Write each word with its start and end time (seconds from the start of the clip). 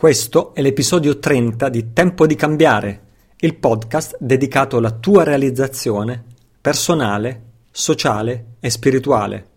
Questo 0.00 0.54
è 0.54 0.62
l'episodio 0.62 1.18
30 1.18 1.68
di 1.68 1.92
Tempo 1.92 2.26
di 2.26 2.34
cambiare, 2.34 3.02
il 3.40 3.58
podcast 3.58 4.16
dedicato 4.18 4.78
alla 4.78 4.92
tua 4.92 5.24
realizzazione 5.24 6.24
personale, 6.58 7.42
sociale 7.70 8.54
e 8.60 8.70
spirituale. 8.70 9.49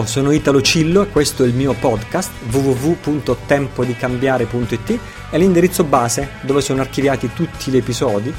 Ciao, 0.00 0.08
sono 0.08 0.30
Italo 0.30 0.62
Cillo 0.62 1.02
e 1.02 1.10
questo 1.10 1.44
è 1.44 1.46
il 1.46 1.52
mio 1.52 1.74
podcast 1.74 2.30
www.tempodicambiare.it 2.50 4.98
è 5.28 5.36
l'indirizzo 5.36 5.84
base 5.84 6.30
dove 6.40 6.62
sono 6.62 6.80
archiviati 6.80 7.34
tutti 7.34 7.70
gli 7.70 7.76
episodi. 7.76 8.32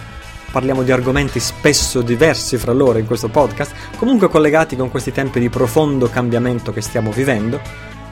Parliamo 0.51 0.81
di 0.81 0.91
argomenti 0.91 1.39
spesso 1.39 2.01
diversi 2.01 2.57
fra 2.57 2.71
loro 2.71 2.97
in 2.97 3.05
questo 3.05 3.27
podcast, 3.27 3.73
comunque 3.97 4.27
collegati 4.27 4.75
con 4.75 4.89
questi 4.89 5.11
tempi 5.11 5.39
di 5.39 5.49
profondo 5.49 6.09
cambiamento 6.09 6.73
che 6.73 6.81
stiamo 6.81 7.11
vivendo 7.11 7.61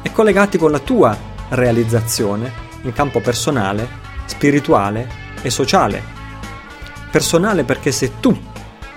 e 0.04 0.12
collegati 0.12 0.60
con 0.60 0.70
la 0.70 0.78
tua 0.78 1.18
realizzazione 1.50 2.54
in 2.84 2.94
campo 2.94 3.20
personale, 3.20 3.90
spirituale 4.26 5.10
e 5.42 5.50
sociale. 5.50 6.04
Personale 7.10 7.64
perché 7.64 7.92
se 7.92 8.20
tu 8.20 8.40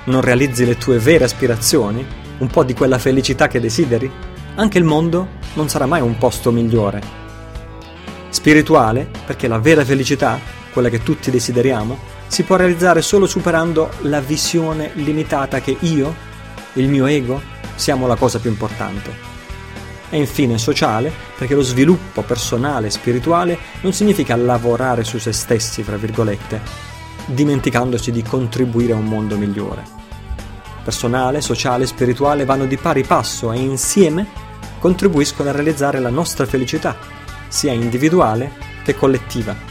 non 0.05 0.20
realizzi 0.20 0.66
le 0.66 0.77
tue 0.77 0.98
vere 0.98 1.25
aspirazioni, 1.25 2.06
un 2.37 2.48
po' 2.48 2.64
di 2.64 2.75
quella 2.75 2.98
felicità 2.98 3.48
che 3.48 3.59
desideri, 3.59 4.31
anche 4.55 4.78
il 4.78 4.84
mondo 4.84 5.41
non 5.55 5.69
sarà 5.69 5.86
mai 5.86 6.00
un 6.00 6.19
posto 6.19 6.50
migliore. 6.50 7.20
Spirituale, 8.28 9.09
perché 9.27 9.48
la 9.48 9.59
vera 9.59 9.84
felicità, 9.84 10.39
quella 10.72 10.89
che 10.89 11.03
tutti 11.03 11.31
desideriamo, 11.31 11.98
si 12.27 12.44
può 12.44 12.56
realizzare 12.56 13.03
solo 13.03 13.27
superando 13.27 13.91
la 14.03 14.20
visione 14.20 14.91
limitata 14.94 15.61
che 15.61 15.77
io, 15.81 16.14
il 16.75 16.89
mio 16.89 17.06
ego, 17.06 17.41
siamo 17.75 18.06
la 18.06 18.17
cosa 18.17 18.39
più 18.39 18.50
importante. 18.50 19.31
E 20.09 20.17
infine 20.17 20.59
sociale, 20.59 21.12
perché 21.37 21.55
lo 21.55 21.62
sviluppo 21.62 22.22
personale 22.22 22.87
e 22.87 22.91
spirituale 22.91 23.59
non 23.81 23.92
significa 23.92 24.37
lavorare 24.37 25.05
su 25.05 25.19
se 25.19 25.33
stessi, 25.33 25.83
fra 25.83 25.97
virgolette, 25.97 26.61
dimenticandosi 27.27 28.11
di 28.11 28.22
contribuire 28.22 28.92
a 28.92 28.97
un 28.97 29.06
mondo 29.06 29.37
migliore 29.37 30.02
personale, 30.83 31.41
sociale 31.41 31.84
e 31.84 31.86
spirituale 31.86 32.44
vanno 32.44 32.66
di 32.66 32.77
pari 32.77 33.02
passo 33.05 33.52
e 33.52 33.58
insieme 33.58 34.27
contribuiscono 34.78 35.48
a 35.48 35.52
realizzare 35.52 36.00
la 36.00 36.11
nostra 36.11 36.44
felicità, 36.44 36.97
sia 37.48 37.72
individuale 37.72 38.50
che 38.83 38.94
collettiva. 38.94 39.70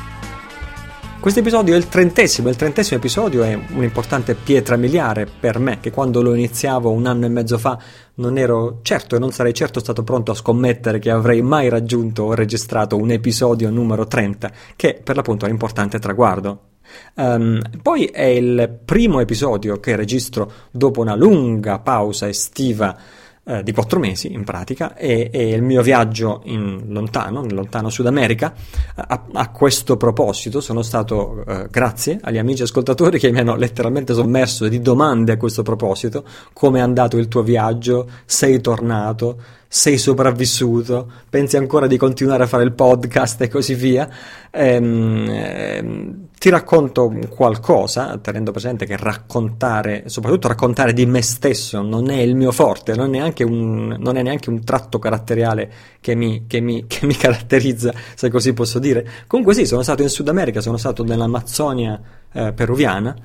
Questo 1.22 1.42
episodio 1.42 1.76
è 1.76 1.78
il 1.78 1.88
trentesimo, 1.88 2.50
il 2.50 2.56
trentesimo 2.56 2.98
episodio 2.98 3.44
è 3.44 3.54
un'importante 3.54 4.34
pietra 4.34 4.76
miliare 4.76 5.28
per 5.28 5.60
me, 5.60 5.80
che 5.80 5.92
quando 5.92 6.24
lo 6.24 6.34
iniziavo 6.34 6.90
un 6.90 7.06
anno 7.06 7.28
e 7.28 7.30
mezzo 7.30 7.60
fa 7.60 7.78
non 8.16 8.40
ero 8.40 8.80
certo 8.82 9.16
e 9.16 9.20
non 9.20 9.32
sarei 9.32 9.54
certo 9.54 9.80
stato 9.80 10.02
pronto 10.02 10.32
a 10.32 10.36
scommettere 10.36 10.98
che 10.98 11.12
avrei 11.12 11.44
mai 11.44 11.70
raggiunto 11.70 12.24
o 12.24 12.34
registrato 12.34 12.98
un 12.98 13.12
episodio 13.12 13.70
numero 13.70 14.08
30, 14.08 14.52
che 14.76 15.00
per 15.04 15.16
l'appunto 15.16 15.46
è 15.46 15.50
un 15.50 15.54
importante 15.54 16.00
traguardo. 16.00 16.71
Um, 17.16 17.60
poi 17.82 18.06
è 18.06 18.24
il 18.24 18.80
primo 18.84 19.20
episodio 19.20 19.80
che 19.80 19.96
registro 19.96 20.52
dopo 20.72 21.02
una 21.02 21.16
lunga 21.16 21.80
pausa 21.80 22.28
estiva 22.28 22.98
eh, 23.44 23.64
di 23.64 23.72
quattro 23.72 24.00
mesi 24.00 24.32
in 24.32 24.44
pratica 24.44 24.96
e, 24.96 25.30
e, 25.32 25.50
il 25.50 25.64
mio 25.64 25.82
viaggio 25.82 26.42
in 26.46 26.86
lontano, 26.90 27.42
nel 27.42 27.56
lontano 27.56 27.90
Sud 27.90 28.06
America. 28.06 28.54
A, 28.96 29.26
a 29.34 29.50
questo 29.50 29.98
proposito 29.98 30.62
sono 30.62 30.84
stato 30.84 31.44
eh, 31.48 31.68
grazie 31.72 32.20
agli 32.22 32.38
amici 32.38 32.62
ascoltatori 32.62 33.18
che 33.18 33.32
mi 33.32 33.40
hanno 33.40 33.56
letteralmente 33.56 34.14
sommerso 34.14 34.68
di 34.68 34.80
domande 34.80 35.32
a 35.32 35.38
questo 35.38 35.64
proposito, 35.64 36.24
come 36.54 36.78
è 36.78 36.82
andato 36.82 37.18
il 37.18 37.28
tuo 37.28 37.42
viaggio, 37.42 38.08
sei 38.26 38.62
tornato, 38.62 39.42
sei 39.68 39.98
sopravvissuto, 39.98 41.10
pensi 41.28 41.58
ancora 41.58 41.88
di 41.88 41.98
continuare 41.98 42.44
a 42.44 42.48
fare 42.48 42.64
il 42.64 42.74
podcast 42.74 43.42
e 43.42 43.48
così 43.48 43.74
via. 43.74 44.08
Ehm, 44.52 45.28
ehm, 45.28 46.28
ti 46.42 46.50
racconto 46.50 47.14
qualcosa, 47.30 48.18
tenendo 48.18 48.50
presente 48.50 48.88
che 48.88 48.98
raccontare, 48.98 50.06
soprattutto 50.08 50.48
raccontare 50.48 50.92
di 50.92 51.06
me 51.06 51.22
stesso, 51.22 51.84
non 51.84 52.10
è 52.10 52.20
il 52.20 52.36
mio 52.36 52.52
forte, 52.52 52.96
non 52.96 53.06
è 53.06 53.10
neanche 53.10 53.44
un, 53.44 53.96
non 54.00 54.18
è 54.18 54.24
neanche 54.24 54.50
un 54.50 54.64
tratto 54.64 54.98
caratteriale 54.98 55.72
che 56.02 56.16
mi, 56.16 56.46
che, 56.48 56.60
mi, 56.60 56.86
che 56.90 57.06
mi 57.06 57.14
caratterizza, 57.14 57.94
se 58.16 58.32
così 58.32 58.54
posso 58.54 58.80
dire. 58.80 59.08
Comunque 59.28 59.54
sì, 59.54 59.68
sono 59.68 59.84
stato 59.84 60.02
in 60.02 60.10
Sud 60.10 60.30
America, 60.30 60.62
sono 60.62 60.78
stato 60.78 61.04
nell'Amazzonia 61.04 62.02
eh, 62.32 62.54
peruviana. 62.54 63.16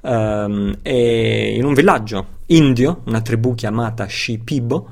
Um, 0.00 0.76
e 0.82 1.54
in 1.54 1.64
un 1.64 1.72
villaggio 1.72 2.26
indio, 2.46 3.02
una 3.04 3.20
tribù 3.20 3.54
chiamata 3.54 4.08
Shipibo, 4.08 4.88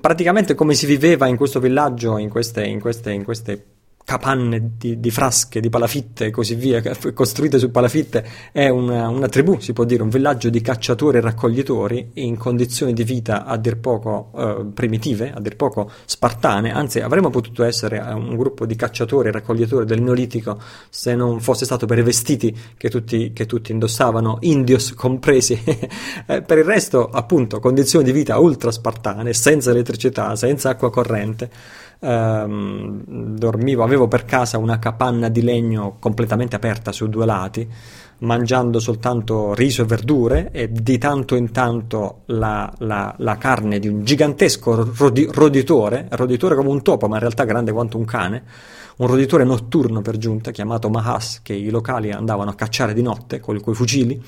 praticamente 0.00 0.54
come 0.54 0.72
si 0.72 0.86
viveva 0.86 1.26
in 1.26 1.36
questo 1.36 1.60
villaggio, 1.60 2.16
in 2.16 2.30
queste, 2.30 2.64
in 2.64 2.80
queste, 2.80 3.12
in 3.12 3.24
queste 3.24 3.64
capanne 4.04 4.72
di, 4.76 4.98
di, 4.98 5.10
frasche, 5.10 5.60
di 5.60 5.68
palafitte 5.68 6.26
e 6.26 6.30
così 6.30 6.54
via, 6.54 6.82
costruite 7.14 7.58
su 7.58 7.70
palafitte, 7.70 8.26
è 8.50 8.68
una, 8.68 9.08
una, 9.08 9.28
tribù, 9.28 9.60
si 9.60 9.72
può 9.72 9.84
dire, 9.84 10.02
un 10.02 10.08
villaggio 10.08 10.50
di 10.50 10.60
cacciatori 10.60 11.18
e 11.18 11.20
raccoglitori 11.20 12.10
in 12.14 12.36
condizioni 12.36 12.92
di 12.92 13.04
vita 13.04 13.44
a 13.44 13.56
dir 13.56 13.78
poco 13.78 14.32
eh, 14.36 14.66
primitive, 14.74 15.32
a 15.32 15.40
dir 15.40 15.54
poco 15.54 15.90
spartane, 16.04 16.72
anzi 16.72 17.00
avremmo 17.00 17.30
potuto 17.30 17.62
essere 17.62 17.98
un 17.98 18.36
gruppo 18.36 18.66
di 18.66 18.74
cacciatori 18.74 19.28
e 19.28 19.32
raccoglitori 19.32 19.86
del 19.86 20.02
Neolitico 20.02 20.58
se 20.88 21.14
non 21.14 21.40
fosse 21.40 21.64
stato 21.64 21.86
per 21.86 21.98
i 21.98 22.02
vestiti 22.02 22.56
che 22.76 22.90
tutti, 22.90 23.32
che 23.32 23.46
tutti 23.46 23.72
indossavano, 23.72 24.38
indios 24.40 24.94
compresi. 24.94 25.58
Eh, 26.26 26.42
per 26.42 26.58
il 26.58 26.64
resto, 26.64 27.08
appunto, 27.08 27.60
condizioni 27.60 28.04
di 28.04 28.12
vita 28.12 28.38
ultra 28.38 28.70
spartane, 28.70 29.32
senza 29.32 29.70
elettricità, 29.70 30.36
senza 30.36 30.70
acqua 30.70 30.90
corrente 30.90 31.50
ehm, 32.00 33.02
dormivo, 33.36 33.84
avevo 33.84 34.08
per 34.08 34.24
casa 34.24 34.58
una 34.58 34.78
capanna 34.78 35.28
di 35.28 35.42
legno 35.42 35.96
completamente 35.98 36.56
aperta 36.56 36.92
su 36.92 37.08
due 37.08 37.26
lati, 37.26 37.68
mangiando 38.20 38.80
soltanto 38.80 39.54
riso 39.54 39.82
e 39.82 39.84
verdure 39.86 40.50
e 40.52 40.70
di 40.70 40.98
tanto 40.98 41.36
in 41.36 41.52
tanto 41.52 42.22
la, 42.26 42.70
la, 42.78 43.14
la 43.18 43.36
carne 43.36 43.78
di 43.78 43.88
un 43.88 44.04
gigantesco 44.04 44.92
rodi, 44.96 45.26
roditore, 45.30 46.06
roditore 46.10 46.54
come 46.54 46.68
un 46.68 46.82
topo 46.82 47.08
ma 47.08 47.14
in 47.14 47.20
realtà 47.20 47.44
grande 47.44 47.72
quanto 47.72 47.96
un 47.96 48.04
cane, 48.04 48.42
un 48.96 49.06
roditore 49.06 49.44
notturno 49.44 50.02
per 50.02 50.18
giunta 50.18 50.50
chiamato 50.50 50.90
Mahas 50.90 51.40
che 51.42 51.54
i 51.54 51.70
locali 51.70 52.10
andavano 52.10 52.50
a 52.50 52.54
cacciare 52.54 52.92
di 52.92 53.02
notte 53.02 53.40
con 53.40 53.56
i 53.56 53.74
fucili. 53.74 54.22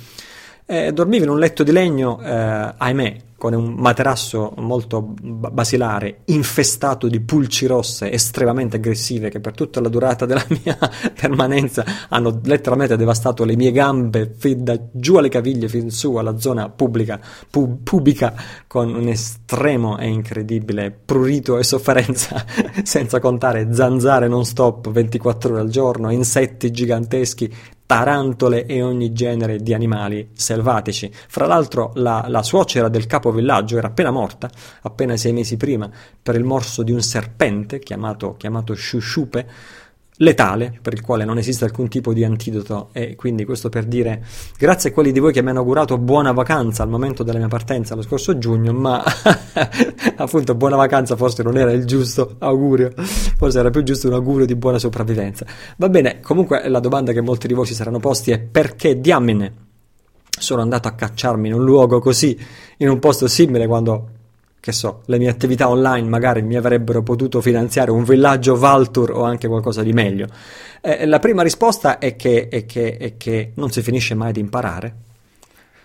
E 0.64 0.92
dormivo 0.92 1.24
in 1.24 1.30
un 1.30 1.38
letto 1.38 1.64
di 1.64 1.72
legno, 1.72 2.20
eh, 2.22 2.72
ahimè, 2.76 3.16
con 3.42 3.54
un 3.54 3.74
materasso 3.76 4.52
molto 4.58 5.14
basilare, 5.20 6.20
infestato 6.26 7.08
di 7.08 7.18
pulci 7.18 7.66
rosse 7.66 8.08
estremamente 8.12 8.76
aggressive 8.76 9.30
che 9.30 9.40
per 9.40 9.52
tutta 9.52 9.80
la 9.80 9.88
durata 9.88 10.26
della 10.26 10.46
mia 10.62 10.78
permanenza 11.12 11.84
hanno 12.08 12.40
letteralmente 12.44 12.96
devastato 12.96 13.42
le 13.42 13.56
mie 13.56 13.72
gambe 13.72 14.32
fin 14.38 14.62
da 14.62 14.78
giù 14.92 15.16
alle 15.16 15.28
caviglie 15.28 15.66
fin 15.66 15.90
su 15.90 16.14
alla 16.14 16.38
zona 16.38 16.68
pubblica, 16.68 17.18
pu- 17.50 17.82
pubica 17.82 18.32
con 18.68 18.94
un 18.94 19.08
estremo 19.08 19.98
e 19.98 20.06
incredibile 20.06 20.92
prurito 20.92 21.58
e 21.58 21.64
sofferenza 21.64 22.44
senza 22.84 23.18
contare 23.18 23.74
zanzare 23.74 24.28
non 24.28 24.44
stop 24.44 24.88
24 24.88 25.54
ore 25.54 25.62
al 25.62 25.68
giorno, 25.68 26.12
insetti 26.12 26.70
giganteschi 26.70 27.52
tarantole 27.92 28.64
e 28.64 28.82
ogni 28.82 29.12
genere 29.12 29.58
di 29.58 29.74
animali 29.74 30.30
selvatici. 30.32 31.12
Fra 31.12 31.44
l'altro 31.44 31.92
la, 31.96 32.24
la 32.28 32.42
suocera 32.42 32.88
del 32.88 33.06
capovillaggio 33.06 33.76
era 33.76 33.88
appena 33.88 34.10
morta, 34.10 34.50
appena 34.80 35.14
sei 35.18 35.34
mesi 35.34 35.58
prima, 35.58 35.90
per 36.22 36.34
il 36.34 36.44
morso 36.44 36.82
di 36.82 36.90
un 36.90 37.02
serpente 37.02 37.80
chiamato, 37.80 38.34
chiamato 38.38 38.74
Shushupe, 38.74 39.46
letale, 40.16 40.78
per 40.80 40.92
il 40.92 41.00
quale 41.00 41.24
non 41.24 41.38
esiste 41.38 41.64
alcun 41.64 41.88
tipo 41.88 42.12
di 42.12 42.22
antidoto 42.22 42.90
e 42.92 43.16
quindi 43.16 43.44
questo 43.44 43.68
per 43.68 43.84
dire 43.84 44.24
grazie 44.58 44.90
a 44.90 44.92
quelli 44.92 45.10
di 45.10 45.18
voi 45.18 45.32
che 45.32 45.42
mi 45.42 45.50
hanno 45.50 45.60
augurato 45.60 45.98
buona 45.98 46.32
vacanza 46.32 46.82
al 46.82 46.88
momento 46.88 47.22
della 47.22 47.38
mia 47.38 47.48
partenza 47.48 47.94
lo 47.94 48.02
scorso 48.02 48.36
giugno, 48.38 48.72
ma 48.72 49.02
appunto 50.16 50.54
buona 50.54 50.76
vacanza 50.76 51.16
forse 51.16 51.42
non 51.42 51.56
era 51.56 51.72
il 51.72 51.84
giusto 51.86 52.36
augurio, 52.38 52.92
forse 52.96 53.58
era 53.58 53.70
più 53.70 53.82
giusto 53.82 54.08
un 54.08 54.14
augurio 54.14 54.46
di 54.46 54.54
buona 54.54 54.78
sopravvivenza. 54.78 55.46
Va 55.76 55.88
bene, 55.88 56.20
comunque 56.20 56.68
la 56.68 56.80
domanda 56.80 57.12
che 57.12 57.20
molti 57.20 57.46
di 57.46 57.54
voi 57.54 57.66
si 57.66 57.74
saranno 57.74 57.98
posti 57.98 58.30
è 58.30 58.38
perché 58.38 59.00
diamine 59.00 59.70
sono 60.38 60.62
andato 60.62 60.88
a 60.88 60.92
cacciarmi 60.92 61.48
in 61.48 61.54
un 61.54 61.64
luogo 61.64 62.00
così, 62.00 62.38
in 62.78 62.88
un 62.88 62.98
posto 62.98 63.28
simile 63.28 63.66
quando 63.66 64.11
che 64.62 64.70
so, 64.70 65.02
le 65.06 65.18
mie 65.18 65.28
attività 65.28 65.68
online 65.68 66.08
magari 66.08 66.40
mi 66.40 66.54
avrebbero 66.54 67.02
potuto 67.02 67.40
finanziare 67.40 67.90
un 67.90 68.04
villaggio 68.04 68.54
Valtur 68.54 69.10
o 69.10 69.24
anche 69.24 69.48
qualcosa 69.48 69.82
di 69.82 69.92
meglio. 69.92 70.28
Eh, 70.80 71.04
la 71.04 71.18
prima 71.18 71.42
risposta 71.42 71.98
è 71.98 72.14
che, 72.14 72.46
è, 72.46 72.64
che, 72.64 72.96
è 72.96 73.16
che 73.16 73.50
non 73.56 73.72
si 73.72 73.82
finisce 73.82 74.14
mai 74.14 74.30
di 74.30 74.38
imparare. 74.38 74.94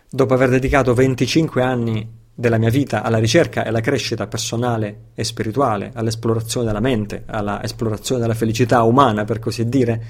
Dopo 0.07 0.35
aver 0.35 0.49
dedicato 0.49 0.93
25 0.93 1.63
anni 1.63 2.07
della 2.35 2.59
mia 2.59 2.69
vita 2.69 3.01
alla 3.01 3.17
ricerca 3.17 3.65
e 3.65 3.69
alla 3.69 3.81
crescita 3.81 4.27
personale 4.27 5.05
e 5.15 5.23
spirituale, 5.23 5.89
all'esplorazione 5.95 6.67
della 6.67 6.79
mente, 6.79 7.23
all'esplorazione 7.25 8.21
della 8.21 8.35
felicità 8.35 8.83
umana, 8.83 9.25
per 9.25 9.39
così 9.39 9.67
dire, 9.67 10.03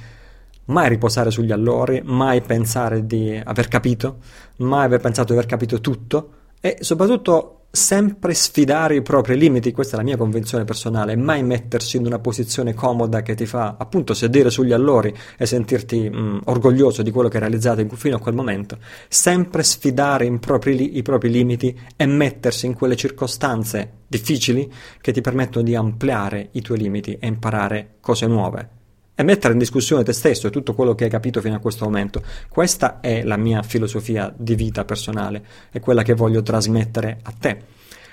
mai 0.65 0.89
riposare 0.89 1.31
sugli 1.31 1.53
allori, 1.53 2.01
mai 2.03 2.41
pensare 2.41 3.05
di 3.05 3.41
aver 3.41 3.69
capito, 3.69 4.17
mai 4.57 4.83
aver 4.83 4.99
pensato 4.99 5.31
di 5.31 5.39
aver 5.39 5.49
capito 5.49 5.79
tutto 5.79 6.31
e 6.59 6.79
soprattutto 6.81 7.56
sempre 7.69 8.33
sfidare 8.33 8.95
i 8.95 9.01
propri 9.01 9.37
limiti, 9.37 9.71
questa 9.71 9.95
è 9.95 9.97
la 9.97 10.05
mia 10.05 10.17
convinzione 10.17 10.63
personale, 10.63 11.15
mai 11.15 11.43
mettersi 11.43 11.97
in 11.97 12.05
una 12.05 12.19
posizione 12.19 12.73
comoda 12.73 13.21
che 13.21 13.35
ti 13.35 13.45
fa 13.45 13.75
appunto 13.77 14.13
sedere 14.13 14.49
sugli 14.49 14.71
allori 14.71 15.13
e 15.37 15.45
sentirti 15.45 16.09
mh, 16.09 16.17
mm, 16.17 16.37
orgoglioso 16.45 17.03
di 17.03 17.11
quello 17.11 17.29
che 17.29 17.35
hai 17.35 17.41
realizzato 17.41 17.85
fino 17.95 18.15
a 18.15 18.19
quel 18.19 18.35
momento, 18.35 18.77
sempre 19.07 19.63
sfidare 19.63 20.29
propri, 20.39 20.97
i 20.97 21.01
propri 21.01 21.29
limiti 21.29 21.77
e 21.95 22.05
mettersi 22.05 22.65
in 22.65 22.73
quelle 22.73 22.95
circostanze 22.95 23.91
difficili 24.07 24.71
che 25.01 25.11
ti 25.11 25.21
permettono 25.21 25.63
di 25.65 25.75
ampliare 25.75 26.49
i 26.51 26.61
tuoi 26.61 26.77
limiti 26.77 27.17
e 27.19 27.27
imparare 27.27 27.95
cose 27.99 28.25
nuove 28.27 28.75
e 29.19 29.23
mettere 29.23 29.53
in 29.53 29.59
discussione 29.59 30.03
te 30.03 30.13
stesso 30.13 30.45
e 30.45 30.51
tutto 30.51 30.75
quello 30.75 30.93
che 30.93 31.05
hai 31.05 31.09
capito 31.09 31.41
fino 31.41 31.55
a 31.55 31.59
questo 31.59 31.85
momento. 31.85 32.21
Questa 32.47 32.99
è 32.99 33.23
la 33.23 33.35
mia 33.35 33.63
filosofia 33.63 34.31
di 34.37 34.53
vita 34.53 34.85
personale, 34.85 35.43
è 35.71 35.79
quella 35.79 36.03
che 36.03 36.13
voglio 36.13 36.43
trasmettere 36.43 37.17
a 37.23 37.33
te. 37.37 37.57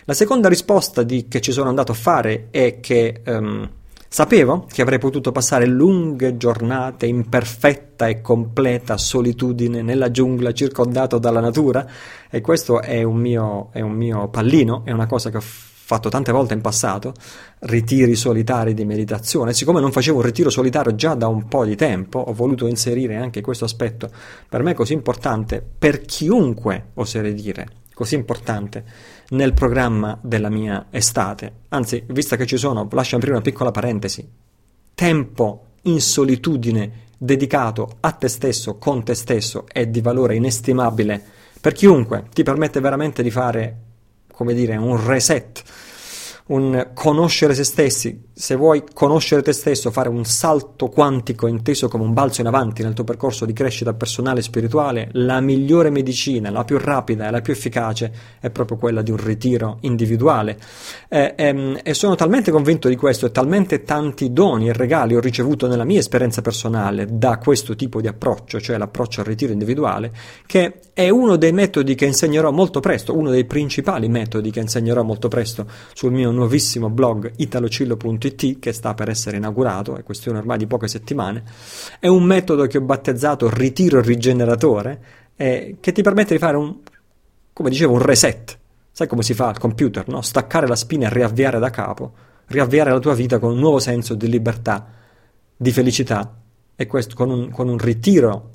La 0.06 0.14
seconda 0.14 0.48
risposta 0.48 1.02
di, 1.02 1.28
che 1.28 1.42
ci 1.42 1.52
sono 1.52 1.68
andato 1.68 1.92
a 1.92 1.94
fare 1.94 2.48
è 2.50 2.80
che 2.80 3.20
um, 3.26 3.68
sapevo 4.08 4.66
che 4.72 4.80
avrei 4.80 4.98
potuto 4.98 5.30
passare 5.30 5.66
lunghe 5.66 6.38
giornate 6.38 7.04
in 7.04 7.28
perfetta 7.28 8.06
e 8.06 8.22
completa 8.22 8.96
solitudine 8.96 9.82
nella 9.82 10.10
giungla 10.10 10.52
circondato 10.52 11.18
dalla 11.18 11.40
natura 11.40 11.86
e 12.30 12.40
questo 12.40 12.80
è 12.80 13.02
un 13.02 13.16
mio, 13.16 13.68
è 13.72 13.82
un 13.82 13.92
mio 13.92 14.28
pallino, 14.28 14.86
è 14.86 14.90
una 14.90 15.06
cosa 15.06 15.28
che 15.28 15.36
ho 15.36 15.42
fatto 15.86 16.08
tante 16.08 16.32
volte 16.32 16.54
in 16.54 16.62
passato, 16.62 17.12
ritiri 17.60 18.14
solitari 18.16 18.72
di 18.72 18.86
meditazione. 18.86 19.52
Siccome 19.52 19.80
non 19.80 19.92
facevo 19.92 20.16
un 20.16 20.22
ritiro 20.22 20.48
solitario 20.48 20.94
già 20.94 21.12
da 21.12 21.28
un 21.28 21.46
po' 21.46 21.66
di 21.66 21.76
tempo, 21.76 22.20
ho 22.20 22.32
voluto 22.32 22.66
inserire 22.66 23.16
anche 23.16 23.42
questo 23.42 23.66
aspetto 23.66 24.10
per 24.48 24.62
me 24.62 24.72
così 24.72 24.94
importante, 24.94 25.62
per 25.78 26.00
chiunque, 26.00 26.86
oserei 26.94 27.34
dire, 27.34 27.68
così 27.92 28.14
importante 28.14 28.82
nel 29.30 29.52
programma 29.52 30.18
della 30.22 30.48
mia 30.48 30.86
estate. 30.88 31.52
Anzi, 31.68 32.02
vista 32.06 32.36
che 32.36 32.46
ci 32.46 32.56
sono, 32.56 32.88
lascio 32.90 33.16
aprire 33.16 33.34
una 33.34 33.42
piccola 33.42 33.70
parentesi. 33.70 34.26
Tempo 34.94 35.66
in 35.82 36.00
solitudine 36.00 37.02
dedicato 37.18 37.96
a 38.00 38.12
te 38.12 38.28
stesso, 38.28 38.78
con 38.78 39.04
te 39.04 39.12
stesso, 39.12 39.66
è 39.70 39.86
di 39.86 40.00
valore 40.00 40.34
inestimabile 40.34 41.42
per 41.64 41.72
chiunque, 41.72 42.24
ti 42.30 42.42
permette 42.42 42.78
veramente 42.80 43.22
di 43.22 43.30
fare 43.30 43.83
come 44.34 44.54
dire, 44.54 44.74
un 44.76 44.96
reset, 44.96 45.62
un 46.46 46.90
conoscere 46.92 47.54
se 47.54 47.64
stessi. 47.64 48.22
Se 48.34 48.56
vuoi 48.56 48.82
conoscere 48.92 49.42
te 49.42 49.52
stesso, 49.52 49.90
fare 49.90 50.08
un 50.08 50.24
salto 50.24 50.88
quantico 50.88 51.46
inteso 51.46 51.88
come 51.88 52.02
un 52.02 52.12
balzo 52.12 52.40
in 52.40 52.48
avanti 52.48 52.82
nel 52.82 52.92
tuo 52.92 53.04
percorso 53.04 53.46
di 53.46 53.52
crescita 53.52 53.94
personale 53.94 54.40
e 54.40 54.42
spirituale, 54.42 55.08
la 55.12 55.40
migliore 55.40 55.88
medicina, 55.88 56.50
la 56.50 56.64
più 56.64 56.76
rapida 56.78 57.28
e 57.28 57.30
la 57.30 57.40
più 57.40 57.52
efficace 57.52 58.12
è 58.40 58.50
proprio 58.50 58.76
quella 58.76 59.02
di 59.02 59.10
un 59.10 59.16
ritiro 59.16 59.78
individuale. 59.82 60.58
E, 61.08 61.34
e, 61.36 61.46
ehm, 61.46 61.78
e 61.82 61.94
sono 61.94 62.16
talmente 62.16 62.50
convinto 62.50 62.88
di 62.88 62.96
questo 62.96 63.26
e 63.26 63.30
talmente 63.30 63.82
tanti 63.82 64.32
doni 64.32 64.68
e 64.68 64.72
regali 64.72 65.14
ho 65.14 65.20
ricevuto 65.20 65.66
nella 65.66 65.84
mia 65.84 66.00
esperienza 66.00 66.42
personale 66.42 67.06
da 67.10 67.38
questo 67.38 67.74
tipo 67.76 68.00
di 68.00 68.08
approccio, 68.08 68.60
cioè 68.60 68.76
l'approccio 68.76 69.20
al 69.20 69.26
ritiro 69.26 69.52
individuale, 69.52 70.12
che 70.44 70.80
è 70.92 71.08
uno 71.08 71.36
dei 71.36 71.52
metodi 71.52 71.94
che 71.94 72.04
insegnerò 72.04 72.50
molto 72.50 72.80
presto, 72.80 73.16
uno 73.16 73.30
dei 73.30 73.44
principali 73.44 74.08
metodi 74.08 74.50
che 74.50 74.60
insegnerò 74.60 75.02
molto 75.02 75.28
presto 75.28 75.66
sul 75.94 76.12
mio 76.12 76.32
nuovissimo 76.34 76.90
blog 76.90 77.32
italocillo.it 77.36 78.58
che 78.58 78.72
sta 78.72 78.94
per 78.94 79.08
essere 79.08 79.36
inaugurato, 79.36 79.96
è 79.96 80.02
questione 80.02 80.38
ormai 80.38 80.58
di 80.58 80.66
poche 80.66 80.88
settimane. 80.88 81.42
È 81.98 82.06
un 82.06 82.24
metodo 82.24 82.66
che 82.66 82.78
ho 82.78 82.82
battezzato 82.82 83.48
ritiro 83.48 84.00
rigeneratore 84.00 85.22
eh, 85.36 85.76
che 85.80 85.92
ti 85.92 86.02
permette 86.02 86.34
di 86.34 86.40
fare 86.40 86.56
un, 86.56 86.76
come 87.52 87.70
dicevo, 87.70 87.92
un 87.92 88.02
reset. 88.02 88.58
Sai 88.90 89.06
come 89.06 89.22
si 89.22 89.34
fa 89.34 89.48
al 89.48 89.58
computer, 89.58 90.06
no? 90.08 90.22
Staccare 90.22 90.66
la 90.66 90.76
spina 90.76 91.06
e 91.06 91.12
riavviare 91.12 91.58
da 91.58 91.70
capo, 91.70 92.12
riavviare 92.46 92.90
la 92.90 92.98
tua 92.98 93.14
vita 93.14 93.38
con 93.38 93.52
un 93.52 93.58
nuovo 93.58 93.78
senso 93.78 94.14
di 94.14 94.28
libertà, 94.28 94.86
di 95.56 95.72
felicità 95.72 96.40
e 96.76 96.86
questo 96.86 97.14
con 97.14 97.30
un, 97.30 97.50
con 97.50 97.68
un 97.68 97.78
ritiro 97.78 98.50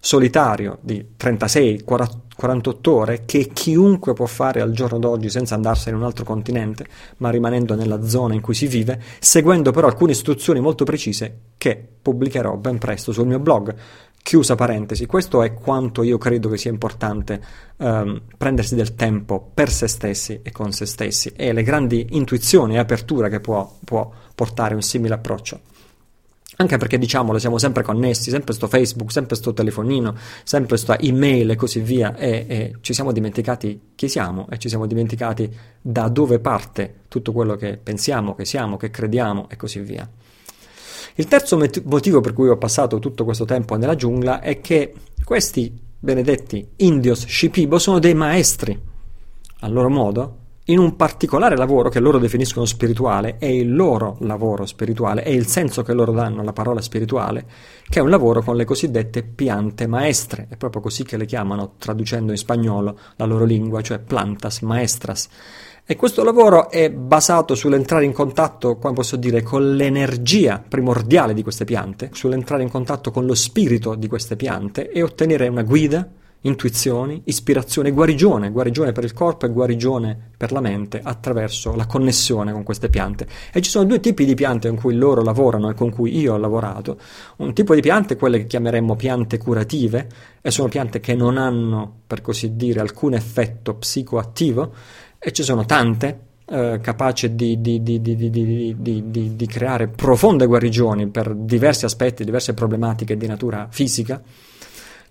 solitario 0.00 0.78
di 0.80 1.12
36, 1.16 1.82
48 2.36 2.92
ore 2.92 3.22
che 3.24 3.50
chiunque 3.52 4.12
può 4.12 4.26
fare 4.26 4.60
al 4.60 4.72
giorno 4.72 4.98
d'oggi 4.98 5.28
senza 5.28 5.54
andarsene 5.54 5.96
in 5.96 6.02
un 6.02 6.06
altro 6.08 6.24
continente, 6.24 6.86
ma 7.18 7.30
rimanendo 7.30 7.74
nella 7.74 8.04
zona 8.06 8.34
in 8.34 8.40
cui 8.40 8.54
si 8.54 8.66
vive, 8.66 9.00
seguendo 9.18 9.70
però 9.70 9.86
alcune 9.86 10.12
istruzioni 10.12 10.60
molto 10.60 10.84
precise 10.84 11.38
che 11.56 11.86
pubblicherò 12.02 12.56
ben 12.56 12.78
presto 12.78 13.12
sul 13.12 13.26
mio 13.26 13.38
blog. 13.38 13.74
Chiusa 14.22 14.54
parentesi, 14.54 15.06
questo 15.06 15.42
è 15.42 15.52
quanto 15.52 16.04
io 16.04 16.16
credo 16.16 16.48
che 16.48 16.56
sia 16.56 16.70
importante 16.70 17.42
um, 17.78 18.20
prendersi 18.38 18.76
del 18.76 18.94
tempo 18.94 19.50
per 19.52 19.68
se 19.68 19.88
stessi 19.88 20.40
e 20.44 20.52
con 20.52 20.70
se 20.70 20.86
stessi 20.86 21.32
e 21.34 21.52
le 21.52 21.64
grandi 21.64 22.06
intuizioni 22.10 22.76
e 22.76 22.78
apertura 22.78 23.28
che 23.28 23.40
può, 23.40 23.78
può 23.84 24.08
portare 24.34 24.74
un 24.74 24.82
simile 24.82 25.14
approccio. 25.14 25.71
Anche 26.56 26.76
perché 26.76 26.98
diciamolo, 26.98 27.38
siamo 27.38 27.56
sempre 27.56 27.82
connessi, 27.82 28.30
sempre 28.30 28.52
sto 28.52 28.68
Facebook, 28.68 29.10
sempre 29.10 29.36
sto 29.36 29.54
telefonino, 29.54 30.14
sempre 30.44 30.76
sto 30.76 30.98
email 30.98 31.50
e 31.50 31.56
così 31.56 31.80
via, 31.80 32.14
e, 32.14 32.44
e, 32.46 32.76
ci 32.82 32.92
siamo 32.92 33.10
dimenticati 33.10 33.80
chi 33.94 34.08
siamo 34.08 34.46
e 34.50 34.58
ci 34.58 34.68
siamo 34.68 34.86
dimenticati 34.86 35.50
da 35.80 36.08
dove 36.08 36.40
parte 36.40 37.00
tutto 37.08 37.32
quello 37.32 37.56
che 37.56 37.78
pensiamo, 37.82 38.34
che 38.34 38.44
siamo, 38.44 38.76
che 38.76 38.90
crediamo 38.90 39.48
e 39.48 39.56
così 39.56 39.80
via. 39.80 40.08
Il 41.14 41.26
terzo 41.26 41.58
motivo 41.84 42.20
per 42.20 42.32
cui 42.32 42.48
ho 42.48 42.56
passato 42.56 42.98
tutto 42.98 43.24
questo 43.24 43.44
tempo 43.44 43.76
nella 43.76 43.94
giungla 43.94 44.40
è 44.40 44.60
che 44.60 44.94
questi 45.24 45.78
benedetti 45.98 46.66
indios 46.76 47.26
Shipibo 47.26 47.78
sono 47.78 47.98
dei 47.98 48.14
maestri, 48.14 48.78
a 49.60 49.68
loro 49.68 49.88
modo, 49.88 50.36
in 50.66 50.78
un 50.78 50.94
particolare 50.94 51.56
lavoro 51.56 51.88
che 51.88 51.98
loro 51.98 52.18
definiscono 52.18 52.64
spirituale, 52.66 53.36
è 53.38 53.46
il 53.46 53.74
loro 53.74 54.16
lavoro 54.20 54.64
spirituale, 54.64 55.22
è 55.22 55.30
il 55.30 55.48
senso 55.48 55.82
che 55.82 55.92
loro 55.92 56.12
danno 56.12 56.40
alla 56.40 56.52
parola 56.52 56.80
spirituale, 56.80 57.44
che 57.88 57.98
è 57.98 58.02
un 58.02 58.10
lavoro 58.10 58.42
con 58.42 58.54
le 58.54 58.64
cosiddette 58.64 59.24
piante 59.24 59.88
maestre, 59.88 60.46
è 60.48 60.56
proprio 60.56 60.80
così 60.80 61.02
che 61.02 61.16
le 61.16 61.26
chiamano, 61.26 61.74
traducendo 61.78 62.30
in 62.30 62.38
spagnolo 62.38 62.96
la 63.16 63.24
loro 63.24 63.44
lingua, 63.44 63.80
cioè 63.80 63.98
plantas 63.98 64.60
maestras. 64.60 65.28
E 65.84 65.96
questo 65.96 66.22
lavoro 66.22 66.70
è 66.70 66.92
basato 66.92 67.56
sull'entrare 67.56 68.04
in 68.04 68.12
contatto, 68.12 68.76
come 68.76 68.94
posso 68.94 69.16
dire, 69.16 69.42
con 69.42 69.74
l'energia 69.74 70.62
primordiale 70.66 71.34
di 71.34 71.42
queste 71.42 71.64
piante, 71.64 72.10
sull'entrare 72.12 72.62
in 72.62 72.70
contatto 72.70 73.10
con 73.10 73.26
lo 73.26 73.34
spirito 73.34 73.96
di 73.96 74.06
queste 74.06 74.36
piante 74.36 74.92
e 74.92 75.02
ottenere 75.02 75.48
una 75.48 75.62
guida, 75.62 76.08
intuizioni, 76.42 77.22
ispirazione, 77.24 77.92
guarigione, 77.92 78.50
guarigione 78.50 78.92
per 78.92 79.04
il 79.04 79.12
corpo 79.12 79.46
e 79.46 79.50
guarigione 79.50 80.30
per 80.36 80.52
la 80.52 80.60
mente 80.60 81.00
attraverso 81.02 81.74
la 81.74 81.86
connessione 81.86 82.52
con 82.52 82.62
queste 82.62 82.88
piante. 82.88 83.26
E 83.52 83.60
ci 83.60 83.70
sono 83.70 83.84
due 83.84 84.00
tipi 84.00 84.24
di 84.24 84.34
piante 84.34 84.68
con 84.68 84.78
cui 84.78 84.94
loro 84.94 85.22
lavorano 85.22 85.70
e 85.70 85.74
con 85.74 85.90
cui 85.90 86.18
io 86.18 86.34
ho 86.34 86.38
lavorato. 86.38 86.98
Un 87.36 87.52
tipo 87.52 87.74
di 87.74 87.80
piante, 87.80 88.16
quelle 88.16 88.38
che 88.38 88.46
chiameremmo 88.46 88.96
piante 88.96 89.38
curative, 89.38 90.08
e 90.40 90.50
sono 90.50 90.68
piante 90.68 91.00
che 91.00 91.14
non 91.14 91.36
hanno, 91.36 92.00
per 92.06 92.20
così 92.20 92.56
dire, 92.56 92.80
alcun 92.80 93.14
effetto 93.14 93.74
psicoattivo, 93.74 94.72
e 95.18 95.30
ci 95.30 95.44
sono 95.44 95.64
tante 95.64 96.30
eh, 96.44 96.80
capaci 96.82 97.36
di, 97.36 97.60
di, 97.60 97.82
di, 97.82 98.00
di, 98.00 99.46
creare 99.46 99.86
profonde 99.86 100.46
guarigioni 100.46 101.06
per 101.06 101.32
diversi 101.34 101.84
aspetti, 101.84 102.24
diverse 102.24 102.52
problematiche 102.52 103.16
di 103.16 103.28
natura 103.28 103.68
fisica 103.70 104.20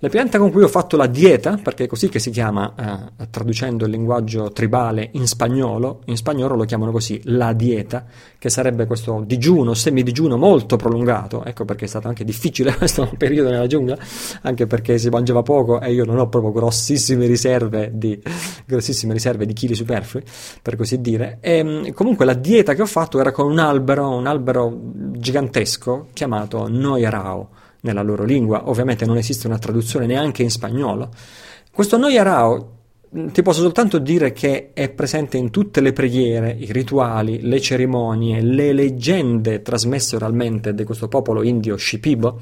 le 0.03 0.09
piante 0.09 0.39
con 0.39 0.49
cui 0.49 0.63
ho 0.63 0.67
fatto 0.67 0.97
la 0.97 1.05
dieta, 1.05 1.59
perché 1.61 1.83
è 1.83 1.87
così 1.87 2.09
che 2.09 2.17
si 2.17 2.31
chiama, 2.31 2.73
eh, 3.19 3.27
traducendo 3.29 3.85
il 3.85 3.91
linguaggio 3.91 4.51
tribale 4.51 5.09
in 5.11 5.27
spagnolo, 5.27 6.01
in 6.05 6.17
spagnolo 6.17 6.55
lo 6.55 6.63
chiamano 6.63 6.91
così, 6.91 7.21
la 7.25 7.53
dieta, 7.53 8.05
che 8.39 8.49
sarebbe 8.49 8.87
questo 8.87 9.21
digiuno, 9.23 9.75
semidigiuno 9.75 10.37
molto 10.37 10.75
prolungato, 10.75 11.43
ecco 11.45 11.65
perché 11.65 11.85
è 11.85 11.87
stato 11.87 12.07
anche 12.07 12.23
difficile 12.23 12.73
questo 12.77 13.11
periodo 13.15 13.51
nella 13.51 13.67
giungla, 13.67 13.95
anche 14.41 14.65
perché 14.65 14.97
si 14.97 15.09
mangiava 15.09 15.43
poco 15.43 15.79
e 15.79 15.93
io 15.93 16.03
non 16.03 16.17
ho 16.17 16.27
proprio 16.27 16.51
grossissime 16.51 17.27
riserve 17.27 17.91
di, 17.93 18.19
grossissime 18.65 19.13
riserve 19.13 19.45
di 19.45 19.53
chili 19.53 19.75
superflui, 19.75 20.23
per 20.63 20.77
così 20.77 20.99
dire. 20.99 21.37
E, 21.41 21.57
ehm, 21.57 21.93
comunque 21.93 22.25
la 22.25 22.33
dieta 22.33 22.73
che 22.73 22.81
ho 22.81 22.87
fatto 22.87 23.19
era 23.19 23.31
con 23.31 23.51
un 23.51 23.59
albero, 23.59 24.09
un 24.09 24.25
albero 24.25 24.75
gigantesco 25.11 26.07
chiamato 26.11 26.67
Noirao 26.67 27.59
nella 27.81 28.01
loro 28.01 28.23
lingua, 28.23 28.69
ovviamente 28.69 29.05
non 29.05 29.17
esiste 29.17 29.47
una 29.47 29.59
traduzione 29.59 30.05
neanche 30.05 30.43
in 30.43 30.51
spagnolo. 30.51 31.09
Questo 31.71 31.97
Noia 31.97 32.23
Rao 32.23 32.79
ti 33.11 33.41
posso 33.41 33.61
soltanto 33.61 33.97
dire 33.97 34.31
che 34.31 34.71
è 34.73 34.89
presente 34.89 35.35
in 35.35 35.49
tutte 35.49 35.81
le 35.81 35.91
preghiere, 35.91 36.55
i 36.57 36.71
rituali, 36.71 37.41
le 37.41 37.59
cerimonie, 37.59 38.41
le 38.41 38.71
leggende 38.71 39.61
trasmesse 39.61 40.15
oralmente 40.15 40.73
di 40.73 40.85
questo 40.85 41.09
popolo 41.09 41.43
indio 41.43 41.75
Shipibo, 41.75 42.39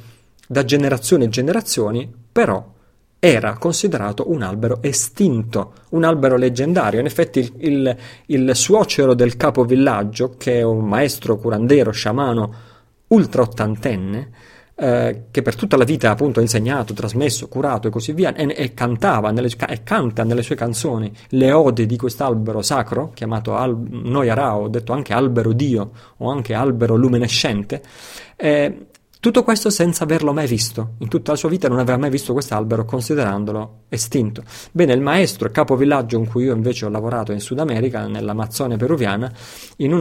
da 0.48 0.64
generazioni 0.64 1.26
e 1.26 1.30
generazioni, 1.30 2.12
però 2.32 2.78
era 3.18 3.58
considerato 3.58 4.32
un 4.32 4.44
albero 4.44 4.78
estinto, 4.82 5.74
un 5.90 6.04
albero 6.04 6.38
leggendario. 6.38 7.00
In 7.00 7.06
effetti 7.06 7.40
il, 7.40 7.52
il, 7.58 7.98
il 8.28 8.56
suocero 8.56 9.14
del 9.14 9.36
capovillaggio, 9.36 10.36
che 10.38 10.60
è 10.60 10.62
un 10.62 10.86
maestro 10.86 11.38
curandero, 11.38 11.92
sciamano, 11.92 12.54
ultra 13.08 13.42
ottantenne, 13.42 14.32
eh, 14.80 15.24
che 15.30 15.42
per 15.42 15.56
tutta 15.56 15.76
la 15.76 15.84
vita 15.84 16.10
appunto 16.10 16.40
ha 16.40 16.42
insegnato, 16.42 16.94
trasmesso, 16.94 17.48
curato 17.48 17.88
e 17.88 17.92
così 17.92 18.14
via, 18.14 18.34
e, 18.34 18.54
e 18.56 18.74
cantava 18.74 19.32
nelle, 19.32 19.50
e 19.68 19.84
canta 19.84 20.24
nelle 20.24 20.42
sue 20.42 20.56
canzoni 20.56 21.12
le 21.30 21.52
ode 21.52 21.86
di 21.86 21.98
quest'albero 21.98 22.62
sacro, 22.62 23.12
chiamato 23.14 23.56
Al, 23.56 23.78
Noia 23.78 24.34
Rao, 24.34 24.68
detto 24.70 24.94
anche 24.94 25.14
albero 25.14 25.52
Dio 25.52 25.92
o 26.18 26.30
anche 26.30 26.54
albero 26.54 26.96
luminescente, 26.96 27.82
eh, 28.38 28.88
tutto 29.22 29.44
questo 29.44 29.70
senza 29.70 30.06
averlo 30.06 30.32
mai 30.32 30.48
visto. 30.48 30.94
In 31.00 31.10
tutta 31.10 31.32
la 31.32 31.38
sua 31.38 31.50
vita 31.50 31.68
non 31.68 31.80
aveva 31.80 31.98
mai 31.98 32.10
visto 32.10 32.32
quest'albero, 32.32 32.86
considerandolo 32.86 33.82
estinto. 33.90 34.44
Bene, 34.72 34.94
il 34.94 35.02
maestro 35.02 35.48
e 35.48 35.52
capovillaggio 35.52 36.18
in 36.18 36.26
cui 36.26 36.46
io 36.46 36.56
invece 36.56 36.86
ho 36.86 36.90
lavorato 36.90 37.34
in 37.34 37.42
Sud 37.42 37.60
America, 37.60 38.08
nell'Amazzonia 38.08 38.78
peruviana, 38.78 39.30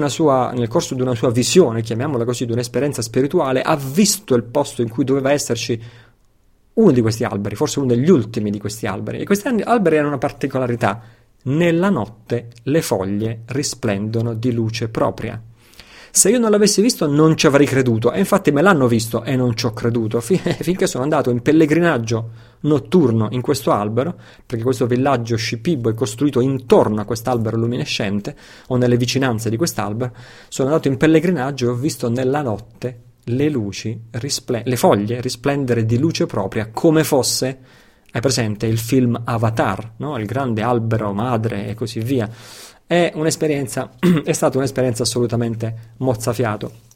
sua, 0.07 0.53
nel 0.53 0.69
corso 0.69 0.95
di 0.95 1.03
una 1.03 1.17
sua 1.17 1.33
visione, 1.33 1.83
chiamiamola 1.83 2.25
così, 2.25 2.47
di 2.47 2.53
un'esperienza 2.53 3.03
spirituale, 3.03 3.61
ha 3.61 3.75
visto 3.75 4.37
il 4.37 4.45
posto 4.45 4.83
in 4.83 4.89
cui 4.89 5.03
doveva 5.03 5.33
esserci 5.33 5.83
uno 6.75 6.93
di 6.93 7.01
questi 7.01 7.25
alberi, 7.25 7.57
forse 7.57 7.81
uno 7.81 7.89
degli 7.89 8.09
ultimi 8.09 8.51
di 8.51 8.61
questi 8.61 8.87
alberi. 8.87 9.19
E 9.19 9.25
questi 9.25 9.49
alberi 9.49 9.99
hanno 9.99 10.09
una 10.09 10.19
particolarità. 10.19 11.03
Nella 11.43 11.91
notte 11.91 12.51
le 12.63 12.83
foglie 12.83 13.43
risplendono 13.47 14.35
di 14.35 14.53
luce 14.53 14.89
propria. 14.89 15.43
Se 16.19 16.31
io 16.31 16.41
non 16.41 16.51
l'avessi 16.51 16.83
visto 16.83 17.07
non 17.07 17.37
ci 17.37 17.47
avrei 17.47 17.65
creduto. 17.65 18.11
E 18.11 18.19
infatti 18.19 18.51
me 18.51 18.61
l'hanno 18.61 18.89
visto 18.89 19.23
e 19.23 19.37
non 19.37 19.57
ci 19.57 19.67
ho 19.67 19.73
creduto. 19.73 20.21
Fin- 20.21 20.41
finché 20.59 20.89
sono 20.89 21.05
andato 21.05 21.31
in 21.31 21.43
pellegrinaggio 21.43 22.31
notturno 22.63 23.29
in 23.31 23.41
questo 23.41 23.71
albero, 23.71 24.17
perché 24.45 24.65
questo 24.65 24.89
villaggio 24.89 25.37
Shipibo 25.37 25.91
è 25.91 25.95
costruito 25.95 26.41
intorno 26.41 27.01
a 27.01 27.05
quest'albero 27.05 27.57
luminescente 27.57 28.35
o 28.67 28.77
nelle 28.77 28.97
vicinanze 28.97 29.49
di 29.49 29.57
quest'albero, 29.57 30.13
sono 30.49 30.71
andato 30.71 30.89
in 30.89 30.97
pellegrinaggio 30.97 31.67
e 31.67 31.69
ho 31.69 31.75
visto 31.75 32.11
nella 32.11 32.43
notte 32.43 33.03
le 33.23 33.49
luci, 33.49 34.07
risplen- 34.11 34.65
le 34.65 34.77
foglie 34.77 35.21
risplendere 35.21 35.87
di 35.87 35.99
luce 35.99 36.27
propria 36.27 36.69
come 36.73 37.05
fosse, 37.05 37.59
hai 38.11 38.21
presente 38.21 38.67
il 38.67 38.79
film 38.79 39.21
Avatar, 39.23 39.93
no? 39.99 40.19
il 40.19 40.27
grande 40.27 40.63
albero 40.63 41.13
madre 41.13 41.69
e 41.69 41.75
così 41.75 42.01
via 42.01 42.29
è 42.89 43.13
un'esperienza, 43.15 43.91
è 44.25 44.33
stata 44.33 44.57
un'esperienza 44.57 45.03
assolutamente 45.03 45.93
mozzafiato. 45.99 46.87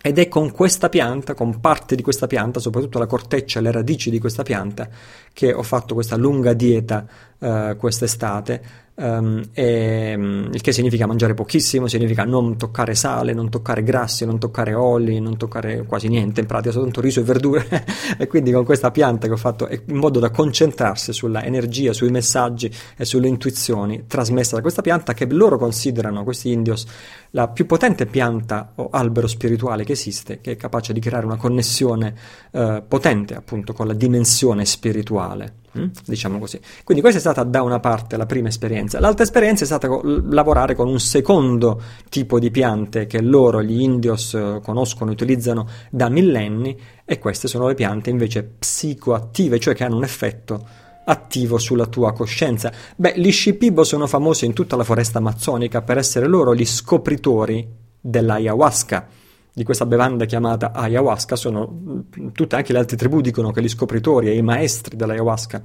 Ed 0.00 0.18
è 0.18 0.28
con 0.28 0.52
questa 0.52 0.90
pianta, 0.90 1.34
con 1.34 1.58
parte 1.58 1.96
di 1.96 2.02
questa 2.02 2.26
pianta, 2.28 2.60
soprattutto 2.60 2.98
la 2.98 3.06
corteccia 3.06 3.58
e 3.58 3.62
le 3.62 3.72
radici 3.72 4.10
di 4.10 4.20
questa 4.20 4.42
pianta, 4.42 4.88
che 5.32 5.52
ho 5.52 5.62
fatto 5.62 5.94
questa 5.94 6.16
lunga 6.16 6.52
dieta 6.52 7.04
uh, 7.38 7.76
quest'estate 7.76 8.62
Um, 9.00 9.44
e, 9.52 10.14
um, 10.16 10.48
il 10.52 10.60
che 10.60 10.72
significa 10.72 11.06
mangiare 11.06 11.32
pochissimo, 11.32 11.86
significa 11.86 12.24
non 12.24 12.56
toccare 12.56 12.96
sale, 12.96 13.32
non 13.32 13.48
toccare 13.48 13.84
grassi, 13.84 14.24
non 14.24 14.40
toccare 14.40 14.74
oli, 14.74 15.20
non 15.20 15.36
toccare 15.36 15.84
quasi 15.84 16.08
niente, 16.08 16.40
in 16.40 16.46
pratica 16.46 16.72
soltanto 16.72 17.00
riso 17.00 17.20
e 17.20 17.22
verdure. 17.22 17.86
e 18.18 18.26
quindi 18.26 18.50
con 18.50 18.64
questa 18.64 18.90
pianta 18.90 19.28
che 19.28 19.34
ho 19.34 19.36
fatto 19.36 19.68
in 19.70 19.96
modo 19.96 20.18
da 20.18 20.30
concentrarsi 20.30 21.12
sulla 21.12 21.44
energia, 21.44 21.92
sui 21.92 22.10
messaggi 22.10 22.68
e 22.96 23.04
sulle 23.04 23.28
intuizioni 23.28 24.06
trasmesse 24.08 24.56
da 24.56 24.62
questa 24.62 24.82
pianta 24.82 25.14
che 25.14 25.26
loro 25.30 25.58
considerano, 25.58 26.24
questi 26.24 26.50
indios, 26.50 26.84
la 27.30 27.46
più 27.46 27.66
potente 27.66 28.06
pianta 28.06 28.72
o 28.74 28.88
albero 28.90 29.28
spirituale 29.28 29.84
che 29.84 29.92
esiste, 29.92 30.40
che 30.40 30.52
è 30.52 30.56
capace 30.56 30.92
di 30.92 30.98
creare 30.98 31.24
una 31.24 31.36
connessione 31.36 32.14
uh, 32.50 32.82
potente 32.88 33.36
appunto 33.36 33.72
con 33.72 33.86
la 33.86 33.94
dimensione 33.94 34.64
spirituale. 34.64 35.66
Mm? 35.78 35.86
diciamo 36.04 36.38
così. 36.38 36.60
Quindi 36.84 37.02
questa 37.02 37.18
è 37.18 37.22
stata 37.22 37.42
da 37.44 37.62
una 37.62 37.80
parte 37.80 38.16
la 38.16 38.26
prima 38.26 38.48
esperienza. 38.48 39.00
L'altra 39.00 39.24
esperienza 39.24 39.64
è 39.64 39.66
stata 39.66 39.88
lavorare 40.30 40.74
con 40.74 40.88
un 40.88 41.00
secondo 41.00 41.80
tipo 42.08 42.38
di 42.38 42.50
piante 42.50 43.06
che 43.06 43.20
loro, 43.20 43.62
gli 43.62 43.80
indios, 43.80 44.34
eh, 44.34 44.60
conoscono 44.62 45.10
e 45.10 45.14
utilizzano 45.14 45.68
da 45.90 46.08
millenni 46.08 46.78
e 47.04 47.18
queste 47.18 47.48
sono 47.48 47.68
le 47.68 47.74
piante 47.74 48.10
invece 48.10 48.42
psicoattive, 48.42 49.58
cioè 49.58 49.74
che 49.74 49.84
hanno 49.84 49.96
un 49.96 50.04
effetto 50.04 50.66
attivo 51.04 51.58
sulla 51.58 51.86
tua 51.86 52.12
coscienza. 52.12 52.72
Beh, 52.96 53.14
gli 53.16 53.32
Shipibo 53.32 53.82
sono 53.84 54.06
famosi 54.06 54.44
in 54.44 54.52
tutta 54.52 54.76
la 54.76 54.84
foresta 54.84 55.18
amazzonica 55.18 55.82
per 55.82 55.98
essere 55.98 56.26
loro 56.26 56.54
gli 56.54 56.66
scopritori 56.66 57.66
dell'ayahuasca 58.00 59.17
di 59.58 59.64
questa 59.64 59.86
bevanda 59.86 60.24
chiamata 60.24 60.70
ayahuasca 60.70 61.34
sono 61.34 62.04
tutte 62.30 62.54
anche 62.54 62.72
le 62.72 62.78
altre 62.78 62.96
tribù 62.96 63.20
dicono 63.20 63.50
che 63.50 63.60
gli 63.60 63.68
scopritori 63.68 64.28
e 64.28 64.36
i 64.36 64.40
maestri 64.40 64.94
dell'ayahuasca 64.94 65.60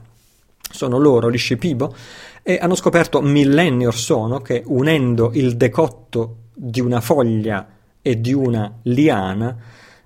sono 0.67 0.97
loro, 0.97 1.29
gli 1.29 1.37
Shipibo, 1.37 1.93
e 2.41 2.57
hanno 2.59 2.73
scoperto 2.73 3.21
millenni 3.21 3.85
or 3.85 3.93
sono 3.93 4.39
che 4.39 4.63
unendo 4.65 5.29
il 5.35 5.55
decotto 5.57 6.37
di 6.55 6.81
una 6.81 7.01
foglia 7.01 7.67
e 8.01 8.19
di 8.19 8.33
una 8.33 8.79
liana 8.81 9.55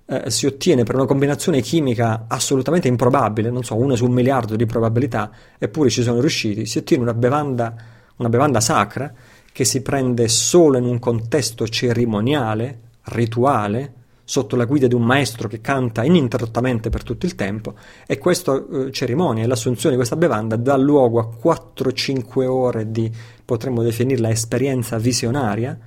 eh, 0.05 0.29
si 0.31 0.47
ottiene 0.47 0.83
per 0.83 0.95
una 0.95 1.05
combinazione 1.05 1.61
chimica 1.61 2.25
assolutamente 2.27 2.89
improbabile, 2.89 3.49
non 3.49 3.63
so, 3.63 3.77
una 3.77 3.95
su 3.95 4.03
un 4.03 4.11
miliardo 4.11 4.57
di 4.57 4.65
probabilità, 4.65 5.31
eppure 5.57 5.89
ci 5.89 6.03
sono 6.03 6.19
riusciti, 6.19 6.65
si 6.65 6.79
ottiene 6.79 7.03
una 7.03 7.13
bevanda, 7.13 7.73
una 8.17 8.27
bevanda 8.27 8.59
sacra 8.59 9.13
che 9.49 9.63
si 9.63 9.81
prende 9.81 10.27
solo 10.27 10.77
in 10.77 10.83
un 10.83 10.99
contesto 10.99 11.65
cerimoniale, 11.69 12.86
rituale 13.07 13.93
sotto 14.29 14.57
la 14.57 14.65
guida 14.65 14.87
di 14.87 14.93
un 14.93 15.03
maestro 15.03 15.47
che 15.47 15.61
canta 15.61 16.03
ininterrottamente 16.03 16.89
per 16.89 17.03
tutto 17.03 17.25
il 17.25 17.35
tempo 17.35 17.75
e 18.05 18.17
questa 18.17 18.61
eh, 18.61 18.91
cerimonia 18.91 19.45
e 19.45 19.47
l'assunzione 19.47 19.91
di 19.91 19.95
questa 19.95 20.17
bevanda 20.17 20.57
dà 20.57 20.75
luogo 20.75 21.19
a 21.19 21.29
4-5 21.41 22.45
ore 22.45 22.91
di, 22.91 23.09
potremmo 23.45 23.81
definirla, 23.83 24.29
esperienza 24.29 24.97
visionaria. 24.97 25.79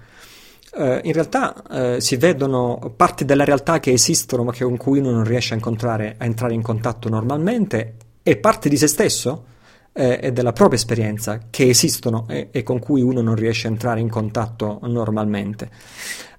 Eh, 0.72 1.00
in 1.04 1.12
realtà 1.12 1.96
eh, 1.96 2.00
si 2.00 2.16
vedono 2.16 2.94
parti 2.96 3.26
della 3.26 3.44
realtà 3.44 3.78
che 3.78 3.92
esistono 3.92 4.42
ma 4.44 4.52
che 4.52 4.64
con 4.64 4.78
cui 4.78 5.00
uno 5.00 5.10
non 5.10 5.24
riesce 5.24 5.52
a, 5.52 5.58
a 5.60 6.24
entrare 6.24 6.54
in 6.54 6.62
contatto 6.62 7.10
normalmente 7.10 7.96
e 8.22 8.38
parti 8.38 8.70
di 8.70 8.78
se 8.78 8.86
stesso 8.86 9.44
eh, 9.92 10.18
e 10.22 10.32
della 10.32 10.52
propria 10.52 10.78
esperienza 10.78 11.40
che 11.50 11.68
esistono 11.68 12.24
e, 12.26 12.48
e 12.50 12.62
con 12.62 12.78
cui 12.78 13.02
uno 13.02 13.20
non 13.20 13.34
riesce 13.34 13.66
a 13.66 13.70
entrare 13.70 14.00
in 14.00 14.08
contatto 14.08 14.78
normalmente. 14.84 15.68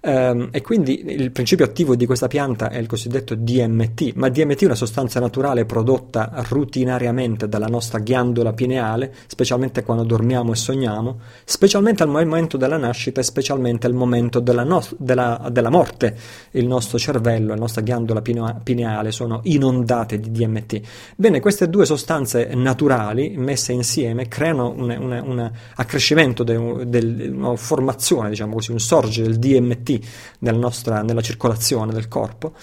Um, 0.04 0.50
e 0.52 0.62
quindi 0.62 1.04
il 1.06 1.30
principio 1.30 1.64
attivo 1.64 1.96
di 1.96 2.08
questa 2.08 2.26
pianta 2.26 2.72
è 2.72 2.80
il 2.80 2.88
cosiddetto 2.88 3.36
DMT, 3.36 4.14
ma 4.16 4.30
DMT 4.30 4.64
è 4.64 4.66
una 4.66 4.74
sostanza 4.74 5.20
naturale 5.20 5.66
prodotta 5.66 6.32
rutinariamente 6.50 7.48
dalla 7.48 7.68
nostra 7.68 8.00
ghiandola 8.00 8.52
pineale, 8.54 9.14
specialmente 9.28 9.84
quando 9.84 10.04
dormiamo 10.04 10.54
e 10.54 10.56
sogniamo, 10.56 11.20
specialmente 11.44 12.02
al 12.02 12.10
momento 12.10 12.58
della 12.58 12.78
nascita 12.78 13.22
e 13.22 13.24
specialmente 13.24 13.86
al 13.86 13.94
momento 13.94 14.40
della, 14.40 14.64
no- 14.64 14.84
della, 14.98 15.48
della 15.52 15.70
morte. 15.70 16.18
Il 16.52 16.66
nostro 16.66 16.98
cervello 16.98 17.50
la 17.50 17.56
nostra 17.56 17.82
ghiandola 17.82 18.22
pineale 18.64 19.12
sono 19.12 19.42
inondate 19.44 20.20
di 20.20 20.32
DMT. 20.32 20.82
Bene, 21.16 21.40
queste 21.40 21.70
due 21.70 21.86
sostanze 21.86 22.56
naturali 22.56 23.36
messe 23.38 23.72
insieme 23.72 24.28
creano 24.28 24.72
un 24.72 25.52
accrescimento, 25.76 26.44
de, 26.44 26.88
de, 26.88 27.28
una 27.28 27.56
formazione, 27.56 28.30
diciamo 28.30 28.56
così, 28.56 28.72
un 28.72 28.80
sorgere 28.80 29.28
del 29.28 29.38
DMT 29.38 29.90
nella, 30.40 30.58
nostra, 30.58 31.02
nella 31.02 31.22
circolazione 31.22 31.94
del 31.94 32.08
corpo 32.08 32.54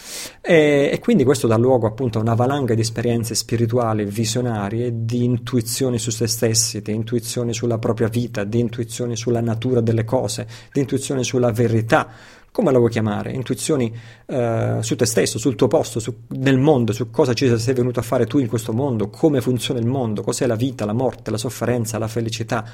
e, 0.41 0.91
e, 0.93 0.99
quindi 1.01 1.25
questo 1.25 1.47
dà 1.47 1.57
luogo 1.57 1.87
appunto 1.87 2.19
a 2.19 2.23
una 2.23 2.35
valanga 2.35 2.75
di 2.75 2.83
esperienze 2.83 3.35
spirituali, 3.35 4.05
visionarie, 4.05 5.05
di 5.05 5.25
intuizioni 5.25 5.99
su 5.99 6.11
se 6.11 6.27
stessi, 6.27 6.81
di 6.81 6.93
intuizioni 6.93 7.53
sulla 7.53 7.79
propria 7.79 8.09
vita, 8.09 8.45
di 8.45 8.61
intuizioni 8.61 9.17
sulla 9.17 9.41
natura 9.41 9.81
delle 9.81 10.05
cose, 10.05 10.47
di 10.73 10.81
intuizioni 10.81 11.25
sulla 11.25 11.51
verità 11.51 12.09
come 12.51 12.73
la 12.73 12.79
vuoi 12.79 12.91
chiamare, 12.91 13.31
intuizioni 13.31 13.93
uh, 14.27 14.81
su 14.81 14.97
te 14.97 15.07
stesso, 15.07 15.39
sul 15.39 15.55
tuo 15.55 15.69
posto, 15.69 16.01
su, 16.01 16.23
nel 16.31 16.59
mondo, 16.59 16.93
su 16.93 17.09
cosa 17.09 17.33
ci 17.33 17.57
sei 17.57 17.73
venuto 17.73 18.01
a 18.01 18.03
fare 18.03 18.27
tu 18.27 18.39
in 18.39 18.49
questo 18.49 18.73
mondo, 18.73 19.11
come 19.11 19.41
funziona 19.41 19.79
il 19.79 19.87
mondo, 19.87 20.23
cos'è 20.23 20.45
la 20.45 20.57
vita, 20.57 20.85
la 20.85 20.93
morte, 20.93 21.31
la 21.31 21.39
sofferenza, 21.39 21.99
la 21.99 22.09
felicità. 22.09 22.65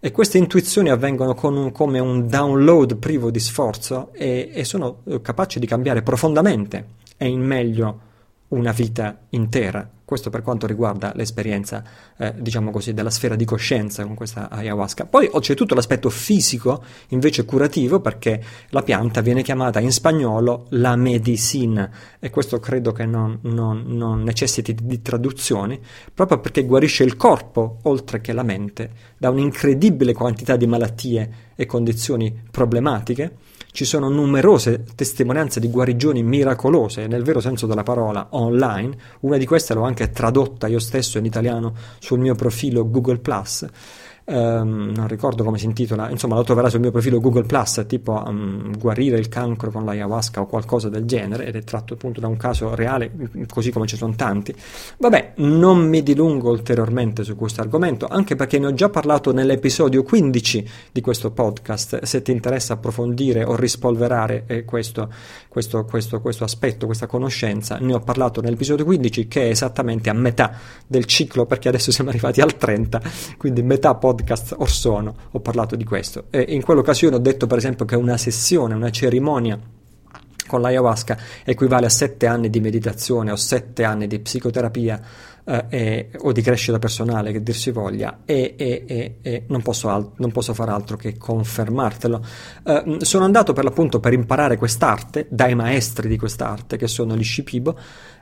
E 0.00 0.12
queste 0.12 0.38
intuizioni 0.38 0.90
avvengono 0.90 1.36
un, 1.42 1.72
come 1.72 1.98
un 1.98 2.28
download 2.28 2.96
privo 2.96 3.30
di 3.30 3.40
sforzo 3.40 4.10
e, 4.12 4.50
e 4.52 4.64
sono 4.64 4.98
eh, 5.04 5.20
capaci 5.20 5.58
di 5.58 5.66
cambiare 5.66 6.02
profondamente. 6.02 6.96
E 7.16 7.26
in 7.26 7.40
meglio 7.40 8.00
una 8.48 8.72
vita 8.72 9.18
intera. 9.30 9.88
Questo 10.08 10.30
per 10.30 10.40
quanto 10.40 10.66
riguarda 10.66 11.12
l'esperienza, 11.14 11.84
eh, 12.16 12.32
diciamo 12.38 12.70
così, 12.70 12.94
della 12.94 13.10
sfera 13.10 13.36
di 13.36 13.44
coscienza 13.44 14.06
con 14.06 14.14
questa 14.14 14.48
ayahuasca. 14.48 15.04
Poi 15.04 15.30
c'è 15.40 15.54
tutto 15.54 15.74
l'aspetto 15.74 16.08
fisico, 16.08 16.82
invece 17.08 17.44
curativo, 17.44 18.00
perché 18.00 18.42
la 18.70 18.82
pianta 18.82 19.20
viene 19.20 19.42
chiamata 19.42 19.80
in 19.80 19.92
spagnolo 19.92 20.64
la 20.70 20.96
medicina, 20.96 21.90
e 22.18 22.30
questo 22.30 22.58
credo 22.58 22.92
che 22.92 23.04
non, 23.04 23.40
non, 23.42 23.84
non 23.86 24.22
necessiti 24.22 24.74
di 24.80 25.02
traduzioni, 25.02 25.78
proprio 26.14 26.40
perché 26.40 26.64
guarisce 26.64 27.04
il 27.04 27.16
corpo, 27.16 27.80
oltre 27.82 28.22
che 28.22 28.32
la 28.32 28.42
mente, 28.42 28.90
da 29.18 29.28
un'incredibile 29.28 30.14
quantità 30.14 30.56
di 30.56 30.66
malattie 30.66 31.30
e 31.54 31.66
condizioni 31.66 32.44
problematiche 32.50 33.56
ci 33.70 33.84
sono 33.84 34.08
numerose 34.08 34.84
testimonianze 34.94 35.60
di 35.60 35.68
guarigioni 35.68 36.22
miracolose, 36.22 37.06
nel 37.06 37.22
vero 37.22 37.40
senso 37.40 37.66
della 37.66 37.82
parola, 37.82 38.28
online. 38.30 38.96
Una 39.20 39.36
di 39.36 39.46
queste 39.46 39.74
l'ho 39.74 39.82
anche 39.82 40.10
tradotta 40.10 40.66
io 40.66 40.78
stesso 40.78 41.18
in 41.18 41.24
italiano 41.24 41.74
sul 41.98 42.18
mio 42.18 42.34
profilo 42.34 42.88
Google 42.88 43.18
Um, 44.30 44.92
non 44.94 45.08
ricordo 45.08 45.42
come 45.42 45.56
si 45.56 45.64
intitola, 45.64 46.10
insomma 46.10 46.34
lo 46.34 46.42
troverà 46.42 46.68
sul 46.68 46.80
mio 46.80 46.90
profilo 46.90 47.18
Google 47.18 47.44
Plus, 47.44 47.86
tipo 47.86 48.22
um, 48.26 48.76
guarire 48.76 49.18
il 49.18 49.30
cancro 49.30 49.70
con 49.70 49.86
l'ayahuasca 49.86 50.42
o 50.42 50.46
qualcosa 50.46 50.90
del 50.90 51.06
genere, 51.06 51.46
ed 51.46 51.56
è 51.56 51.64
tratto 51.64 51.94
appunto 51.94 52.20
da 52.20 52.26
un 52.26 52.36
caso 52.36 52.74
reale, 52.74 53.10
così 53.48 53.70
come 53.70 53.86
ci 53.86 53.96
sono 53.96 54.14
tanti. 54.16 54.54
Vabbè, 54.98 55.32
non 55.36 55.78
mi 55.88 56.02
dilungo 56.02 56.50
ulteriormente 56.50 57.24
su 57.24 57.36
questo 57.36 57.62
argomento, 57.62 58.06
anche 58.06 58.36
perché 58.36 58.58
ne 58.58 58.66
ho 58.66 58.74
già 58.74 58.90
parlato 58.90 59.32
nell'episodio 59.32 60.02
15 60.02 60.68
di 60.92 61.00
questo 61.00 61.30
podcast, 61.30 62.02
se 62.02 62.20
ti 62.20 62.30
interessa 62.30 62.74
approfondire 62.74 63.44
o 63.44 63.56
rispolverare 63.56 64.44
eh, 64.46 64.64
questo, 64.66 65.10
questo, 65.48 65.86
questo, 65.86 66.20
questo 66.20 66.44
aspetto, 66.44 66.84
questa 66.84 67.06
conoscenza, 67.06 67.78
ne 67.80 67.94
ho 67.94 68.00
parlato 68.00 68.42
nell'episodio 68.42 68.84
15 68.84 69.26
che 69.26 69.46
è 69.46 69.48
esattamente 69.48 70.10
a 70.10 70.12
metà 70.12 70.52
del 70.86 71.06
ciclo, 71.06 71.46
perché 71.46 71.68
adesso 71.68 71.90
siamo 71.90 72.10
arrivati 72.10 72.42
al 72.42 72.58
30, 72.58 73.00
quindi 73.38 73.62
metà 73.62 73.94
podcast 73.94 74.16
podcast 74.18 74.54
or 74.58 74.68
sono 74.68 75.14
ho 75.30 75.40
parlato 75.40 75.76
di 75.76 75.84
questo 75.84 76.24
e 76.30 76.44
in 76.48 76.62
quell'occasione 76.62 77.16
ho 77.16 77.20
detto 77.20 77.46
per 77.46 77.58
esempio 77.58 77.84
che 77.84 77.96
una 77.96 78.16
sessione, 78.16 78.74
una 78.74 78.90
cerimonia 78.90 79.58
con 80.46 80.60
l'ayahuasca 80.60 81.16
equivale 81.44 81.86
a 81.86 81.90
sette 81.90 82.26
anni 82.26 82.50
di 82.50 82.60
meditazione 82.60 83.30
o 83.30 83.36
sette 83.36 83.84
anni 83.84 84.06
di 84.06 84.18
psicoterapia 84.18 85.00
eh, 85.44 85.64
e, 85.68 86.10
o 86.20 86.32
di 86.32 86.40
crescita 86.40 86.78
personale 86.78 87.32
che 87.32 87.42
dir 87.42 87.54
si 87.54 87.70
voglia 87.70 88.20
e, 88.24 88.54
e, 88.56 89.18
e 89.20 89.44
non, 89.48 89.62
posso 89.62 89.90
al- 89.90 90.10
non, 90.16 90.32
posso 90.32 90.54
fare 90.54 90.70
altro 90.70 90.96
che 90.96 91.18
confermartelo. 91.18 92.24
Eh, 92.64 92.96
sono 93.00 93.24
andato 93.24 93.52
per 93.52 93.64
l'appunto 93.64 94.00
per 94.00 94.14
imparare 94.14 94.56
quest'arte 94.56 95.26
dai 95.28 95.54
maestri 95.54 96.08
di 96.08 96.16
quest'arte 96.16 96.78
che 96.78 96.88
sono 96.88 97.14
gli 97.14 97.24
Shipibo 97.24 97.78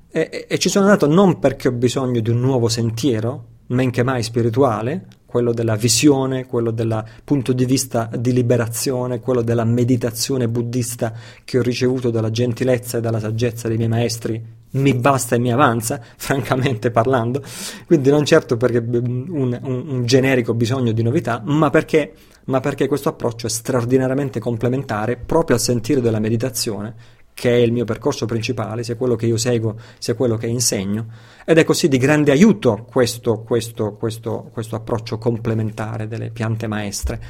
e 0.08 0.56
ci 0.58 0.70
sono 0.70 0.86
andato 0.86 1.06
non 1.06 1.38
perché 1.38 1.68
ho 1.68 1.72
bisogno 1.72 2.20
di 2.20 2.30
un 2.30 2.40
nuovo 2.40 2.68
sentiero, 2.68 3.44
men 3.66 3.90
che 3.90 4.02
mai 4.02 4.22
spirituale, 4.22 5.06
quello 5.36 5.52
della 5.52 5.76
visione, 5.76 6.46
quello 6.46 6.70
del 6.70 7.04
punto 7.22 7.52
di 7.52 7.66
vista 7.66 8.08
di 8.16 8.32
liberazione, 8.32 9.20
quello 9.20 9.42
della 9.42 9.64
meditazione 9.64 10.48
buddista 10.48 11.12
che 11.44 11.58
ho 11.58 11.62
ricevuto 11.62 12.08
dalla 12.08 12.30
gentilezza 12.30 12.96
e 12.96 13.00
dalla 13.02 13.20
saggezza 13.20 13.68
dei 13.68 13.76
miei 13.76 13.90
maestri, 13.90 14.42
mi 14.70 14.94
basta 14.94 15.36
e 15.36 15.38
mi 15.38 15.52
avanza, 15.52 16.00
francamente 16.16 16.90
parlando, 16.90 17.42
quindi 17.84 18.08
non 18.08 18.24
certo 18.24 18.56
perché 18.56 18.78
un, 18.78 19.28
un, 19.28 19.60
un 19.62 20.06
generico 20.06 20.54
bisogno 20.54 20.92
di 20.92 21.02
novità, 21.02 21.42
ma 21.44 21.68
perché, 21.68 22.14
ma 22.44 22.60
perché 22.60 22.86
questo 22.86 23.10
approccio 23.10 23.46
è 23.46 23.50
straordinariamente 23.50 24.40
complementare 24.40 25.18
proprio 25.18 25.56
al 25.56 25.62
sentire 25.62 26.00
della 26.00 26.18
meditazione 26.18 26.94
che 27.36 27.50
è 27.50 27.56
il 27.56 27.70
mio 27.70 27.84
percorso 27.84 28.24
principale, 28.24 28.82
sia 28.82 28.96
quello 28.96 29.14
che 29.14 29.26
io 29.26 29.36
seguo, 29.36 29.76
sia 29.98 30.14
quello 30.14 30.38
che 30.38 30.46
insegno, 30.46 31.08
ed 31.44 31.58
è 31.58 31.64
così 31.64 31.86
di 31.86 31.98
grande 31.98 32.30
aiuto 32.30 32.86
questo, 32.90 33.42
questo, 33.42 33.92
questo, 33.92 34.48
questo 34.50 34.74
approccio 34.74 35.18
complementare 35.18 36.08
delle 36.08 36.30
piante 36.30 36.66
maestre. 36.66 37.20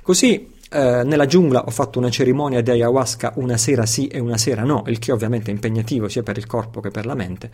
Così 0.00 0.50
eh, 0.70 1.02
nella 1.04 1.26
giungla 1.26 1.64
ho 1.66 1.70
fatto 1.70 1.98
una 1.98 2.08
cerimonia 2.08 2.62
di 2.62 2.70
ayahuasca 2.70 3.34
una 3.36 3.58
sera 3.58 3.84
sì 3.84 4.06
e 4.06 4.18
una 4.18 4.38
sera 4.38 4.62
no, 4.62 4.84
il 4.86 4.98
che 4.98 5.12
ovviamente 5.12 5.50
è 5.50 5.54
impegnativo 5.54 6.08
sia 6.08 6.22
per 6.22 6.38
il 6.38 6.46
corpo 6.46 6.80
che 6.80 6.90
per 6.90 7.04
la 7.04 7.14
mente, 7.14 7.50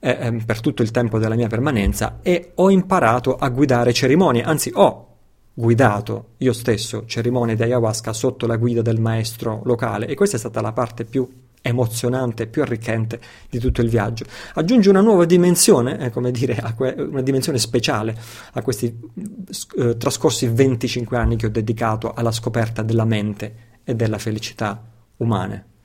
eh, 0.00 0.18
eh, 0.20 0.42
per 0.44 0.60
tutto 0.60 0.82
il 0.82 0.90
tempo 0.90 1.20
della 1.20 1.36
mia 1.36 1.46
permanenza, 1.46 2.18
e 2.22 2.50
ho 2.56 2.70
imparato 2.70 3.36
a 3.36 3.48
guidare 3.50 3.92
cerimonie, 3.92 4.42
anzi 4.42 4.72
ho 4.74 5.15
guidato 5.58 6.32
io 6.38 6.52
stesso 6.52 7.04
cerimonie 7.06 7.56
di 7.56 7.62
ayahuasca 7.62 8.12
sotto 8.12 8.46
la 8.46 8.56
guida 8.56 8.82
del 8.82 9.00
maestro 9.00 9.62
locale 9.64 10.06
e 10.06 10.14
questa 10.14 10.36
è 10.36 10.38
stata 10.38 10.60
la 10.60 10.72
parte 10.72 11.06
più 11.06 11.26
emozionante, 11.62 12.46
più 12.46 12.60
arricchente 12.60 13.18
di 13.48 13.58
tutto 13.58 13.80
il 13.80 13.88
viaggio. 13.88 14.26
Aggiunge 14.54 14.90
una 14.90 15.00
nuova 15.00 15.24
dimensione, 15.24 15.98
eh, 15.98 16.10
come 16.10 16.30
dire, 16.30 16.62
que- 16.76 16.94
una 16.98 17.22
dimensione 17.22 17.58
speciale 17.58 18.14
a 18.52 18.60
questi 18.60 18.96
eh, 19.78 19.96
trascorsi 19.96 20.46
25 20.46 21.16
anni 21.16 21.36
che 21.36 21.46
ho 21.46 21.50
dedicato 21.50 22.12
alla 22.12 22.30
scoperta 22.30 22.82
della 22.82 23.06
mente 23.06 23.80
e 23.82 23.94
della 23.94 24.18
felicità 24.18 24.80
umane. 25.16 25.75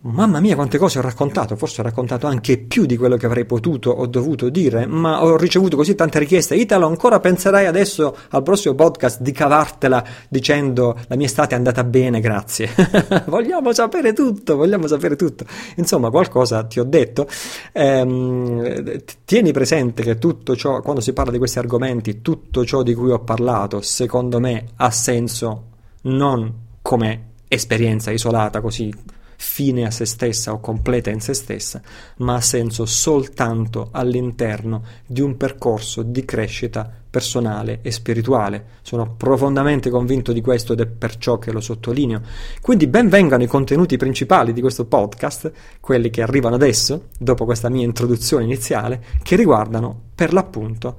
Mamma 0.00 0.40
mia, 0.40 0.54
quante 0.54 0.78
cose 0.78 0.98
ho 0.98 1.02
raccontato, 1.02 1.56
forse 1.56 1.80
ho 1.80 1.84
raccontato 1.84 2.26
anche 2.26 2.58
più 2.58 2.86
di 2.86 2.96
quello 2.96 3.16
che 3.16 3.26
avrei 3.26 3.44
potuto 3.44 3.90
o 3.90 4.06
dovuto 4.06 4.48
dire, 4.48 4.86
ma 4.86 5.24
ho 5.24 5.36
ricevuto 5.36 5.76
così 5.76 5.94
tante 5.94 6.18
richieste. 6.18 6.54
Italo, 6.54 6.86
ancora 6.86 7.18
penserai 7.18 7.66
adesso 7.66 8.16
al 8.30 8.42
prossimo 8.42 8.74
podcast 8.74 9.20
di 9.20 9.32
cavartela 9.32 10.04
dicendo 10.28 10.96
la 11.06 11.16
mia 11.16 11.26
estate 11.26 11.54
è 11.54 11.58
andata 11.58 11.82
bene, 11.84 12.20
grazie. 12.20 12.68
vogliamo 13.26 13.72
sapere 13.72 14.12
tutto, 14.12 14.56
vogliamo 14.56 14.86
sapere 14.86 15.16
tutto. 15.16 15.44
Insomma, 15.76 16.10
qualcosa 16.10 16.64
ti 16.64 16.78
ho 16.78 16.84
detto. 16.84 17.28
Ehm, 17.72 19.02
tieni 19.24 19.52
presente 19.52 20.02
che 20.02 20.18
tutto 20.18 20.56
ciò, 20.56 20.82
quando 20.82 21.00
si 21.00 21.12
parla 21.12 21.32
di 21.32 21.38
questi 21.38 21.58
argomenti, 21.58 22.22
tutto 22.22 22.64
ciò 22.64 22.82
di 22.82 22.94
cui 22.94 23.10
ho 23.10 23.20
parlato, 23.20 23.80
secondo 23.82 24.38
me, 24.40 24.66
ha 24.76 24.90
senso 24.90 25.64
non 26.02 26.52
come 26.82 27.24
esperienza 27.48 28.10
isolata 28.10 28.60
così 28.60 29.14
fine 29.36 29.86
a 29.86 29.90
se 29.90 30.04
stessa 30.04 30.52
o 30.52 30.60
completa 30.60 31.10
in 31.10 31.20
se 31.20 31.34
stessa, 31.34 31.80
ma 32.18 32.34
ha 32.34 32.40
senso 32.40 32.86
soltanto 32.86 33.88
all'interno 33.92 34.82
di 35.06 35.20
un 35.20 35.36
percorso 35.36 36.02
di 36.02 36.24
crescita 36.24 36.90
personale 37.08 37.78
e 37.82 37.90
spirituale. 37.90 38.66
Sono 38.82 39.14
profondamente 39.16 39.88
convinto 39.88 40.32
di 40.32 40.40
questo 40.40 40.74
ed 40.74 40.80
è 40.80 40.86
perciò 40.86 41.38
che 41.38 41.50
lo 41.50 41.60
sottolineo. 41.60 42.20
Quindi 42.60 42.86
benvengano 42.86 43.42
i 43.42 43.46
contenuti 43.46 43.96
principali 43.96 44.52
di 44.52 44.60
questo 44.60 44.84
podcast, 44.84 45.50
quelli 45.80 46.10
che 46.10 46.22
arrivano 46.22 46.56
adesso, 46.56 47.08
dopo 47.18 47.44
questa 47.44 47.70
mia 47.70 47.84
introduzione 47.84 48.44
iniziale, 48.44 49.02
che 49.22 49.36
riguardano 49.36 49.98
per 50.14 50.32
l'appunto 50.32 50.98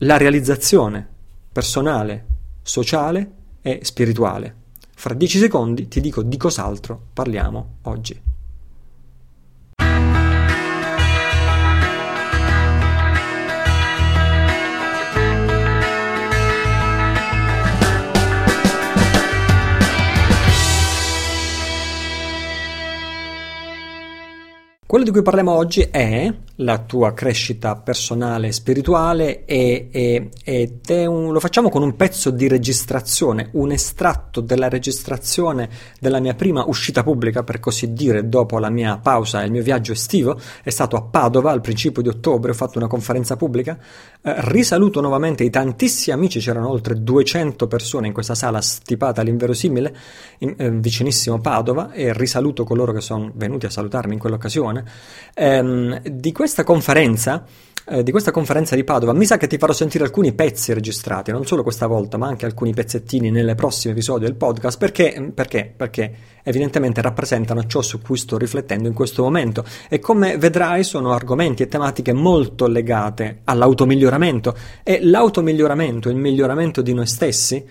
la 0.00 0.16
realizzazione 0.16 1.06
personale, 1.52 2.26
sociale 2.62 3.30
e 3.62 3.80
spirituale. 3.82 4.65
Fra 4.98 5.12
dieci 5.12 5.38
secondi 5.38 5.88
ti 5.88 6.00
dico 6.00 6.22
di 6.22 6.38
cos'altro 6.38 7.08
parliamo 7.12 7.76
oggi. 7.82 8.18
Quello 24.86 25.04
di 25.04 25.10
cui 25.10 25.22
parliamo 25.22 25.52
oggi 25.52 25.82
è 25.82 26.34
la 26.56 26.78
tua 26.78 27.12
crescita 27.12 27.76
personale 27.76 28.48
e 28.48 28.52
spirituale 28.52 29.44
e, 29.44 29.88
e, 29.90 30.30
ed 30.42 30.86
è 30.86 31.04
un, 31.04 31.32
lo 31.32 31.40
facciamo 31.40 31.68
con 31.68 31.82
un 31.82 31.96
pezzo 31.96 32.30
di 32.30 32.48
registrazione, 32.48 33.50
un 33.52 33.72
estratto 33.72 34.40
della 34.40 34.68
registrazione 34.68 35.68
della 36.00 36.20
mia 36.20 36.34
prima 36.34 36.64
uscita 36.66 37.02
pubblica, 37.02 37.42
per 37.42 37.60
così 37.60 37.92
dire, 37.92 38.28
dopo 38.28 38.58
la 38.58 38.70
mia 38.70 38.98
pausa 38.98 39.42
e 39.42 39.46
il 39.46 39.52
mio 39.52 39.62
viaggio 39.62 39.92
estivo. 39.92 40.38
È 40.62 40.70
stato 40.70 40.96
a 40.96 41.02
Padova 41.02 41.50
al 41.50 41.60
principio 41.60 42.00
di 42.00 42.08
ottobre, 42.08 42.52
ho 42.52 42.54
fatto 42.54 42.78
una 42.78 42.88
conferenza 42.88 43.36
pubblica. 43.36 43.78
Eh, 44.22 44.34
risaluto 44.48 45.00
nuovamente 45.00 45.44
i 45.44 45.50
tantissimi 45.50 46.16
amici, 46.16 46.40
c'erano 46.40 46.70
oltre 46.70 47.02
200 47.02 47.66
persone 47.66 48.06
in 48.06 48.12
questa 48.12 48.34
sala 48.34 48.62
stipata 48.62 49.20
all'inverosimile, 49.20 49.96
in, 50.38 50.54
eh, 50.56 50.70
vicinissimo 50.70 51.38
Padova, 51.38 51.92
e 51.92 52.12
risaluto 52.14 52.64
coloro 52.64 52.92
che 52.92 53.00
sono 53.00 53.30
venuti 53.34 53.66
a 53.66 53.70
salutarmi 53.70 54.14
in 54.14 54.20
quell'occasione 54.20 54.84
ehm, 55.34 56.00
di 56.00 56.32
questa 56.46 56.62
conferenza 56.62 57.44
eh, 57.88 58.04
di 58.04 58.12
questa 58.12 58.30
conferenza 58.30 58.76
di 58.76 58.84
Padova. 58.84 59.12
Mi 59.12 59.26
sa 59.26 59.36
che 59.36 59.48
ti 59.48 59.58
farò 59.58 59.72
sentire 59.72 60.04
alcuni 60.04 60.32
pezzi 60.32 60.72
registrati, 60.72 61.32
non 61.32 61.44
solo 61.44 61.64
questa 61.64 61.88
volta, 61.88 62.16
ma 62.18 62.28
anche 62.28 62.46
alcuni 62.46 62.72
pezzettini 62.72 63.32
nelle 63.32 63.56
prossime 63.56 63.94
episodi 63.94 64.26
del 64.26 64.36
podcast, 64.36 64.78
perché, 64.78 65.32
perché, 65.34 65.72
perché 65.76 66.14
evidentemente 66.44 67.02
rappresentano 67.02 67.66
ciò 67.66 67.82
su 67.82 68.00
cui 68.00 68.16
sto 68.16 68.38
riflettendo 68.38 68.86
in 68.86 68.94
questo 68.94 69.24
momento. 69.24 69.64
E 69.88 69.98
come 69.98 70.38
vedrai 70.38 70.84
sono 70.84 71.12
argomenti 71.12 71.64
e 71.64 71.66
tematiche 71.66 72.12
molto 72.12 72.68
legate 72.68 73.40
all'automiglioramento. 73.42 74.56
E 74.84 75.00
l'automiglioramento, 75.02 76.08
il 76.10 76.16
miglioramento 76.16 76.80
di 76.80 76.94
noi 76.94 77.08
stessi, 77.08 77.64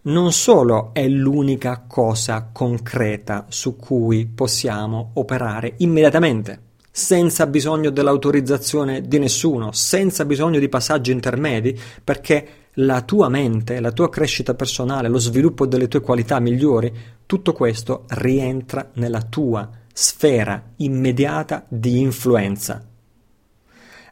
non 0.00 0.32
solo 0.32 0.90
è 0.94 1.06
l'unica 1.06 1.84
cosa 1.86 2.48
concreta 2.50 3.44
su 3.50 3.76
cui 3.76 4.26
possiamo 4.26 5.10
operare 5.14 5.74
immediatamente, 5.78 6.67
senza 6.98 7.46
bisogno 7.46 7.90
dell'autorizzazione 7.90 9.02
di 9.02 9.20
nessuno, 9.20 9.70
senza 9.70 10.24
bisogno 10.24 10.58
di 10.58 10.68
passaggi 10.68 11.12
intermedi, 11.12 11.78
perché 12.02 12.48
la 12.74 13.02
tua 13.02 13.28
mente, 13.28 13.78
la 13.78 13.92
tua 13.92 14.08
crescita 14.08 14.54
personale, 14.54 15.08
lo 15.08 15.18
sviluppo 15.18 15.64
delle 15.64 15.86
tue 15.86 16.00
qualità 16.00 16.40
migliori, 16.40 16.92
tutto 17.24 17.52
questo 17.52 18.04
rientra 18.08 18.90
nella 18.94 19.22
tua 19.22 19.70
sfera 19.92 20.60
immediata 20.76 21.64
di 21.68 22.00
influenza. 22.00 22.84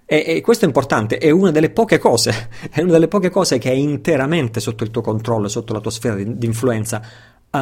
E, 0.09 0.25
e, 0.25 0.41
questo 0.41 0.65
è 0.65 0.69
importante, 0.69 1.19
è 1.19 1.31
una 1.31 1.51
delle 1.51 1.71
poche 1.71 1.99
cose, 1.99 2.51
è 2.71 2.83
una 2.83 2.93
delle 2.93 3.09
poche 3.09 3.31
cose 3.31 3.59
che 3.59 3.71
è 3.71 3.75
interamente 3.75 4.61
sotto 4.61 4.85
il 4.85 4.93
tuo 4.93 5.03
controllo, 5.03 5.49
sotto 5.49 5.73
la 5.73 5.81
tua 5.81 5.91
sfera 5.91 6.15
di, 6.15 6.39
di 6.39 6.47
influenza 6.47 7.03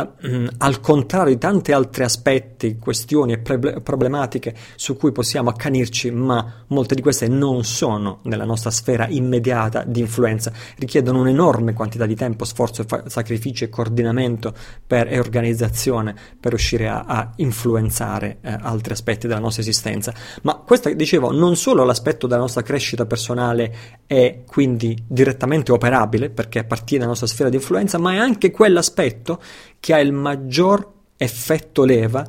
uh, 0.03 0.47
al 0.59 0.81
contrario 0.81 1.35
di 1.35 1.39
tanti 1.39 1.73
altri 1.73 2.05
aspetti, 2.05 2.79
questioni 2.79 3.33
e 3.35 3.39
pre- 3.39 3.81
problematiche 3.81 4.55
su 4.77 4.97
cui 4.97 5.13
possiamo 5.13 5.51
accanirci, 5.51 6.11
ma 6.11 6.65
molte 6.69 6.95
di 6.95 7.03
queste 7.03 7.29
non 7.29 7.65
sono 7.65 8.21
nella 8.25 8.45
nostra 8.45 8.71
sfera 8.71 9.07
immediata 9.09 9.85
di 9.85 10.01
influenza, 10.01 10.53
richiedono 10.79 11.21
un'enorme 11.21 11.73
quantità 11.73 12.07
di 12.07 12.15
tempo, 12.15 12.45
sforzo, 12.45 12.85
fa- 12.87 13.09
sacrificio 13.09 13.65
e 13.65 13.69
coordinamento 13.69 14.53
per, 14.87 15.13
e 15.13 15.19
organizzazione 15.19 16.15
per 16.39 16.51
riuscire 16.53 16.89
a, 16.89 17.05
a 17.07 17.33
influenzare 17.37 18.39
eh, 18.41 18.57
altri 18.61 18.93
aspetti 18.93 19.27
della 19.27 19.41
nostra 19.41 19.63
esistenza. 19.63 20.13
Ma 20.43 20.55
questo, 20.57 20.93
dicevo, 20.93 21.33
non 21.33 21.57
solo 21.57 21.85
l'aspetto 21.85 22.27
della 22.27 22.41
nostra 22.41 22.63
crescita 22.63 23.07
personale 23.07 23.75
è 24.07 24.43
quindi 24.47 24.97
direttamente 25.07 25.73
operabile 25.73 26.31
perché 26.31 26.61
appartiene 26.61 27.03
alla 27.03 27.13
nostra 27.13 27.29
sfera 27.29 27.49
di 27.49 27.57
influenza, 27.57 27.99
ma 27.99 28.13
è 28.13 28.17
anche 28.17 28.51
quell'aspetto 28.51 29.41
che 29.85 29.93
ha 29.93 30.01
il 30.01 30.13
maggior 30.13 30.93
effetto 31.19 31.85
leva, 31.85 32.27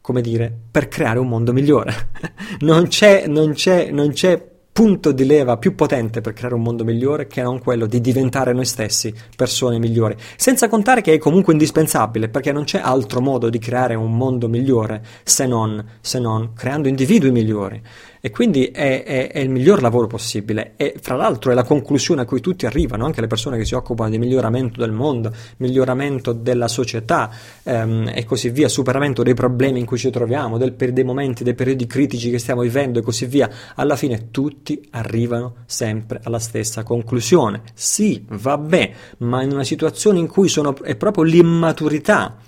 come 0.00 0.20
dire, 0.20 0.52
per 0.68 0.88
creare 0.88 1.20
un 1.20 1.28
mondo 1.28 1.52
migliore. 1.52 2.10
non, 2.62 2.88
c'è, 2.88 3.28
non, 3.28 3.52
c'è, 3.52 3.92
non 3.92 4.10
c'è 4.10 4.44
punto 4.72 5.12
di 5.12 5.24
leva 5.24 5.58
più 5.58 5.76
potente 5.76 6.20
per 6.20 6.32
creare 6.32 6.56
un 6.56 6.62
mondo 6.62 6.82
migliore 6.82 7.28
che 7.28 7.40
non 7.40 7.60
quello 7.60 7.86
di 7.86 8.00
diventare 8.00 8.52
noi 8.52 8.64
stessi 8.64 9.14
persone 9.36 9.78
migliori. 9.78 10.16
Senza 10.36 10.68
contare 10.68 11.02
che 11.02 11.12
è 11.12 11.18
comunque 11.18 11.52
indispensabile, 11.52 12.28
perché 12.28 12.50
non 12.50 12.64
c'è 12.64 12.80
altro 12.82 13.20
modo 13.20 13.48
di 13.48 13.60
creare 13.60 13.94
un 13.94 14.16
mondo 14.16 14.48
migliore 14.48 15.04
se 15.22 15.46
non, 15.46 15.82
se 16.00 16.18
non 16.18 16.52
creando 16.52 16.88
individui 16.88 17.30
migliori. 17.30 17.80
E 18.26 18.30
quindi 18.30 18.64
è, 18.72 19.04
è, 19.04 19.30
è, 19.30 19.38
il 19.38 19.50
miglior 19.50 19.80
lavoro 19.80 20.08
possibile 20.08 20.72
e 20.74 20.96
fra 21.00 21.14
l'altro 21.14 21.52
è 21.52 21.54
la 21.54 21.62
conclusione 21.62 22.22
a 22.22 22.24
cui 22.24 22.40
tutti 22.40 22.66
arrivano, 22.66 23.04
anche 23.04 23.20
le 23.20 23.28
persone 23.28 23.56
che 23.56 23.64
si 23.64 23.74
occupano 23.76 24.10
di 24.10 24.18
miglioramento 24.18 24.80
del 24.80 24.90
mondo, 24.90 25.32
miglioramento 25.58 26.32
della 26.32 26.66
società 26.66 27.30
ehm, 27.62 28.10
e 28.12 28.24
così 28.24 28.50
via, 28.50 28.68
superamento 28.68 29.22
dei 29.22 29.34
problemi 29.34 29.78
in 29.78 29.86
cui 29.86 29.96
ci 29.96 30.10
troviamo, 30.10 30.58
del, 30.58 30.74
dei 30.74 31.04
momenti, 31.04 31.44
dei 31.44 31.54
periodi 31.54 31.86
critici 31.86 32.28
che 32.28 32.40
stiamo 32.40 32.62
vivendo 32.62 32.98
e 32.98 33.02
così 33.02 33.26
via. 33.26 33.48
Alla 33.76 33.94
fine 33.94 34.32
tutti 34.32 34.84
arrivano 34.90 35.58
sempre 35.66 36.18
alla 36.24 36.40
stessa 36.40 36.82
conclusione. 36.82 37.62
Sì, 37.74 38.24
vabbè, 38.28 38.92
ma 39.18 39.44
in 39.44 39.52
una 39.52 39.62
situazione 39.62 40.18
in 40.18 40.26
cui 40.26 40.48
sono, 40.48 40.74
è 40.82 40.96
proprio 40.96 41.22
l'immaturità, 41.22 42.38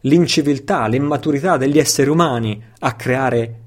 l'inciviltà, 0.00 0.86
l'immaturità 0.86 1.58
degli 1.58 1.78
esseri 1.78 2.08
umani 2.08 2.64
a 2.78 2.94
creare 2.94 3.66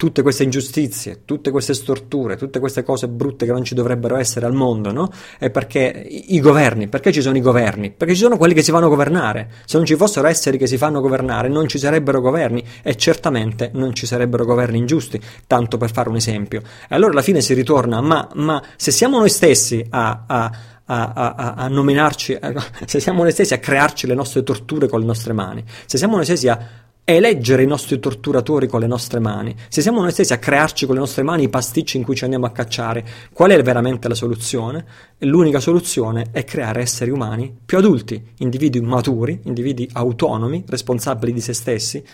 tutte 0.00 0.22
queste 0.22 0.44
ingiustizie, 0.44 1.26
tutte 1.26 1.50
queste 1.50 1.74
storture, 1.74 2.38
tutte 2.38 2.58
queste 2.58 2.82
cose 2.82 3.06
brutte 3.06 3.44
che 3.44 3.52
non 3.52 3.64
ci 3.64 3.74
dovrebbero 3.74 4.16
essere 4.16 4.46
al 4.46 4.54
mondo, 4.54 4.92
no? 4.92 5.10
È 5.38 5.50
perché 5.50 6.06
i 6.08 6.40
governi, 6.40 6.88
perché 6.88 7.12
ci 7.12 7.20
sono 7.20 7.36
i 7.36 7.42
governi? 7.42 7.90
Perché 7.90 8.14
ci 8.14 8.22
sono 8.22 8.38
quelli 8.38 8.54
che 8.54 8.62
si 8.62 8.70
fanno 8.70 8.88
governare. 8.88 9.50
Se 9.66 9.76
non 9.76 9.84
ci 9.84 9.96
fossero 9.96 10.26
esseri 10.26 10.56
che 10.56 10.66
si 10.66 10.78
fanno 10.78 11.02
governare, 11.02 11.48
non 11.48 11.68
ci 11.68 11.76
sarebbero 11.76 12.22
governi 12.22 12.64
e 12.82 12.96
certamente 12.96 13.72
non 13.74 13.92
ci 13.92 14.06
sarebbero 14.06 14.46
governi 14.46 14.78
ingiusti, 14.78 15.20
tanto 15.46 15.76
per 15.76 15.92
fare 15.92 16.08
un 16.08 16.16
esempio. 16.16 16.62
E 16.88 16.94
allora 16.94 17.12
alla 17.12 17.20
fine 17.20 17.42
si 17.42 17.52
ritorna, 17.52 18.00
ma, 18.00 18.26
ma 18.36 18.62
se 18.76 18.92
siamo 18.92 19.18
noi 19.18 19.28
stessi 19.28 19.84
a, 19.90 20.24
a 20.26 20.50
a, 20.92 21.12
a, 21.12 21.54
a, 21.56 21.68
nominarci, 21.68 22.36
se 22.84 22.98
siamo 22.98 23.22
noi 23.22 23.30
stessi 23.30 23.54
a 23.54 23.58
crearci 23.58 24.08
le 24.08 24.14
nostre 24.14 24.42
torture 24.42 24.88
con 24.88 24.98
le 24.98 25.06
nostre 25.06 25.32
mani, 25.32 25.62
se 25.86 25.98
siamo 25.98 26.16
noi 26.16 26.24
stessi 26.24 26.48
a 26.48 26.58
eleggere 27.04 27.62
i 27.62 27.66
nostri 27.66 27.98
torturatori 27.98 28.66
con 28.66 28.80
le 28.80 28.86
nostre 28.86 29.18
mani, 29.18 29.54
se 29.68 29.82
siamo 29.82 30.00
noi 30.00 30.12
stessi 30.12 30.32
a 30.32 30.38
crearci 30.38 30.86
con 30.86 30.94
le 30.94 31.00
nostre 31.00 31.22
mani 31.22 31.44
i 31.44 31.48
pasticci 31.48 31.96
in 31.96 32.04
cui 32.04 32.14
ci 32.14 32.24
andiamo 32.24 32.46
a 32.46 32.52
cacciare, 32.52 33.04
qual 33.32 33.50
è 33.50 33.62
veramente 33.62 34.08
la 34.08 34.14
soluzione? 34.14 34.84
L'unica 35.18 35.60
soluzione 35.60 36.26
è 36.30 36.44
creare 36.44 36.82
esseri 36.82 37.10
umani 37.10 37.54
più 37.64 37.78
adulti, 37.78 38.22
individui 38.38 38.80
maturi, 38.80 39.40
individui 39.44 39.88
autonomi, 39.92 40.64
responsabili 40.66 41.32
di 41.32 41.40
se 41.40 41.52
stessi, 41.52 42.04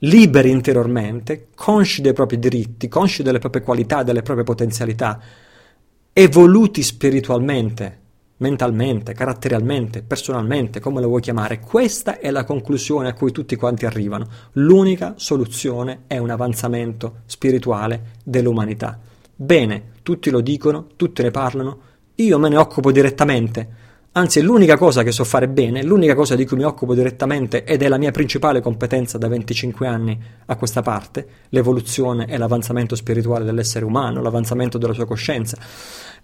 liberi 0.00 0.50
interiormente, 0.50 1.48
consci 1.54 2.02
dei 2.02 2.12
propri 2.12 2.38
diritti, 2.38 2.88
consci 2.88 3.22
delle 3.22 3.38
proprie 3.38 3.62
qualità, 3.62 4.02
delle 4.02 4.22
proprie 4.22 4.44
potenzialità, 4.44 5.18
evoluti 6.12 6.82
spiritualmente, 6.82 8.04
mentalmente, 8.38 9.14
caratterialmente, 9.14 10.02
personalmente, 10.02 10.80
come 10.80 11.00
lo 11.00 11.08
vuoi 11.08 11.20
chiamare, 11.20 11.60
questa 11.60 12.18
è 12.18 12.30
la 12.30 12.44
conclusione 12.44 13.08
a 13.08 13.14
cui 13.14 13.32
tutti 13.32 13.56
quanti 13.56 13.86
arrivano. 13.86 14.26
L'unica 14.52 15.14
soluzione 15.16 16.02
è 16.06 16.18
un 16.18 16.30
avanzamento 16.30 17.20
spirituale 17.26 18.12
dell'umanità. 18.24 18.98
Bene, 19.34 19.92
tutti 20.02 20.30
lo 20.30 20.40
dicono, 20.40 20.88
tutti 20.96 21.22
ne 21.22 21.30
parlano, 21.30 21.78
io 22.16 22.38
me 22.38 22.48
ne 22.48 22.56
occupo 22.56 22.92
direttamente. 22.92 23.84
Anzi, 24.16 24.38
è 24.38 24.42
l'unica 24.42 24.78
cosa 24.78 25.02
che 25.02 25.12
so 25.12 25.24
fare 25.24 25.46
bene, 25.46 25.82
l'unica 25.82 26.14
cosa 26.14 26.36
di 26.36 26.46
cui 26.46 26.56
mi 26.56 26.62
occupo 26.62 26.94
direttamente 26.94 27.64
ed 27.64 27.82
è 27.82 27.88
la 27.88 27.98
mia 27.98 28.12
principale 28.12 28.62
competenza 28.62 29.18
da 29.18 29.28
25 29.28 29.86
anni 29.86 30.18
a 30.46 30.56
questa 30.56 30.80
parte, 30.80 31.26
l'evoluzione 31.50 32.26
e 32.26 32.38
l'avanzamento 32.38 32.96
spirituale 32.96 33.44
dell'essere 33.44 33.84
umano, 33.84 34.22
l'avanzamento 34.22 34.78
della 34.78 34.94
sua 34.94 35.04
coscienza. 35.04 35.58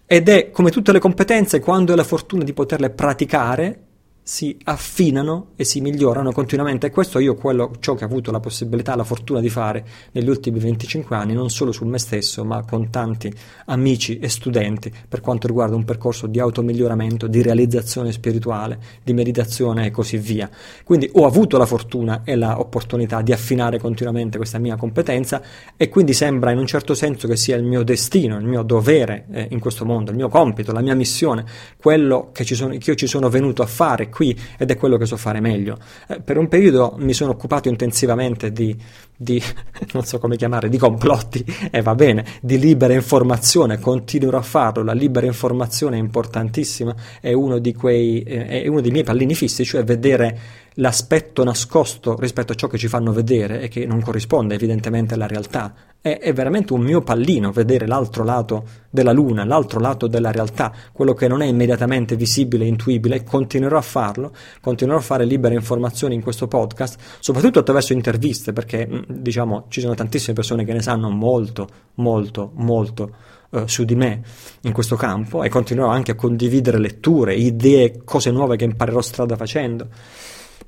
Ed 0.07 0.31
è 0.31 0.51
come 0.51 0.71
tutte 0.71 0.91
le 0.91 1.01
competenze, 1.01 1.61
quando 1.61 1.91
hai 1.91 1.99
la 1.99 2.05
fortuna 2.05 2.45
di 2.45 2.55
poterle 2.55 2.89
praticare, 2.89 3.81
si 4.25 4.57
affinano 4.65 5.49
e 5.57 5.65
si 5.65 5.81
migliorano 5.81 6.31
continuamente 6.31 6.87
e 6.87 6.91
questo 6.91 7.19
io 7.19 7.35
quello, 7.35 7.73
ciò 7.81 7.95
che 7.95 8.05
ho 8.05 8.07
avuto 8.07 8.31
la 8.31 8.39
possibilità, 8.39 8.95
la 8.95 9.03
fortuna 9.03 9.41
di 9.41 9.49
fare 9.49 9.85
negli 10.13 10.29
ultimi 10.29 10.61
25 10.61 11.17
anni, 11.17 11.35
non 11.35 11.51
solo 11.51 11.73
su 11.73 11.85
me 11.85 11.99
stesso 11.99 12.45
ma 12.45 12.65
con 12.65 12.89
tanti 12.89 13.33
amici 13.67 14.21
e 14.21 14.29
studenti 14.29 14.93
per 15.09 15.21
quanto 15.21 15.49
riguarda 15.49 15.75
un 15.75 15.85
percorso 15.85 16.29
di 16.29 16.39
automiglioramento, 16.39 17.27
di 17.27 17.43
realizzazione 17.43 18.13
spirituale, 18.13 18.79
di 19.03 19.13
meditazione 19.13 19.87
e 19.87 19.91
così 19.91 20.19
via. 20.19 20.49
Quindi 20.85 21.11
ho 21.15 21.27
avuto 21.27 21.59
la 21.59 21.67
fortuna 21.67 22.23
e 22.23 22.37
l'opportunità 22.37 23.23
di 23.23 23.33
affinare 23.33 23.81
continuamente 23.81 24.37
questa 24.37 24.59
mia 24.59 24.77
competenza 24.77 25.43
e 25.77 25.89
quindi 25.89 26.13
sembra 26.13 26.53
in 26.53 26.59
un 26.59 26.67
certo 26.67 26.95
senso 26.95 27.27
che 27.27 27.35
sia 27.35 27.57
il 27.57 27.65
mio 27.65 27.83
destino, 27.83 28.39
il 28.39 28.47
mio 28.47 28.63
dovere 28.63 29.27
eh, 29.33 29.49
in 29.51 29.59
questo 29.59 29.85
mondo, 29.85 30.13
il 30.13 30.17
mio 30.17 30.29
compito, 30.29 30.71
la 30.71 30.81
mia 30.81 30.95
missione, 30.95 31.45
quello 31.77 32.31
che, 32.33 32.45
sono, 32.45 32.77
che 32.79 32.91
io 32.91 32.95
ci 32.95 33.09
sono 33.09 33.29
venuto 33.29 33.63
a 33.63 33.67
fare 33.67 34.11
qui 34.13 34.39
ed 34.59 34.71
è 34.71 34.77
quello 34.77 34.97
che 34.97 35.07
so 35.07 35.17
fare 35.17 35.41
meglio. 35.41 35.79
Eh, 36.07 36.21
per 36.21 36.37
un 36.37 36.47
periodo 36.47 36.95
mi 36.99 37.15
sono 37.15 37.33
occupato 37.33 37.69
intensivamente 37.69 38.53
di, 38.53 38.77
di 39.17 39.43
non 39.93 40.05
so 40.05 40.19
come 40.19 40.37
chiamare, 40.37 40.69
di 40.69 40.79
complotti, 40.79 41.43
e 41.71 41.79
eh, 41.79 41.83
va 41.83 41.95
bene, 41.95 42.25
di 42.41 42.59
libera 42.59 42.93
informazione, 42.93 43.79
continuerò 43.79 44.39
a 44.39 44.43
farlo, 44.43 44.85
la 44.85 44.93
libera 44.93 45.27
informazione 45.27 45.97
è 45.97 46.01
importantissima, 46.01 46.95
è 47.21 47.33
uno, 47.33 47.61
quei, 47.77 48.23
eh, 48.23 48.63
è 48.63 48.69
uno 48.69 48.81
dei 48.81 48.91
miei 48.91 49.05
pallini 49.05 49.35
fissi, 49.35 49.65
cioè 49.65 49.83
vedere 49.83 50.39
l'aspetto 50.75 51.45
nascosto 51.45 52.17
rispetto 52.19 52.53
a 52.53 52.55
ciò 52.55 52.67
che 52.67 52.79
ci 52.79 52.89
fanno 52.89 53.13
vedere 53.13 53.61
e 53.61 53.69
che 53.69 53.85
non 53.87 54.01
corrisponde 54.01 54.55
evidentemente 54.55 55.15
alla 55.15 55.27
realtà. 55.27 55.75
È, 56.01 56.19
è, 56.19 56.33
veramente 56.33 56.73
un 56.73 56.81
mio 56.81 57.01
pallino 57.03 57.53
vedere 57.53 57.87
l'altro 57.87 58.25
lato 58.25 58.65
della 58.91 59.13
luna, 59.13 59.45
l'altro 59.45 59.79
lato 59.79 60.09
della 60.09 60.33
realtà, 60.33 60.73
quello 60.93 61.13
che 61.13 61.29
non 61.29 61.43
è 61.43 61.47
immediatamente 61.47 62.17
visibile 62.17 62.65
e 62.65 62.69
intuibile, 62.69 63.23
continuerò 63.23 63.77
a 63.77 63.83
farlo, 63.83 64.33
continuerò 64.61 64.99
a 64.99 65.03
fare 65.03 65.25
libere 65.25 65.55
informazioni 65.55 66.15
in 66.15 66.23
questo 66.23 66.49
podcast, 66.49 66.99
soprattutto 67.21 67.61
attraverso 67.61 67.93
interviste, 67.93 68.53
perché 68.53 68.87
mm, 68.87 69.03
diciamo 69.09 69.67
ci 69.69 69.81
sono 69.81 69.95
tantissime 69.95 70.35
persone 70.35 70.65
che 70.65 70.73
ne 70.73 70.83
sanno 70.83 71.09
molto, 71.09 71.69
molto, 71.95 72.51
molto 72.55 73.15
uh, 73.51 73.67
su 73.67 73.85
di 73.85 73.95
me 73.95 74.23
in 74.63 74.73
questo 74.73 74.97
campo 74.97 75.45
e 75.45 75.49
continuerò 75.49 75.89
anche 75.89 76.13
a 76.13 76.17
condividere 76.17 76.79
letture, 76.79 77.37
idee, 77.37 78.03
cose 78.05 78.33
nuove 78.33 78.57
che 78.57 78.65
imparerò 78.65 79.01
strada 79.01 79.37
facendo. 79.37 79.89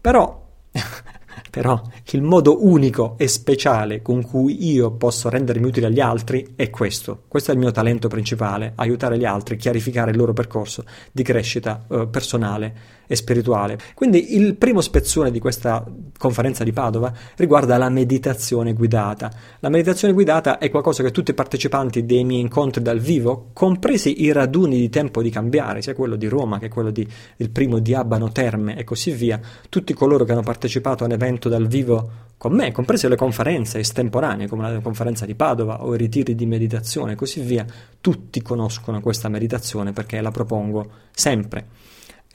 Però, 0.05 0.39
però 1.51 1.83
il 2.11 2.21
modo 2.21 2.63
unico 2.67 3.15
e 3.17 3.27
speciale 3.27 4.03
con 4.03 4.23
cui 4.23 4.71
io 4.71 4.91
posso 4.91 5.31
rendermi 5.31 5.67
utile 5.67 5.87
agli 5.87 6.01
altri 6.01 6.53
è 6.57 6.69
questo. 6.69 7.23
Questo 7.27 7.53
è 7.53 7.55
il 7.55 7.61
mio 7.61 7.71
talento 7.71 8.09
principale, 8.09 8.73
aiutare 8.75 9.17
gli 9.17 9.25
altri, 9.25 9.57
chiarificare 9.57 10.11
il 10.11 10.19
loro 10.19 10.35
percorso 10.35 10.85
di 11.11 11.23
crescita 11.23 11.87
eh, 11.89 12.07
personale 12.09 12.77
e 13.07 13.17
spirituale. 13.17 13.79
Quindi 13.95 14.37
il 14.37 14.57
primo 14.57 14.81
spezzone 14.81 15.31
di 15.31 15.39
questa 15.39 15.85
conferenza 16.19 16.65
di 16.65 16.73
Padova 16.73 17.13
riguarda 17.37 17.77
la 17.77 17.89
meditazione 17.89 18.73
guidata. 18.73 19.31
La 19.61 19.69
meditazione 19.69 20.15
guidata 20.15 20.59
è 20.59 20.71
qualcosa 20.71 21.03
che 21.03 21.11
tutti 21.11 21.31
i 21.31 21.35
partecipanti 21.35 22.05
dei 22.05 22.25
miei 22.25 22.41
incontri 22.41 22.83
dal 22.83 23.01
vivo, 23.01 23.51
compresi 23.53 24.23
i 24.23 24.33
raduni 24.33 24.79
di 24.79 24.89
tempo 24.89 25.23
di 25.23 25.31
cambiare, 25.31 25.83
sia 25.83 25.95
quello 25.95 26.17
di 26.17 26.27
Roma 26.27 26.59
che 26.59 26.69
quello 26.69 26.91
di, 26.91 27.07
il 27.37 27.51
primo 27.51 27.79
di 27.79 27.95
Abano 27.95 28.33
Terme 28.33 28.77
e 28.77 28.85
così 28.85 29.11
via, 29.11 29.41
tutti 29.69 29.93
coloro 29.95 30.25
che 30.25 30.33
hanno 30.33 30.43
partecipato 30.43 31.03
a 31.05 31.07
un 31.07 31.13
evento 31.13 31.49
dal 31.49 31.67
vivo 31.67 32.25
con 32.37 32.53
me, 32.53 32.73
comprese 32.73 33.09
le 33.09 33.17
conferenze 33.17 33.79
estemporanee 33.79 34.49
come 34.49 34.71
la 34.71 34.81
conferenza 34.81 35.25
di 35.25 35.35
Padova 35.35 35.83
o 35.83 35.95
i 35.95 35.97
ritiri 35.97 36.35
di 36.35 36.45
meditazione 36.45 37.13
e 37.13 37.15
così 37.15 37.41
via, 37.41 37.65
tutti 38.01 38.43
conoscono 38.43 39.01
questa 39.01 39.29
meditazione 39.29 39.93
perché 39.93 40.21
la 40.21 40.31
propongo 40.31 40.91
sempre. 41.11 41.67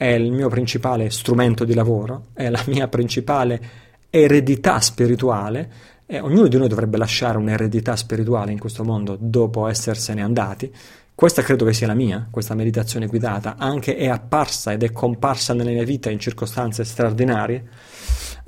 È 0.00 0.06
il 0.06 0.32
mio 0.32 0.48
principale 0.48 1.10
strumento 1.10 1.66
di 1.66 1.74
lavoro, 1.74 2.28
è 2.32 2.48
la 2.48 2.64
mia 2.68 2.88
principale 2.88 3.60
eredità 4.08 4.80
spirituale 4.80 5.70
e 6.06 6.20
ognuno 6.20 6.48
di 6.48 6.56
noi 6.56 6.68
dovrebbe 6.68 6.96
lasciare 6.96 7.36
un'eredità 7.36 7.94
spirituale 7.96 8.50
in 8.50 8.58
questo 8.58 8.82
mondo 8.82 9.18
dopo 9.20 9.68
essersene 9.68 10.22
andati. 10.22 10.72
Questa 11.14 11.42
credo 11.42 11.66
che 11.66 11.74
sia 11.74 11.86
la 11.86 11.92
mia, 11.92 12.26
questa 12.30 12.54
meditazione 12.54 13.08
guidata, 13.08 13.56
anche 13.58 13.94
è 13.94 14.08
apparsa 14.08 14.72
ed 14.72 14.84
è 14.84 14.90
comparsa 14.90 15.52
nella 15.52 15.68
mia 15.68 15.84
vita 15.84 16.08
in 16.08 16.18
circostanze 16.18 16.82
straordinarie 16.82 17.64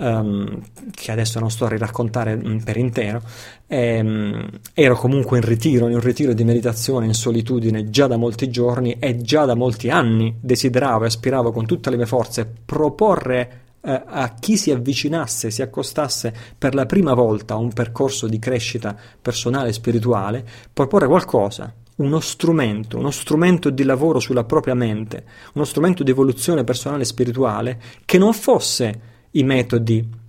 um, 0.03 0.61
che 0.91 1.12
adesso 1.12 1.38
non 1.38 1.51
sto 1.51 1.67
a 1.67 1.69
riraccontare 1.69 2.37
mm, 2.37 2.59
per 2.59 2.77
intero, 2.77 3.23
ehm, 3.67 4.49
ero 4.75 4.97
comunque 4.97 5.38
in 5.38 5.45
ritiro, 5.45 5.88
in 5.88 5.95
un 5.95 6.01
ritiro 6.01 6.33
di 6.33 6.45
meditazione 6.45 7.07
in 7.07 7.15
solitudine 7.15 7.88
già 7.88 8.07
da 8.07 8.17
molti 8.17 8.51
giorni 8.51 8.97
e 8.99 9.17
già 9.23 9.45
da 9.45 9.55
molti 9.55 9.88
anni 9.88 10.35
desideravo 10.41 11.05
e 11.05 11.07
aspiravo 11.07 11.53
con 11.53 11.67
tutte 11.67 11.91
le 11.91 11.97
mie 11.97 12.07
forze 12.07 12.53
proporre 12.65 13.61
eh, 13.81 14.03
a 14.05 14.35
chi 14.38 14.57
si 14.57 14.71
avvicinasse, 14.71 15.51
si 15.51 15.62
accostasse 15.62 16.35
per 16.59 16.75
la 16.75 16.87
prima 16.87 17.15
volta 17.15 17.55
a 17.55 17.59
un 17.59 17.73
percorso 17.73 18.27
di 18.27 18.38
crescita 18.38 18.97
personale 19.21 19.69
e 19.69 19.73
spirituale, 19.73 20.45
proporre 20.73 21.07
qualcosa, 21.07 21.73
uno 21.97 22.21
strumento, 22.21 22.99
uno 22.99 23.11
strumento 23.11 23.71
di 23.71 23.85
lavoro 23.85 24.19
sulla 24.19 24.45
propria 24.45 24.75
mente, 24.75 25.25
uno 25.55 25.65
strumento 25.65 26.03
di 26.03 26.11
evoluzione 26.11 26.65
personale 26.65 27.03
e 27.03 27.07
spirituale 27.07 27.81
che 28.05 28.19
non 28.19 28.33
fosse 28.33 29.11
i 29.33 29.42
metodi 29.45 30.21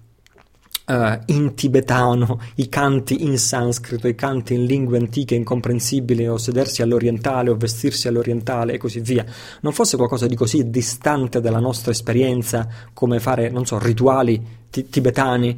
Uh, 0.86 1.18
in 1.28 1.56
tibetano, 1.56 2.42
i 2.56 2.68
canti 2.68 3.24
in 3.24 3.38
sanscrito, 3.38 4.10
i 4.10 4.16
canti 4.16 4.54
in 4.54 4.66
lingue 4.66 4.98
antiche 4.98 5.34
incomprensibili, 5.34 6.28
o 6.28 6.38
sedersi 6.38 6.82
all'orientale 6.82 7.50
o 7.50 7.56
vestirsi 7.56 8.10
all'orientale 8.10 8.74
e 8.74 8.78
così 8.78 9.00
via, 9.00 9.26
non 9.62 9.72
fosse 9.72 9.96
qualcosa 9.96 10.28
di 10.28 10.36
così 10.36 10.70
distante 10.70 11.40
dalla 11.40 11.62
nostra 11.62 11.92
esperienza 11.92 12.68
come 12.94 13.22
fare, 13.22 13.50
non 13.50 13.66
so, 13.66 13.80
rituali 13.80 14.46
t- 14.70 14.90
tibetani, 14.90 15.58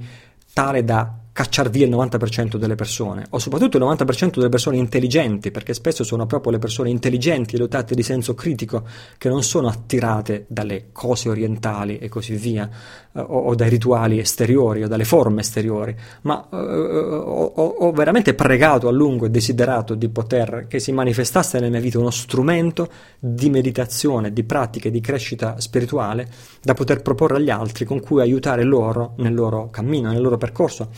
tale 0.54 0.84
da 0.84 1.25
cacciar 1.36 1.70
via 1.70 1.86
il 1.86 1.92
90% 1.92 2.56
delle 2.56 2.76
persone, 2.76 3.26
o 3.32 3.40
soprattutto 3.40 3.76
il 3.76 3.84
90% 3.84 4.36
delle 4.36 4.48
persone 4.48 4.78
intelligenti, 4.78 5.52
perché 5.52 5.74
spesso 5.74 6.06
sono 6.06 6.26
proprio 6.26 6.54
le 6.54 6.60
persone 6.60 6.90
intelligenti 6.90 7.56
e 7.56 7.58
dotate 7.58 7.94
di 7.94 8.04
senso 8.04 8.34
critico 8.36 8.86
che 9.18 9.28
non 9.28 9.44
sono 9.44 9.68
attirate 9.68 10.46
dalle 10.48 10.92
cose 10.94 11.28
orientali 11.28 11.98
e 11.98 12.08
così 12.08 12.36
via, 12.36 12.70
eh, 13.12 13.20
o, 13.20 13.48
o, 13.48 13.54
dai 13.54 13.68
rituali 13.68 14.18
esteriori 14.18 14.84
o 14.84 14.88
dalle 14.88 15.04
forme 15.04 15.42
esteriori, 15.42 15.94
ma 16.22 16.48
eh, 16.50 16.56
ho, 16.56 17.52
ho, 17.54 17.92
veramente 17.92 18.34
pregato 18.34 18.88
a 18.88 18.92
lungo 18.92 19.26
e 19.26 19.30
desiderato 19.30 19.94
di 19.94 20.08
poter 20.08 20.68
che 20.70 20.80
si 20.80 20.94
manifestasse 20.94 21.60
nella 21.60 21.70
mia 21.70 21.82
vita 21.82 22.00
uno 22.00 22.12
strumento 22.12 22.88
di 23.20 23.50
meditazione, 23.50 24.32
di 24.32 24.46
pratiche, 24.46 24.90
di 24.90 25.02
crescita 25.02 25.60
spirituale 25.60 26.30
da 26.62 26.74
poter 26.74 27.02
proporre 27.02 27.36
agli 27.36 27.50
altri 27.50 27.84
con 27.84 28.00
cui 28.00 28.22
aiutare 28.22 28.64
loro 28.64 29.16
nel 29.18 29.34
loro 29.34 29.70
cammino, 29.70 30.14
nel 30.14 30.22
loro 30.22 30.38
percorso 30.38 30.92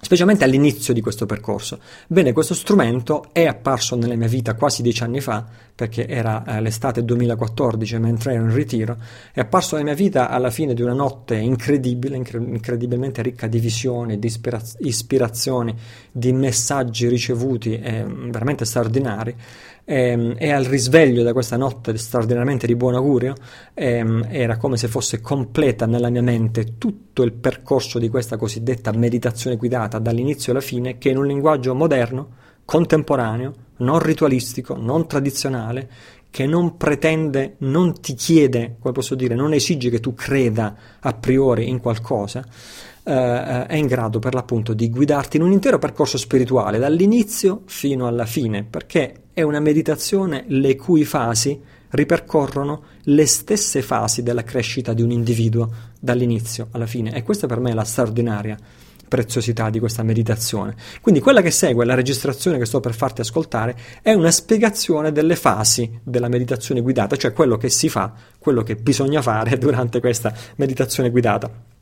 specialmente 0.00 0.44
all'inizio 0.44 0.94
di 0.94 1.00
questo 1.00 1.26
percorso. 1.26 1.80
Bene, 2.06 2.32
questo 2.32 2.54
strumento 2.54 3.26
è 3.32 3.46
apparso 3.46 3.96
nella 3.96 4.14
mia 4.14 4.28
vita 4.28 4.54
quasi 4.54 4.82
dieci 4.82 5.02
anni 5.02 5.20
fa, 5.20 5.44
perché 5.74 6.06
era 6.06 6.44
eh, 6.44 6.60
l'estate 6.60 7.04
2014 7.04 7.98
mentre 7.98 8.34
ero 8.34 8.44
in 8.44 8.54
ritiro, 8.54 8.96
è 9.32 9.40
apparso 9.40 9.76
nella 9.76 9.88
mia 9.88 9.96
vita 9.96 10.28
alla 10.28 10.50
fine 10.50 10.74
di 10.74 10.82
una 10.82 10.92
notte 10.92 11.36
incredibile, 11.36 12.16
incre- 12.16 12.38
incredibilmente 12.38 13.22
ricca 13.22 13.46
di 13.46 13.58
visioni, 13.58 14.18
di 14.18 14.26
ispira- 14.26 14.62
ispirazioni, 14.78 15.74
di 16.10 16.32
messaggi 16.32 17.08
ricevuti, 17.08 17.78
eh, 17.78 18.04
veramente 18.04 18.64
straordinari 18.64 19.34
ehm, 19.88 20.34
e 20.36 20.52
al 20.52 20.64
risveglio 20.64 21.22
da 21.22 21.32
questa 21.32 21.56
notte 21.56 21.96
straordinariamente 21.96 22.66
di 22.66 22.76
buon 22.76 22.94
augurio 22.94 23.32
ehm, 23.72 24.26
era 24.28 24.58
come 24.58 24.76
se 24.76 24.86
fosse 24.86 25.22
completa 25.22 25.86
nella 25.86 26.10
mia 26.10 26.22
mente 26.22 26.76
tutto 26.76 27.22
il 27.22 27.32
percorso 27.32 27.98
di 27.98 28.10
questa 28.10 28.36
cosiddetta 28.36 28.92
meditazione 28.92 29.56
guidata 29.56 29.98
dall'inizio 29.98 30.52
alla 30.52 30.60
fine 30.60 30.98
che 30.98 31.08
in 31.08 31.16
un 31.16 31.26
linguaggio 31.26 31.74
moderno, 31.74 32.28
contemporaneo, 32.66 33.52
non 33.78 33.98
ritualistico, 33.98 34.76
non 34.76 35.08
tradizionale, 35.08 35.88
che 36.30 36.44
non 36.44 36.76
pretende, 36.76 37.54
non 37.60 37.98
ti 38.00 38.12
chiede, 38.12 38.76
come 38.78 38.92
posso 38.92 39.14
dire, 39.14 39.34
non 39.34 39.54
esige 39.54 39.88
che 39.88 40.00
tu 40.00 40.12
creda 40.12 40.76
a 41.00 41.14
priori 41.14 41.68
in 41.68 41.80
qualcosa, 41.80 42.44
eh, 43.08 43.66
è 43.66 43.74
in 43.74 43.86
grado 43.86 44.18
per 44.18 44.34
l'appunto 44.34 44.74
di 44.74 44.90
guidarti 44.90 45.38
in 45.38 45.42
un 45.42 45.52
intero 45.52 45.78
percorso 45.78 46.18
spirituale, 46.18 46.78
dall'inizio 46.78 47.62
fino 47.64 48.06
alla 48.06 48.26
fine, 48.26 48.64
perché 48.64 49.22
è 49.32 49.40
una 49.40 49.60
meditazione 49.60 50.44
le 50.48 50.76
cui 50.76 51.04
fasi 51.04 51.58
ripercorrono 51.90 52.82
le 53.04 53.26
stesse 53.26 53.80
fasi 53.80 54.22
della 54.22 54.44
crescita 54.44 54.92
di 54.92 55.00
un 55.00 55.10
individuo 55.10 55.70
dall'inizio 55.98 56.68
alla 56.72 56.84
fine 56.84 57.14
e 57.14 57.22
questa 57.22 57.46
per 57.46 57.60
me 57.60 57.70
è 57.70 57.74
la 57.74 57.84
straordinaria 57.84 58.58
preziosità 59.08 59.70
di 59.70 59.78
questa 59.78 60.02
meditazione. 60.02 60.74
Quindi 61.00 61.22
quella 61.22 61.40
che 61.40 61.50
segue, 61.50 61.86
la 61.86 61.94
registrazione 61.94 62.58
che 62.58 62.66
sto 62.66 62.80
per 62.80 62.92
farti 62.92 63.22
ascoltare, 63.22 63.74
è 64.02 64.12
una 64.12 64.30
spiegazione 64.30 65.12
delle 65.12 65.34
fasi 65.34 65.98
della 66.02 66.28
meditazione 66.28 66.82
guidata, 66.82 67.16
cioè 67.16 67.32
quello 67.32 67.56
che 67.56 67.70
si 67.70 67.88
fa, 67.88 68.12
quello 68.38 68.62
che 68.62 68.76
bisogna 68.76 69.22
fare 69.22 69.56
durante 69.58 69.98
questa 70.00 70.34
meditazione 70.56 71.08
guidata. 71.08 71.77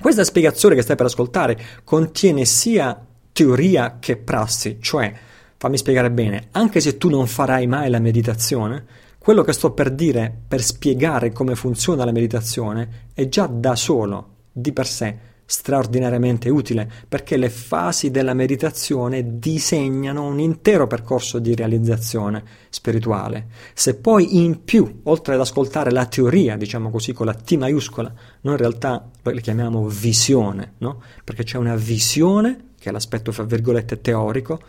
Questa 0.00 0.24
spiegazione 0.24 0.74
che 0.74 0.80
stai 0.80 0.96
per 0.96 1.04
ascoltare 1.04 1.58
contiene 1.84 2.46
sia 2.46 2.98
teoria 3.32 3.98
che 4.00 4.16
prassi, 4.16 4.78
cioè, 4.80 5.12
fammi 5.58 5.76
spiegare 5.76 6.10
bene, 6.10 6.48
anche 6.52 6.80
se 6.80 6.96
tu 6.96 7.10
non 7.10 7.26
farai 7.26 7.66
mai 7.66 7.90
la 7.90 7.98
meditazione, 7.98 8.86
quello 9.18 9.42
che 9.42 9.52
sto 9.52 9.72
per 9.72 9.90
dire 9.90 10.34
per 10.48 10.62
spiegare 10.62 11.32
come 11.32 11.54
funziona 11.54 12.06
la 12.06 12.12
meditazione 12.12 13.08
è 13.12 13.28
già 13.28 13.46
da 13.46 13.76
solo, 13.76 14.36
di 14.50 14.72
per 14.72 14.86
sé, 14.86 15.18
straordinariamente 15.50 16.48
utile 16.48 16.88
perché 17.08 17.36
le 17.36 17.50
fasi 17.50 18.12
della 18.12 18.34
meditazione 18.34 19.38
disegnano 19.40 20.24
un 20.24 20.38
intero 20.38 20.86
percorso 20.86 21.40
di 21.40 21.56
realizzazione 21.56 22.44
spirituale. 22.68 23.48
Se 23.74 23.96
poi 23.96 24.36
in 24.36 24.62
più, 24.62 25.00
oltre 25.04 25.34
ad 25.34 25.40
ascoltare 25.40 25.90
la 25.90 26.06
teoria, 26.06 26.56
diciamo 26.56 26.88
così 26.88 27.12
con 27.12 27.26
la 27.26 27.34
T 27.34 27.56
maiuscola, 27.56 28.12
noi 28.42 28.54
in 28.54 28.60
realtà 28.60 29.10
le 29.22 29.40
chiamiamo 29.40 29.88
visione, 29.88 30.74
no? 30.78 31.02
Perché 31.24 31.42
c'è 31.42 31.58
una 31.58 31.74
visione, 31.74 32.68
che 32.78 32.90
è 32.90 32.92
l'aspetto 32.92 33.32
fra 33.32 33.42
virgolette 33.42 34.00
teorico, 34.00 34.60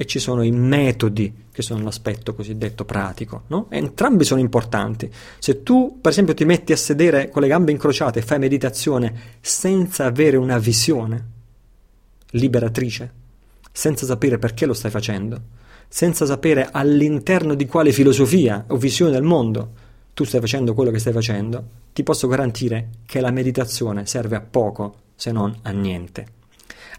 e 0.00 0.06
ci 0.06 0.18
sono 0.18 0.42
i 0.42 0.50
metodi 0.50 1.30
che 1.52 1.60
sono 1.60 1.84
l'aspetto 1.84 2.34
cosiddetto 2.34 2.86
pratico. 2.86 3.42
No? 3.48 3.66
Entrambi 3.68 4.24
sono 4.24 4.40
importanti. 4.40 5.12
Se 5.38 5.62
tu, 5.62 5.98
per 6.00 6.10
esempio, 6.10 6.32
ti 6.32 6.46
metti 6.46 6.72
a 6.72 6.76
sedere 6.78 7.28
con 7.28 7.42
le 7.42 7.48
gambe 7.48 7.70
incrociate 7.70 8.20
e 8.20 8.22
fai 8.22 8.38
meditazione 8.38 9.36
senza 9.42 10.06
avere 10.06 10.38
una 10.38 10.56
visione 10.56 11.22
liberatrice, 12.30 13.12
senza 13.70 14.06
sapere 14.06 14.38
perché 14.38 14.64
lo 14.64 14.72
stai 14.72 14.90
facendo, 14.90 15.38
senza 15.86 16.24
sapere 16.24 16.70
all'interno 16.72 17.54
di 17.54 17.66
quale 17.66 17.92
filosofia 17.92 18.64
o 18.68 18.78
visione 18.78 19.10
del 19.10 19.22
mondo 19.22 19.72
tu 20.14 20.24
stai 20.24 20.40
facendo 20.40 20.72
quello 20.72 20.90
che 20.90 20.98
stai 20.98 21.12
facendo, 21.12 21.62
ti 21.92 22.02
posso 22.02 22.26
garantire 22.26 22.88
che 23.04 23.20
la 23.20 23.30
meditazione 23.30 24.06
serve 24.06 24.36
a 24.36 24.40
poco 24.40 24.94
se 25.14 25.30
non 25.30 25.54
a 25.60 25.70
niente. 25.72 26.38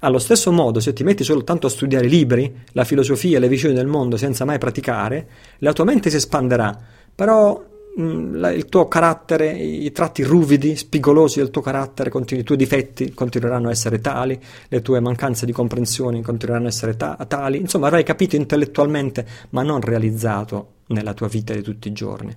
Allo 0.04 0.18
stesso 0.18 0.52
modo, 0.52 0.80
se 0.80 0.94
ti 0.94 1.04
metti 1.04 1.24
soltanto 1.24 1.68
a 1.68 1.70
studiare 1.70 2.08
libri, 2.08 2.52
la 2.72 2.86
filosofia 2.86 3.38
le 3.38 3.48
visioni 3.48 3.76
del 3.76 3.86
mondo 3.86 4.18
senza 4.18 4.46
mai 4.46 4.58
praticare, 4.58 5.28
la 5.60 5.74
tua 5.74 5.84
mente 5.84 6.10
si 6.10 6.16
espanderà, 6.16 6.76
però 7.14 7.64
mm, 8.00 8.46
il 8.46 8.66
tuo 8.66 8.88
carattere, 8.88 9.52
i 9.52 9.92
tratti 9.92 10.24
ruvidi, 10.24 10.76
spigolosi 10.76 11.38
del 11.38 11.52
tuo 11.52 11.62
carattere, 11.62 12.10
i 12.16 12.44
tuoi 12.44 12.58
difetti 12.58 13.14
continueranno 13.14 13.68
a 13.68 13.72
essere 13.72 14.02
tali, 14.02 14.42
le 14.70 14.82
tue 14.82 15.00
mancanze 15.00 15.46
di 15.46 15.52
comprensione 15.52 16.20
continueranno 16.24 16.66
a 16.66 16.70
essere 16.70 16.98
ta- 16.98 17.24
tali, 17.28 17.60
insomma 17.60 17.86
avrai 17.86 18.04
capito 18.04 18.36
intellettualmente 18.36 19.24
ma 19.52 19.62
non 19.62 19.82
realizzato 19.82 20.80
nella 20.88 21.14
tua 21.14 21.28
vita 21.28 21.54
di 21.54 21.62
tutti 21.62 21.90
i 21.90 21.94
giorni. 21.94 22.36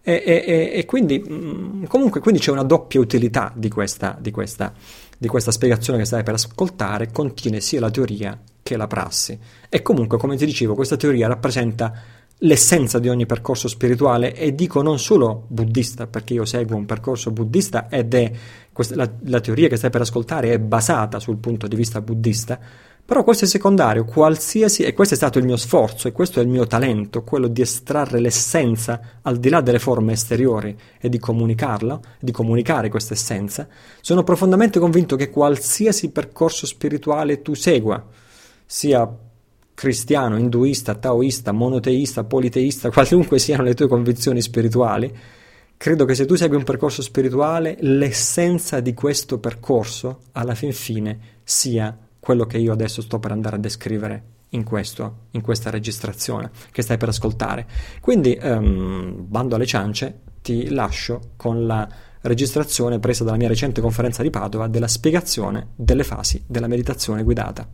E, 0.00 0.22
e, 0.24 0.70
e 0.74 0.84
quindi, 0.86 1.22
mm, 1.28 1.84
comunque, 1.86 2.20
quindi 2.20 2.40
c'è 2.40 2.52
una 2.52 2.62
doppia 2.62 3.00
utilità 3.00 3.52
di 3.52 3.68
questa, 3.68 4.16
di 4.18 4.30
questa 4.30 4.72
di 5.20 5.28
questa 5.28 5.50
spiegazione 5.50 5.98
che 5.98 6.06
stai 6.06 6.22
per 6.22 6.32
ascoltare 6.32 7.10
contiene 7.12 7.60
sia 7.60 7.78
la 7.78 7.90
teoria 7.90 8.40
che 8.62 8.78
la 8.78 8.86
prassi. 8.86 9.38
E 9.68 9.82
comunque, 9.82 10.16
come 10.16 10.34
ti 10.38 10.46
dicevo, 10.46 10.74
questa 10.74 10.96
teoria 10.96 11.28
rappresenta 11.28 11.92
l'essenza 12.38 12.98
di 12.98 13.10
ogni 13.10 13.26
percorso 13.26 13.68
spirituale 13.68 14.34
e 14.34 14.54
dico 14.54 14.80
non 14.80 14.98
solo 14.98 15.44
buddista, 15.48 16.06
perché 16.06 16.32
io 16.32 16.46
seguo 16.46 16.74
un 16.74 16.86
percorso 16.86 17.32
buddista 17.32 17.90
ed 17.90 18.14
è 18.14 18.32
la, 18.94 19.10
la 19.24 19.40
teoria 19.40 19.68
che 19.68 19.76
stai 19.76 19.90
per 19.90 20.00
ascoltare 20.00 20.52
è 20.52 20.58
basata 20.58 21.18
sul 21.18 21.36
punto 21.36 21.66
di 21.66 21.76
vista 21.76 22.00
buddista, 22.00 22.58
Però 23.10 23.24
questo 23.24 23.44
è 23.44 23.48
secondario, 23.48 24.04
qualsiasi, 24.04 24.84
e 24.84 24.92
questo 24.92 25.14
è 25.14 25.16
stato 25.16 25.40
il 25.40 25.44
mio 25.44 25.56
sforzo, 25.56 26.06
e 26.06 26.12
questo 26.12 26.38
è 26.38 26.44
il 26.44 26.48
mio 26.48 26.68
talento, 26.68 27.24
quello 27.24 27.48
di 27.48 27.60
estrarre 27.60 28.20
l'essenza 28.20 29.18
al 29.22 29.38
di 29.38 29.48
là 29.48 29.60
delle 29.60 29.80
forme 29.80 30.12
esteriori 30.12 30.78
e 31.00 31.08
di 31.08 31.18
comunicarla, 31.18 32.00
di 32.20 32.30
comunicare 32.30 32.88
questa 32.88 33.14
essenza. 33.14 33.66
Sono 34.00 34.22
profondamente 34.22 34.78
convinto 34.78 35.16
che 35.16 35.28
qualsiasi 35.28 36.12
percorso 36.12 36.66
spirituale 36.66 37.42
tu 37.42 37.54
segua, 37.54 38.00
sia 38.64 39.12
cristiano, 39.74 40.38
induista, 40.38 40.94
taoista, 40.94 41.50
monoteista, 41.50 42.22
politeista, 42.22 42.90
qualunque 42.94 43.40
siano 43.40 43.64
le 43.64 43.74
tue 43.74 43.88
convinzioni 43.88 44.40
spirituali, 44.40 45.12
credo 45.76 46.04
che 46.04 46.14
se 46.14 46.26
tu 46.26 46.36
segui 46.36 46.54
un 46.54 46.62
percorso 46.62 47.02
spirituale, 47.02 47.76
l'essenza 47.80 48.78
di 48.78 48.94
questo 48.94 49.40
percorso, 49.40 50.20
alla 50.30 50.54
fin 50.54 50.72
fine, 50.72 51.18
sia 51.42 51.98
quello 52.20 52.44
che 52.44 52.58
io 52.58 52.72
adesso 52.72 53.02
sto 53.02 53.18
per 53.18 53.32
andare 53.32 53.56
a 53.56 53.58
descrivere 53.58 54.22
in, 54.50 54.64
questo, 54.64 55.26
in 55.32 55.40
questa 55.40 55.70
registrazione 55.70 56.50
che 56.70 56.82
stai 56.82 56.96
per 56.96 57.08
ascoltare. 57.08 57.66
Quindi, 58.00 58.38
um, 58.40 59.24
bando 59.26 59.56
alle 59.56 59.66
ciance, 59.66 60.20
ti 60.42 60.68
lascio 60.70 61.32
con 61.36 61.66
la 61.66 61.88
registrazione 62.22 62.98
presa 62.98 63.24
dalla 63.24 63.36
mia 63.36 63.48
recente 63.48 63.80
conferenza 63.80 64.22
di 64.22 64.30
Padova 64.30 64.68
della 64.68 64.88
spiegazione 64.88 65.68
delle 65.74 66.04
fasi 66.04 66.42
della 66.46 66.66
meditazione 66.66 67.22
guidata. 67.22 67.66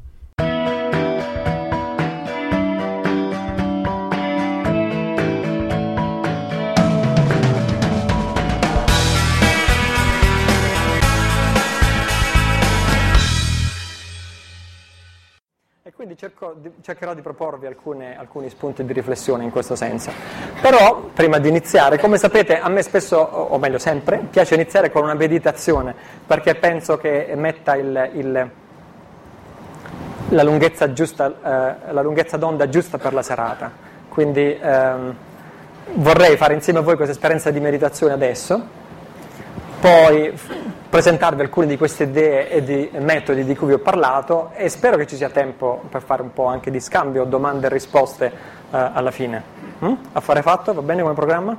Cerco, 16.16 16.56
cercherò 16.80 17.14
di 17.14 17.20
proporvi 17.20 17.66
alcune, 17.66 18.18
alcuni 18.18 18.48
spunti 18.48 18.84
di 18.84 18.92
riflessione 18.92 19.44
in 19.44 19.50
questo 19.50 19.76
senso. 19.76 20.10
Però, 20.60 21.10
prima 21.12 21.38
di 21.38 21.48
iniziare, 21.48 21.98
come 21.98 22.16
sapete, 22.16 22.58
a 22.58 22.68
me 22.68 22.82
spesso, 22.82 23.18
o 23.18 23.58
meglio 23.58 23.78
sempre, 23.78 24.18
piace 24.30 24.54
iniziare 24.54 24.90
con 24.90 25.02
una 25.02 25.14
meditazione, 25.14 25.94
perché 26.26 26.54
penso 26.54 26.96
che 26.96 27.32
metta 27.36 27.76
il, 27.76 28.10
il, 28.14 28.50
la, 30.30 30.42
lunghezza 30.42 30.92
giusta, 30.92 31.26
eh, 31.28 31.92
la, 31.92 32.02
lunghezza 32.02 32.36
d'onda 32.36 32.68
giusta 32.68 32.96
per 32.96 33.12
la 33.12 33.22
serata. 33.22 33.70
Quindi 34.08 34.58
ehm, 34.58 35.14
vorrei 35.96 36.36
fare 36.36 36.54
insieme 36.54 36.78
a 36.78 36.82
voi 36.82 36.96
questa 36.96 37.12
esperienza 37.12 37.50
di 37.50 37.60
meditazione 37.60 38.14
adesso 38.14 38.84
poi 39.80 40.32
presentarvi 40.88 41.42
alcune 41.42 41.66
di 41.66 41.76
queste 41.76 42.04
idee 42.04 42.48
e 42.50 42.62
di 42.62 42.90
metodi 42.98 43.44
di 43.44 43.54
cui 43.54 43.68
vi 43.68 43.72
ho 43.74 43.78
parlato 43.78 44.50
e 44.54 44.68
spero 44.68 44.96
che 44.96 45.06
ci 45.06 45.16
sia 45.16 45.28
tempo 45.28 45.82
per 45.90 46.02
fare 46.02 46.22
un 46.22 46.32
po' 46.32 46.46
anche 46.46 46.70
di 46.70 46.80
scambio, 46.80 47.24
domande 47.24 47.66
e 47.66 47.70
risposte 47.70 48.26
eh, 48.26 48.32
alla 48.70 49.10
fine. 49.10 49.42
Mm? 49.84 49.92
Affare 50.12 50.42
fatto? 50.42 50.72
Va 50.72 50.82
bene 50.82 51.02
come 51.02 51.14
programma? 51.14 51.56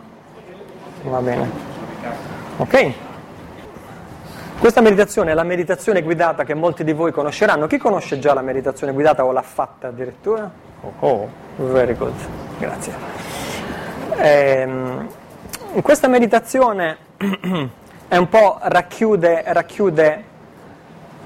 Va 1.03 1.21
bene. 1.21 1.51
Ok. 2.57 2.93
Questa 4.59 4.81
meditazione 4.81 5.31
è 5.31 5.33
la 5.35 5.43
meditazione 5.43 6.01
guidata 6.01 6.43
che 6.43 6.55
molti 6.55 6.83
di 6.83 6.93
voi 6.93 7.11
conosceranno. 7.11 7.67
Chi 7.67 7.77
conosce 7.77 8.17
già 8.17 8.33
la 8.33 8.41
meditazione 8.41 8.91
guidata 8.91 9.23
o 9.23 9.31
l'ha 9.31 9.43
fatta 9.43 9.89
addirittura? 9.89 10.49
Oh, 10.81 10.93
oh 10.99 11.29
very 11.57 11.95
good. 11.95 12.13
Grazie. 12.57 12.93
Ehm, 14.17 15.07
in 15.73 15.81
questa 15.83 16.07
meditazione 16.07 16.97
è 18.09 18.15
un 18.15 18.29
po' 18.29 18.57
racchiude, 18.61 19.43
racchiude, 19.47 20.23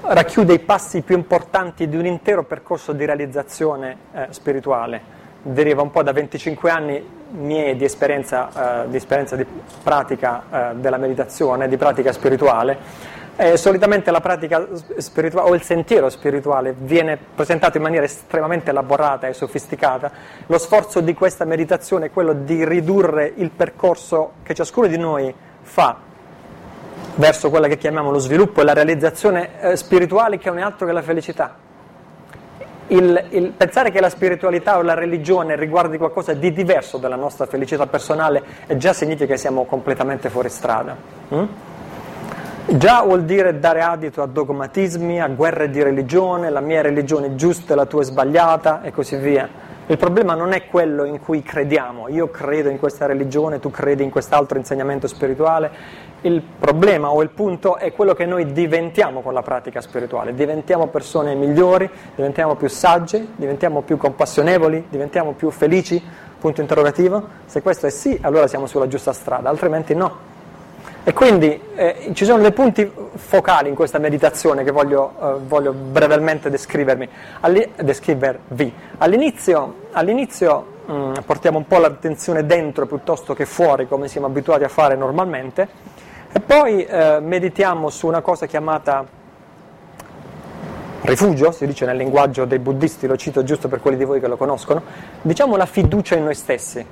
racchiude, 0.00 0.52
i 0.52 0.58
passi 0.58 1.02
più 1.02 1.16
importanti 1.16 1.88
di 1.88 1.96
un 1.96 2.06
intero 2.06 2.42
percorso 2.42 2.92
di 2.92 3.04
realizzazione 3.04 3.96
eh, 4.12 4.26
spirituale. 4.30 5.20
Deriva 5.42 5.82
un 5.82 5.92
po' 5.92 6.02
da 6.02 6.10
25 6.10 6.70
anni 6.70 7.20
miei 7.30 7.76
di 7.76 7.84
esperienza, 7.84 8.82
eh, 8.82 8.88
di, 8.88 8.96
esperienza 8.96 9.36
di, 9.36 9.46
pratica 9.82 10.42
eh, 10.50 10.74
della 10.74 10.96
meditazione, 10.96 11.68
di 11.68 11.76
pratica 11.76 12.10
spirituale. 12.10 13.10
E 13.36 13.56
solitamente 13.56 14.10
la 14.10 14.20
pratica 14.20 14.66
spirituale 14.98 15.50
o 15.50 15.54
il 15.54 15.62
sentiero 15.62 16.10
spirituale 16.10 16.74
viene 16.76 17.16
presentato 17.16 17.76
in 17.76 17.84
maniera 17.84 18.04
estremamente 18.04 18.70
elaborata 18.70 19.28
e 19.28 19.34
sofisticata. 19.34 20.10
Lo 20.46 20.58
sforzo 20.58 21.00
di 21.00 21.14
questa 21.14 21.44
meditazione 21.44 22.06
è 22.06 22.10
quello 22.10 22.32
di 22.32 22.64
ridurre 22.64 23.32
il 23.36 23.50
percorso 23.50 24.32
che 24.42 24.52
ciascuno 24.52 24.88
di 24.88 24.98
noi 24.98 25.32
fa 25.62 26.10
verso 27.16 27.50
quella 27.50 27.68
che 27.68 27.76
chiamiamo 27.76 28.10
lo 28.10 28.18
sviluppo 28.18 28.60
e 28.60 28.64
la 28.64 28.72
realizzazione 28.72 29.60
eh, 29.60 29.76
spirituale 29.76 30.38
che 30.38 30.48
non 30.48 30.58
è 30.58 30.62
altro 30.62 30.86
che 30.86 30.92
la 30.92 31.02
felicità. 31.02 31.56
Il, 32.88 33.24
il, 33.30 33.52
pensare 33.52 33.90
che 33.90 34.00
la 34.00 34.10
spiritualità 34.10 34.76
o 34.76 34.82
la 34.82 34.94
religione 34.94 35.56
riguardi 35.56 35.96
qualcosa 35.96 36.34
di 36.34 36.52
diverso 36.52 36.98
dalla 36.98 37.16
nostra 37.16 37.46
felicità 37.46 37.86
personale 37.86 38.42
già 38.76 38.92
significa 38.92 39.32
che 39.32 39.38
siamo 39.38 39.64
completamente 39.64 40.28
fuori 40.28 40.48
strada. 40.48 40.96
Mm? 41.34 41.44
Già 42.64 43.02
vuol 43.02 43.24
dire 43.24 43.58
dare 43.58 43.82
adito 43.82 44.22
a 44.22 44.26
dogmatismi, 44.26 45.20
a 45.20 45.28
guerre 45.28 45.68
di 45.70 45.82
religione, 45.82 46.48
la 46.48 46.60
mia 46.60 46.80
religione 46.80 47.28
è 47.28 47.34
giusta, 47.34 47.74
la 47.74 47.86
tua 47.86 48.02
è 48.02 48.04
sbagliata 48.04 48.82
e 48.82 48.92
così 48.92 49.16
via. 49.16 49.48
Il 49.86 49.96
problema 49.96 50.34
non 50.34 50.52
è 50.52 50.66
quello 50.66 51.04
in 51.04 51.18
cui 51.18 51.42
crediamo, 51.42 52.08
io 52.08 52.30
credo 52.30 52.68
in 52.68 52.78
questa 52.78 53.06
religione, 53.06 53.58
tu 53.58 53.70
credi 53.70 54.04
in 54.04 54.10
quest'altro 54.10 54.56
insegnamento 54.56 55.08
spirituale, 55.08 55.70
il 56.22 56.40
problema 56.40 57.10
o 57.10 57.22
il 57.22 57.30
punto 57.30 57.76
è 57.76 57.92
quello 57.92 58.14
che 58.14 58.26
noi 58.26 58.52
diventiamo 58.52 59.20
con 59.20 59.32
la 59.32 59.42
pratica 59.42 59.80
spirituale, 59.80 60.34
diventiamo 60.34 60.86
persone 60.86 61.34
migliori, 61.34 61.88
diventiamo 62.14 62.54
più 62.54 62.68
sagge, 62.68 63.26
diventiamo 63.36 63.82
più 63.82 63.96
compassionevoli, 63.96 64.86
diventiamo 64.88 65.32
più 65.32 65.50
felici, 65.50 66.02
punto 66.38 66.60
interrogativo, 66.60 67.28
se 67.46 67.62
questo 67.62 67.86
è 67.86 67.90
sì 67.90 68.18
allora 68.20 68.46
siamo 68.46 68.66
sulla 68.66 68.88
giusta 68.88 69.12
strada, 69.12 69.48
altrimenti 69.48 69.94
no. 69.94 70.30
E 71.04 71.12
quindi 71.12 71.60
eh, 71.74 72.10
ci 72.12 72.24
sono 72.24 72.40
dei 72.42 72.52
punti 72.52 72.88
focali 73.14 73.68
in 73.68 73.74
questa 73.74 73.98
meditazione 73.98 74.62
che 74.62 74.70
voglio, 74.70 75.14
eh, 75.20 75.34
voglio 75.46 75.72
brevemente 75.72 76.48
descrivervi. 76.48 77.08
All'inizio, 78.98 79.74
all'inizio 79.90 80.66
mh, 80.86 80.92
mm, 80.92 81.12
portiamo 81.26 81.58
un 81.58 81.66
po' 81.66 81.78
l'attenzione 81.78 82.46
dentro 82.46 82.86
piuttosto 82.86 83.34
che 83.34 83.46
fuori, 83.46 83.88
come 83.88 84.06
siamo 84.06 84.28
abituati 84.28 84.62
a 84.62 84.68
fare 84.68 84.94
normalmente, 84.94 85.68
e 86.32 86.40
poi 86.40 86.84
eh, 86.84 87.18
meditiamo 87.20 87.90
su 87.90 88.06
una 88.06 88.20
cosa 88.20 88.46
chiamata 88.46 89.04
rifugio, 91.02 91.50
si 91.52 91.66
dice 91.66 91.84
nel 91.84 91.96
linguaggio 91.96 92.44
dei 92.44 92.58
buddisti, 92.58 93.06
lo 93.06 93.16
cito 93.16 93.42
giusto 93.42 93.68
per 93.68 93.80
quelli 93.80 93.96
di 93.96 94.04
voi 94.04 94.20
che 94.20 94.28
lo 94.28 94.36
conoscono, 94.36 94.82
diciamo 95.20 95.56
la 95.56 95.66
fiducia 95.66 96.16
in 96.16 96.24
noi 96.24 96.34
stessi 96.34 96.86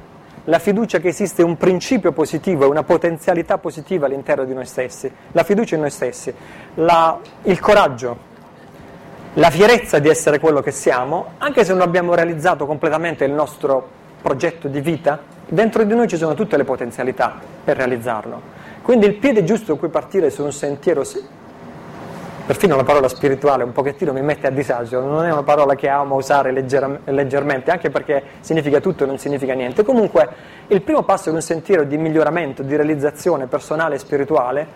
la 0.44 0.58
fiducia 0.58 0.98
che 0.98 1.08
esiste 1.08 1.42
un 1.42 1.56
principio 1.56 2.12
positivo 2.12 2.64
e 2.64 2.68
una 2.68 2.82
potenzialità 2.82 3.58
positiva 3.58 4.06
all'interno 4.06 4.44
di 4.44 4.54
noi 4.54 4.64
stessi, 4.64 5.10
la 5.32 5.44
fiducia 5.44 5.74
in 5.74 5.82
noi 5.82 5.90
stessi, 5.90 6.32
la, 6.74 7.18
il 7.42 7.60
coraggio, 7.60 8.28
la 9.34 9.50
fierezza 9.50 9.98
di 9.98 10.08
essere 10.08 10.40
quello 10.40 10.60
che 10.60 10.70
siamo, 10.70 11.34
anche 11.38 11.64
se 11.64 11.72
non 11.72 11.82
abbiamo 11.82 12.14
realizzato 12.14 12.66
completamente 12.66 13.24
il 13.24 13.32
nostro 13.32 13.98
progetto 14.22 14.66
di 14.66 14.80
vita, 14.80 15.20
dentro 15.46 15.84
di 15.84 15.94
noi 15.94 16.08
ci 16.08 16.16
sono 16.16 16.34
tutte 16.34 16.56
le 16.56 16.64
potenzialità 16.64 17.38
per 17.62 17.76
realizzarlo. 17.76 18.59
Quindi 18.82 19.06
il 19.06 19.14
piede 19.14 19.44
giusto 19.44 19.72
su 19.72 19.78
cui 19.78 19.88
partire 19.88 20.30
su 20.30 20.42
un 20.42 20.52
sentiero 20.52 21.04
perfino 22.50 22.74
la 22.74 22.82
parola 22.82 23.06
spirituale 23.06 23.62
un 23.62 23.70
pochettino 23.70 24.12
mi 24.12 24.22
mette 24.22 24.48
a 24.48 24.50
disagio, 24.50 25.00
non 25.00 25.24
è 25.24 25.30
una 25.30 25.44
parola 25.44 25.76
che 25.76 25.88
amo 25.88 26.16
usare 26.16 26.50
legger- 26.50 27.02
leggermente, 27.04 27.70
anche 27.70 27.90
perché 27.90 28.24
significa 28.40 28.80
tutto 28.80 29.04
e 29.04 29.06
non 29.06 29.18
significa 29.18 29.54
niente. 29.54 29.84
Comunque 29.84 30.28
il 30.66 30.82
primo 30.82 31.04
passo 31.04 31.28
in 31.28 31.36
un 31.36 31.42
sentiero 31.42 31.84
di 31.84 31.96
miglioramento, 31.96 32.64
di 32.64 32.74
realizzazione 32.74 33.46
personale 33.46 33.94
e 33.94 33.98
spirituale 33.98 34.66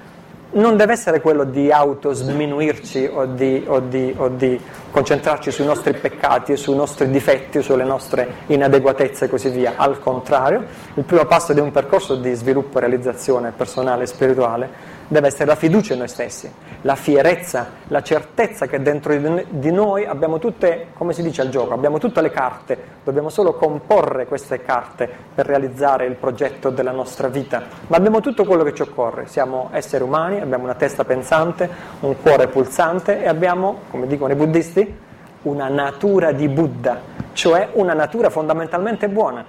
non 0.55 0.77
deve 0.77 0.93
essere 0.93 1.21
quello 1.21 1.45
di 1.45 1.71
autosminuirci 1.71 3.11
o 3.13 3.27
di, 3.27 3.65
o, 3.67 3.81
di, 3.81 4.15
o 4.17 4.29
di, 4.29 4.61
concentrarci 4.91 5.51
sui 5.51 5.65
nostri 5.65 5.93
peccati, 5.95 6.57
sui 6.57 6.77
nostri 6.77 7.11
difetti, 7.11 7.63
sulle 7.63 7.83
nostre 7.83 8.29
inadeguatezze 8.47 9.25
e 9.25 9.29
così 9.29 9.49
via. 9.49 9.75
Al 9.77 9.99
contrario, 9.99 10.65
il 10.95 11.03
primo 11.03 11.25
passo 11.25 11.53
di 11.53 11.59
un 11.59 11.73
percorso 11.73 12.15
di 12.15 12.33
sviluppo 12.35 12.79
e 12.79 12.81
realizzazione 12.81 13.53
personale 13.57 14.05
e 14.05 14.07
spirituale 14.07 14.94
deve 15.09 15.27
essere 15.27 15.47
la 15.47 15.55
fiducia 15.55 15.93
in 15.93 16.01
noi 16.01 16.09
stessi, 16.09 16.51
la 16.83 16.95
fierezza, 16.95 17.69
la 17.89 18.03
certezza 18.03 18.67
che 18.67 18.81
dentro 18.81 19.15
di 19.17 19.71
noi 19.71 20.05
abbiamo 20.07 20.39
tutte, 20.39 20.89
come 20.95 21.13
si 21.13 21.23
dice 21.23 21.43
al 21.43 21.49
gioco, 21.49 21.75
abbiamo 21.75 21.99
tutte 21.99 22.21
le 22.21 22.31
carte, 22.31 22.79
dobbiamo 23.05 23.29
solo 23.29 23.55
comporre 23.55 24.27
queste 24.27 24.63
carte 24.63 25.09
per 25.35 25.47
realizzare 25.47 26.07
il 26.07 26.15
progetto 26.15 26.71
della 26.71 26.93
nostra 26.93 27.29
vita, 27.29 27.63
ma 27.89 27.97
abbiamo 27.97 28.21
tutto 28.21 28.45
quello 28.45 28.63
che 28.63 28.75
ci 28.75 28.83
occorre, 28.83 29.27
siamo 29.27 29.69
esseri 29.73 30.03
umani, 30.03 30.41
abbiamo 30.41 30.65
una 30.65 30.75
testa 30.75 31.05
pensante, 31.05 31.69
un 32.01 32.21
cuore 32.21 32.49
pulsante 32.49 33.23
e 33.23 33.29
abbiamo, 33.29 33.81
come 33.91 34.07
dicono 34.07 34.33
i 34.33 34.37
buddisti, 34.37 35.03
una 35.43 35.69
natura 35.69 36.33
di 36.33 36.49
Buddha, 36.49 37.01
cioè 37.33 37.69
una 37.73 37.93
natura 37.93 38.31
fondamentalmente 38.31 39.09
buona. 39.09 39.45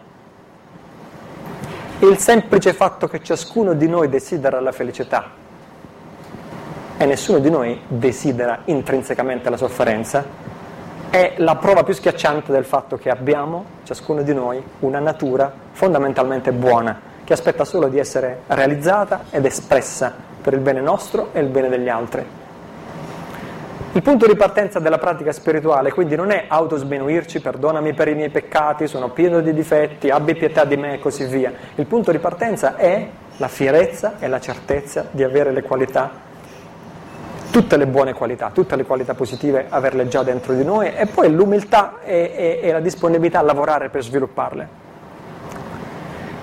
Il 2.00 2.18
semplice 2.18 2.74
fatto 2.74 3.08
che 3.08 3.24
ciascuno 3.24 3.74
di 3.74 3.88
noi 3.88 4.10
desidera 4.10 4.60
la 4.60 4.74
felicità 4.74 5.44
e 6.98 7.06
nessuno 7.06 7.40
di 7.40 7.50
noi 7.50 7.80
desidera 7.88 8.60
intrinsecamente 8.66 9.50
la 9.50 9.58
sofferenza, 9.58 10.24
è 11.10 11.36
la 11.38 11.56
prova 11.56 11.84
più 11.84 11.94
schiacciante 11.94 12.52
del 12.52 12.66
fatto 12.66 12.98
che 12.98 13.10
abbiamo, 13.10 13.66
ciascuno 13.84 14.22
di 14.22 14.34
noi, 14.34 14.62
una 14.80 15.00
natura 15.00 15.52
fondamentalmente 15.72 16.52
buona, 16.52 17.00
che 17.24 17.34
aspetta 17.34 17.66
solo 17.66 17.88
di 17.88 18.00
essere 18.00 18.42
realizzata 18.48 19.26
ed 19.30 19.46
espressa 19.46 20.14
per 20.42 20.54
il 20.54 20.60
bene 20.60 20.82
nostro 20.82 21.30
e 21.34 21.40
il 21.40 21.48
bene 21.48 21.70
degli 21.70 21.90
altri. 21.90 22.26
Il 23.94 24.02
punto 24.02 24.28
di 24.28 24.36
partenza 24.36 24.80
della 24.80 24.98
pratica 24.98 25.32
spirituale 25.32 25.94
quindi 25.94 26.18
non 26.18 26.30
è 26.30 26.46
autosbenuirci, 26.50 27.40
perdonami 27.40 27.94
per 27.94 28.10
i 28.10 28.14
miei 28.14 28.30
peccati, 28.30 28.88
sono 28.88 29.10
pieno 29.12 29.40
di 29.40 29.54
difetti, 29.54 30.10
abbi 30.10 30.36
pietà 30.36 30.66
di 30.66 30.76
me 30.76 30.96
e 30.96 31.00
così 31.00 31.24
via. 31.24 31.54
Il 31.76 31.86
punto 31.86 32.12
di 32.12 32.20
partenza 32.20 32.76
è 32.76 33.08
la 33.38 33.48
fierezza 33.48 34.16
e 34.20 34.28
la 34.28 34.42
certezza 34.42 35.08
di 35.12 35.24
avere 35.24 35.52
le 35.52 35.64
qualità, 35.64 36.12
tutte 37.56 37.78
le 37.78 37.88
buone 37.88 38.12
qualità, 38.12 38.50
tutte 38.54 38.76
le 38.76 38.84
qualità 38.84 39.14
positive, 39.14 39.68
averle 39.70 40.10
già 40.10 40.24
dentro 40.24 40.54
di 40.54 40.66
noi 40.66 40.94
e 40.94 41.06
poi 41.06 41.32
l'umiltà 41.32 42.00
e, 42.04 42.60
e, 42.62 42.68
e 42.68 42.72
la 42.74 42.82
disponibilità 42.82 43.40
a 43.40 43.44
lavorare 43.44 43.88
per 43.88 44.04
svilupparle. 44.04 44.68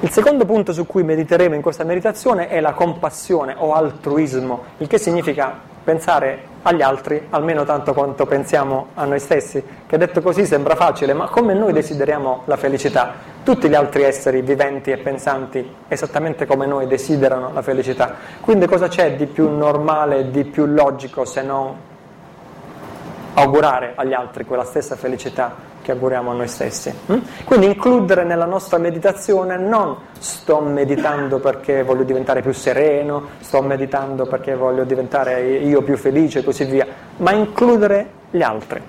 Il 0.00 0.08
secondo 0.08 0.46
punto 0.46 0.72
su 0.72 0.86
cui 0.86 1.02
mediteremo 1.02 1.54
in 1.54 1.60
questa 1.60 1.84
meditazione 1.84 2.48
è 2.48 2.60
la 2.60 2.72
compassione 2.72 3.54
o 3.58 3.74
altruismo, 3.74 4.64
il 4.78 4.86
che 4.86 4.96
significa 4.96 5.52
pensare 5.82 6.50
agli 6.62 6.82
altri 6.82 7.26
almeno 7.30 7.64
tanto 7.64 7.92
quanto 7.92 8.24
pensiamo 8.26 8.88
a 8.94 9.04
noi 9.04 9.18
stessi, 9.18 9.62
che 9.86 9.98
detto 9.98 10.20
così 10.20 10.46
sembra 10.46 10.76
facile, 10.76 11.12
ma 11.12 11.26
come 11.26 11.54
noi 11.54 11.72
desideriamo 11.72 12.42
la 12.46 12.56
felicità, 12.56 13.14
tutti 13.42 13.68
gli 13.68 13.74
altri 13.74 14.04
esseri 14.04 14.42
viventi 14.42 14.90
e 14.90 14.98
pensanti 14.98 15.74
esattamente 15.88 16.46
come 16.46 16.66
noi 16.66 16.86
desiderano 16.86 17.50
la 17.52 17.62
felicità. 17.62 18.14
Quindi 18.40 18.66
cosa 18.66 18.88
c'è 18.88 19.16
di 19.16 19.26
più 19.26 19.48
normale, 19.48 20.30
di 20.30 20.44
più 20.44 20.66
logico 20.66 21.24
se 21.24 21.42
non 21.42 21.90
augurare 23.34 23.92
agli 23.94 24.12
altri 24.12 24.44
quella 24.44 24.64
stessa 24.64 24.96
felicità 24.96 25.70
che 25.82 25.92
auguriamo 25.92 26.30
a 26.30 26.34
noi 26.34 26.48
stessi. 26.48 26.94
Mm? 27.12 27.18
Quindi 27.44 27.66
includere 27.66 28.24
nella 28.24 28.44
nostra 28.44 28.78
meditazione 28.78 29.56
non 29.56 29.96
sto 30.18 30.60
meditando 30.60 31.40
perché 31.40 31.82
voglio 31.82 32.04
diventare 32.04 32.40
più 32.40 32.52
sereno, 32.52 33.28
sto 33.40 33.60
meditando 33.62 34.26
perché 34.26 34.54
voglio 34.54 34.84
diventare 34.84 35.42
io 35.42 35.82
più 35.82 35.96
felice 35.96 36.40
e 36.40 36.44
così 36.44 36.64
via, 36.64 36.86
ma 37.16 37.32
includere 37.32 38.10
gli 38.30 38.42
altri. 38.42 38.80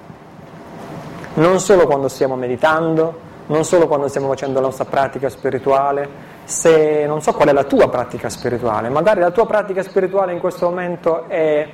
Non 1.35 1.59
solo 1.59 1.87
quando 1.87 2.07
stiamo 2.07 2.35
meditando, 2.35 3.31
non 3.47 3.65
solo 3.65 3.87
quando 3.87 4.07
stiamo 4.07 4.27
facendo 4.27 4.59
la 4.59 4.67
nostra 4.67 4.85
pratica 4.85 5.29
spirituale, 5.29 6.31
se 6.43 7.05
non 7.07 7.21
so 7.21 7.33
qual 7.33 7.47
è 7.47 7.53
la 7.53 7.63
tua 7.63 7.89
pratica 7.89 8.29
spirituale, 8.29 8.89
magari 8.89 9.19
la 9.19 9.31
tua 9.31 9.47
pratica 9.47 9.81
spirituale 9.81 10.33
in 10.33 10.39
questo 10.39 10.69
momento 10.69 11.27
è 11.27 11.67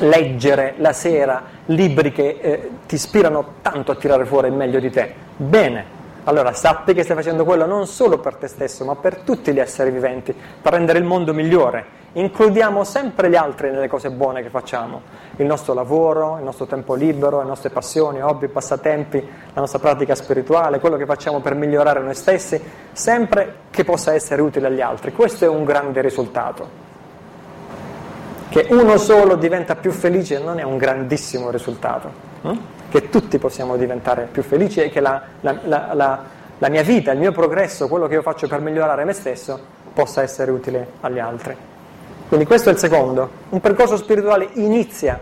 leggere 0.00 0.74
la 0.78 0.92
sera 0.92 1.42
libri 1.66 2.12
che 2.12 2.38
eh, 2.40 2.70
ti 2.86 2.94
ispirano 2.94 3.54
tanto 3.62 3.92
a 3.92 3.94
tirare 3.96 4.24
fuori 4.24 4.48
il 4.48 4.54
meglio 4.54 4.80
di 4.80 4.90
te. 4.90 5.12
Bene, 5.36 5.98
allora 6.24 6.52
sappi 6.52 6.92
che 6.92 7.02
stai 7.02 7.16
facendo 7.16 7.44
quello 7.44 7.66
non 7.66 7.86
solo 7.86 8.18
per 8.18 8.36
te 8.36 8.46
stesso, 8.46 8.84
ma 8.84 8.94
per 8.96 9.18
tutti 9.18 9.52
gli 9.52 9.58
esseri 9.58 9.90
viventi, 9.90 10.34
per 10.60 10.72
rendere 10.72 10.98
il 10.98 11.04
mondo 11.04 11.32
migliore. 11.32 11.98
Includiamo 12.12 12.82
sempre 12.82 13.30
gli 13.30 13.36
altri 13.36 13.70
nelle 13.70 13.86
cose 13.86 14.10
buone 14.10 14.42
che 14.42 14.50
facciamo, 14.50 15.02
il 15.36 15.46
nostro 15.46 15.74
lavoro, 15.74 16.38
il 16.38 16.44
nostro 16.44 16.66
tempo 16.66 16.94
libero, 16.94 17.38
le 17.38 17.46
nostre 17.46 17.70
passioni, 17.70 18.20
hobby, 18.20 18.48
passatempi, 18.48 19.18
la 19.54 19.60
nostra 19.60 19.78
pratica 19.78 20.16
spirituale, 20.16 20.80
quello 20.80 20.96
che 20.96 21.06
facciamo 21.06 21.40
per 21.40 21.54
migliorare 21.54 22.00
noi 22.00 22.14
stessi, 22.14 22.60
sempre 22.92 23.54
che 23.70 23.84
possa 23.84 24.12
essere 24.12 24.42
utile 24.42 24.66
agli 24.66 24.80
altri. 24.80 25.12
Questo 25.12 25.44
è 25.44 25.48
un 25.48 25.64
grande 25.64 26.00
risultato 26.00 26.89
che 28.50 28.66
uno 28.70 28.98
solo 28.98 29.36
diventa 29.36 29.76
più 29.76 29.92
felice 29.92 30.40
non 30.40 30.58
è 30.58 30.64
un 30.64 30.76
grandissimo 30.76 31.50
risultato, 31.50 32.10
hm? 32.42 32.58
che 32.90 33.08
tutti 33.08 33.38
possiamo 33.38 33.76
diventare 33.76 34.28
più 34.30 34.42
felici 34.42 34.80
e 34.80 34.90
che 34.90 34.98
la, 34.98 35.22
la, 35.40 35.56
la, 35.62 36.24
la, 36.58 36.68
mia 36.68 36.82
vita, 36.82 37.12
il 37.12 37.20
mio 37.20 37.30
progresso, 37.30 37.86
quello 37.86 38.08
che 38.08 38.14
io 38.14 38.22
faccio 38.22 38.48
per 38.48 38.60
migliorare 38.60 39.04
me 39.04 39.12
stesso, 39.12 39.58
possa 39.94 40.22
essere 40.22 40.50
utile 40.50 40.94
agli 41.00 41.20
altri. 41.20 41.56
Quindi 42.26 42.44
questo 42.44 42.70
è 42.70 42.72
il 42.72 42.78
secondo. 42.78 43.30
Un 43.50 43.60
percorso 43.60 43.96
spirituale 43.96 44.48
inizia 44.54 45.18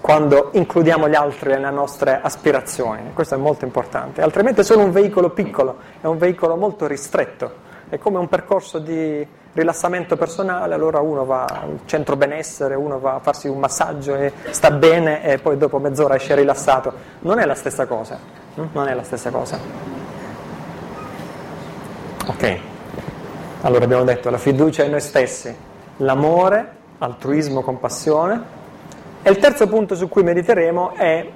quando 0.00 0.50
includiamo 0.52 1.08
gli 1.08 1.14
altri 1.14 1.50
nelle 1.50 1.70
nostre 1.70 2.18
aspirazioni, 2.20 3.12
questo 3.14 3.36
è 3.36 3.38
molto 3.38 3.64
importante, 3.64 4.20
altrimenti 4.20 4.62
è 4.62 4.64
solo 4.64 4.82
un 4.82 4.90
veicolo 4.90 5.30
piccolo, 5.30 5.76
è 6.00 6.06
un 6.06 6.18
veicolo 6.18 6.56
molto 6.56 6.88
ristretto, 6.88 7.52
è 7.88 7.98
come 7.98 8.18
un 8.18 8.28
percorso 8.28 8.80
di 8.80 9.24
rilassamento 9.54 10.16
personale, 10.16 10.74
allora 10.74 11.00
uno 11.00 11.24
va 11.24 11.44
al 11.44 11.80
centro 11.84 12.16
benessere, 12.16 12.74
uno 12.74 12.98
va 12.98 13.14
a 13.14 13.18
farsi 13.20 13.48
un 13.48 13.58
massaggio 13.58 14.14
e 14.14 14.32
sta 14.50 14.70
bene 14.70 15.22
e 15.24 15.38
poi 15.38 15.56
dopo 15.56 15.78
mezz'ora 15.78 16.14
esce 16.14 16.34
rilassato. 16.34 16.92
Non 17.20 17.38
è 17.38 17.44
la 17.44 17.54
stessa 17.54 17.86
cosa. 17.86 18.18
Hm? 18.54 18.64
Non 18.72 18.88
è 18.88 18.94
la 18.94 19.02
stessa 19.02 19.30
cosa. 19.30 19.58
Ok. 22.26 22.58
Allora 23.62 23.84
abbiamo 23.84 24.04
detto 24.04 24.30
la 24.30 24.38
fiducia 24.38 24.84
in 24.84 24.90
noi 24.90 25.00
stessi, 25.00 25.54
l'amore, 25.98 26.76
altruismo, 26.98 27.62
compassione. 27.62 28.60
E 29.22 29.30
il 29.30 29.38
terzo 29.38 29.68
punto 29.68 29.94
su 29.94 30.08
cui 30.08 30.22
mediteremo 30.22 30.94
è 30.94 31.30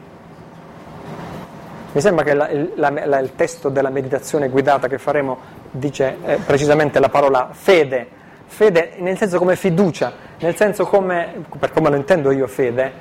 mi 1.97 2.03
sembra 2.03 2.25
che 2.25 2.35
la, 2.35 2.51
la, 2.75 3.07
la, 3.07 3.19
il 3.21 3.35
testo 3.37 3.71
della 3.71 3.89
meditazione 3.89 4.51
guidata 4.51 4.87
che 4.87 4.99
faremo 4.99 5.39
dice 5.71 6.19
eh, 6.27 6.37
precisamente 6.45 7.01
la 7.01 7.09
parola 7.09 7.49
fede, 7.53 8.07
fede 8.45 8.97
nel 8.99 9.17
senso 9.17 9.39
come 9.39 9.57
fiducia, 9.57 10.13
nel 10.41 10.55
senso 10.57 10.85
come, 10.85 11.47
per 11.59 11.73
come 11.73 11.89
lo 11.89 11.97
intendo 11.97 12.33
io 12.33 12.47
fede, 12.49 12.93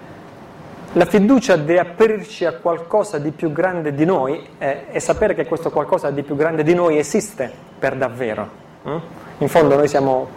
la 0.93 1.03
fiducia 1.03 1.57
di 1.57 1.77
aprirci 1.77 2.45
a 2.45 2.53
qualcosa 2.53 3.17
di 3.17 3.31
più 3.31 3.51
grande 3.51 3.93
di 3.93 4.05
noi 4.05 4.47
eh, 4.59 4.85
e 4.89 5.01
sapere 5.01 5.33
che 5.33 5.45
questo 5.45 5.71
qualcosa 5.71 6.09
di 6.09 6.23
più 6.23 6.37
grande 6.37 6.63
di 6.63 6.73
noi 6.73 6.97
esiste 6.97 7.51
per 7.77 7.97
davvero. 7.97 8.49
Mm? 8.87 8.97
In 9.39 9.49
fondo 9.49 9.75
noi 9.75 9.89
siamo 9.89 10.29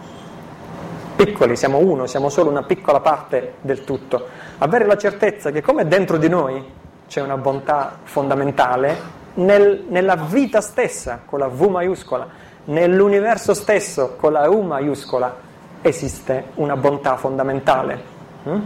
piccoli, 1.15 1.55
siamo 1.55 1.77
uno, 1.77 2.07
siamo 2.07 2.27
solo 2.27 2.49
una 2.49 2.63
piccola 2.63 2.99
parte 2.99 3.53
del 3.61 3.85
tutto. 3.85 4.27
Avere 4.57 4.85
la 4.85 4.97
certezza 4.97 5.49
che 5.49 5.61
come 5.61 5.87
dentro 5.87 6.17
di 6.17 6.27
noi 6.27 6.77
c'è 7.09 7.21
una 7.21 7.37
bontà 7.37 7.97
fondamentale, 8.03 9.17
nel, 9.33 9.85
nella 9.89 10.15
vita 10.15 10.61
stessa, 10.61 11.21
con 11.25 11.39
la 11.39 11.47
V 11.47 11.61
maiuscola, 11.63 12.27
nell'universo 12.65 13.55
stesso, 13.55 14.15
con 14.15 14.31
la 14.31 14.47
U 14.47 14.61
maiuscola, 14.61 15.35
esiste 15.81 16.49
una 16.55 16.77
bontà 16.77 17.17
fondamentale. 17.17 18.03
Mm? 18.47 18.59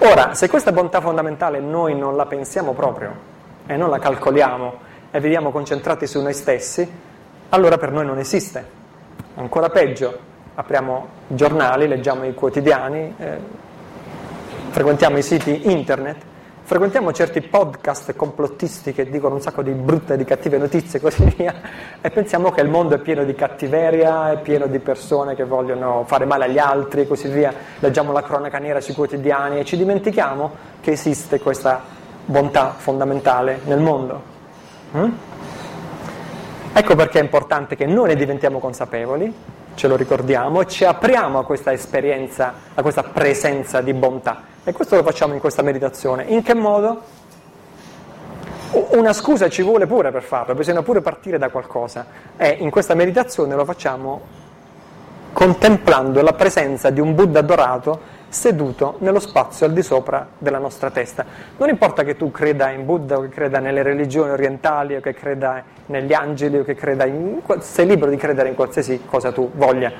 Ora, 0.00 0.34
se 0.34 0.48
questa 0.48 0.72
bontà 0.72 1.00
fondamentale 1.00 1.60
noi 1.60 1.96
non 1.96 2.16
la 2.16 2.26
pensiamo 2.26 2.72
proprio 2.72 3.12
e 3.64 3.76
non 3.76 3.90
la 3.90 4.00
calcoliamo 4.00 4.74
e 5.12 5.20
viviamo 5.20 5.52
concentrati 5.52 6.08
su 6.08 6.20
noi 6.20 6.34
stessi, 6.34 6.90
allora 7.50 7.78
per 7.78 7.92
noi 7.92 8.04
non 8.04 8.18
esiste. 8.18 8.82
Ancora 9.36 9.68
peggio, 9.68 10.18
apriamo 10.56 11.06
giornali, 11.28 11.86
leggiamo 11.86 12.24
i 12.24 12.34
quotidiani, 12.34 13.14
eh, 13.18 13.38
frequentiamo 14.70 15.16
i 15.16 15.22
siti 15.22 15.70
internet 15.70 16.32
frequentiamo 16.66 17.12
certi 17.12 17.42
podcast 17.42 18.16
complottisti 18.16 18.94
che 18.94 19.10
dicono 19.10 19.34
un 19.34 19.42
sacco 19.42 19.60
di 19.60 19.72
brutte, 19.72 20.16
di 20.16 20.24
cattive 20.24 20.56
notizie 20.56 20.98
e 20.98 21.02
così 21.02 21.22
via 21.36 21.54
e 22.00 22.08
pensiamo 22.08 22.50
che 22.52 22.62
il 22.62 22.70
mondo 22.70 22.94
è 22.94 22.98
pieno 23.00 23.22
di 23.24 23.34
cattiveria, 23.34 24.32
è 24.32 24.38
pieno 24.40 24.66
di 24.66 24.78
persone 24.78 25.34
che 25.34 25.44
vogliono 25.44 26.04
fare 26.06 26.24
male 26.24 26.46
agli 26.46 26.56
altri 26.56 27.02
e 27.02 27.06
così 27.06 27.28
via. 27.28 27.52
Leggiamo 27.80 28.12
la 28.12 28.22
cronaca 28.22 28.56
nera 28.56 28.80
sui 28.80 28.94
quotidiani 28.94 29.58
e 29.58 29.64
ci 29.66 29.76
dimentichiamo 29.76 30.52
che 30.80 30.92
esiste 30.92 31.38
questa 31.38 31.82
bontà 32.24 32.74
fondamentale 32.78 33.60
nel 33.64 33.80
mondo. 33.80 34.22
Mm? 34.96 35.10
Ecco 36.72 36.94
perché 36.96 37.18
è 37.18 37.22
importante 37.22 37.76
che 37.76 37.84
noi 37.84 38.08
ne 38.08 38.16
diventiamo 38.16 38.58
consapevoli, 38.58 39.30
ce 39.74 39.86
lo 39.86 39.96
ricordiamo 39.96 40.62
e 40.62 40.66
ci 40.66 40.86
apriamo 40.86 41.40
a 41.40 41.44
questa 41.44 41.72
esperienza, 41.72 42.54
a 42.74 42.80
questa 42.80 43.02
presenza 43.02 43.82
di 43.82 43.92
bontà 43.92 44.52
e 44.64 44.72
questo 44.72 44.96
lo 44.96 45.02
facciamo 45.02 45.34
in 45.34 45.40
questa 45.40 45.62
meditazione. 45.62 46.24
In 46.24 46.42
che 46.42 46.54
modo? 46.54 47.02
Una 48.92 49.12
scusa 49.12 49.48
ci 49.48 49.62
vuole 49.62 49.86
pure 49.86 50.10
per 50.10 50.22
farlo, 50.22 50.54
bisogna 50.54 50.82
pure 50.82 51.00
partire 51.00 51.38
da 51.38 51.50
qualcosa. 51.50 52.06
E 52.36 52.56
in 52.58 52.70
questa 52.70 52.94
meditazione 52.94 53.54
lo 53.54 53.64
facciamo 53.64 54.42
contemplando 55.32 56.22
la 56.22 56.32
presenza 56.32 56.90
di 56.90 57.00
un 57.00 57.14
Buddha 57.14 57.42
dorato 57.42 58.22
seduto 58.28 58.96
nello 58.98 59.20
spazio 59.20 59.66
al 59.66 59.72
di 59.72 59.82
sopra 59.82 60.26
della 60.38 60.58
nostra 60.58 60.90
testa. 60.90 61.24
Non 61.56 61.68
importa 61.68 62.02
che 62.02 62.16
tu 62.16 62.30
creda 62.30 62.70
in 62.70 62.84
Buddha 62.84 63.18
o 63.18 63.22
che 63.22 63.28
creda 63.28 63.58
nelle 63.58 63.82
religioni 63.82 64.30
orientali 64.30 64.96
o 64.96 65.00
che 65.00 65.12
creda 65.12 65.62
negli 65.86 66.12
angeli 66.12 66.58
o 66.58 66.64
che 66.64 66.74
creda 66.74 67.04
in... 67.04 67.40
sei 67.60 67.86
libero 67.86 68.10
di 68.10 68.16
credere 68.16 68.48
in 68.48 68.54
qualsiasi 68.54 69.02
cosa 69.06 69.30
tu 69.30 69.50
voglia 69.54 69.92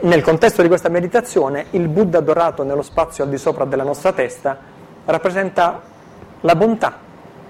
nel 0.00 0.22
contesto 0.22 0.62
di 0.62 0.68
questa 0.68 0.88
meditazione, 0.88 1.66
il 1.70 1.88
Buddha 1.88 2.20
dorato 2.20 2.62
nello 2.62 2.82
spazio 2.82 3.24
al 3.24 3.30
di 3.30 3.38
sopra 3.38 3.64
della 3.64 3.84
nostra 3.84 4.12
testa 4.12 4.58
rappresenta 5.04 5.80
la 6.40 6.54
bontà, 6.54 6.98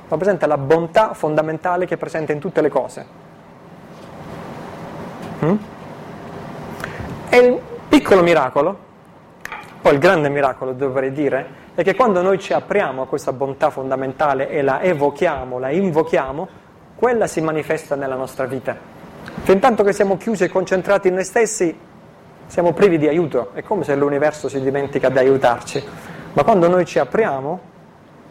rappresenta 0.09 0.47
la 0.47 0.59
bontà 0.59 1.15
fondamentale 1.15 1.87
che 1.87 1.95
è 1.95 1.99
presente 1.99 2.33
in 2.33 2.39
tutte 2.39 2.61
le 2.61 2.69
cose. 2.69 3.07
Mm? 5.45 5.57
E 7.29 7.39
il 7.39 7.61
piccolo 7.89 8.23
miracolo 8.23 8.85
poi 9.87 9.95
il 9.95 10.01
grande 10.01 10.29
miracolo, 10.29 10.73
dovrei 10.73 11.13
dire, 11.13 11.47
è 11.77 11.85
che 11.85 11.95
quando 11.95 12.21
noi 12.21 12.41
ci 12.41 12.53
apriamo 12.53 13.03
a 13.03 13.07
questa 13.07 13.33
bontà 13.33 13.71
fondamentale 13.71 14.51
e 14.51 14.61
la 14.61 14.83
evochiamo, 14.83 15.61
la 15.61 15.71
invochiamo, 15.71 16.49
quella 16.97 17.29
si 17.29 17.41
manifesta 17.41 17.95
nella 17.95 18.17
nostra 18.17 18.47
vita. 18.47 18.77
Fin 19.43 19.61
tanto 19.61 19.85
che 19.85 19.93
siamo 19.93 20.17
chiusi 20.17 20.43
e 20.43 20.49
concentrati 20.49 21.07
in 21.07 21.15
noi 21.15 21.23
stessi, 21.23 21.79
siamo 22.47 22.73
privi 22.73 22.99
di 22.99 23.09
aiuto, 23.09 23.51
è 23.55 23.63
come 23.63 23.85
se 23.85 23.95
l'universo 23.95 24.49
si 24.49 24.61
dimentica 24.61 25.09
di 25.09 25.19
aiutarci. 25.19 25.85
Ma 26.33 26.45
quando 26.45 26.69
noi 26.69 26.85
ci 26.85 26.99
apriamo, 26.99 27.61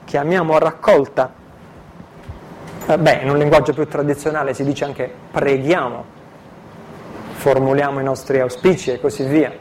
chiamiamo 0.06 0.56
a 0.56 0.60
raccolta, 0.60 1.34
eh, 2.88 2.98
beh, 2.98 3.20
in 3.24 3.30
un 3.30 3.38
linguaggio 3.38 3.74
più 3.74 3.88
tradizionale 3.88 4.54
si 4.54 4.64
dice 4.64 4.86
anche 4.86 5.12
preghiamo, 5.32 6.04
formuliamo 7.34 8.00
i 8.00 8.04
nostri 8.04 8.40
auspici 8.40 8.92
e 8.92 9.00
così 9.00 9.24
via. 9.24 9.52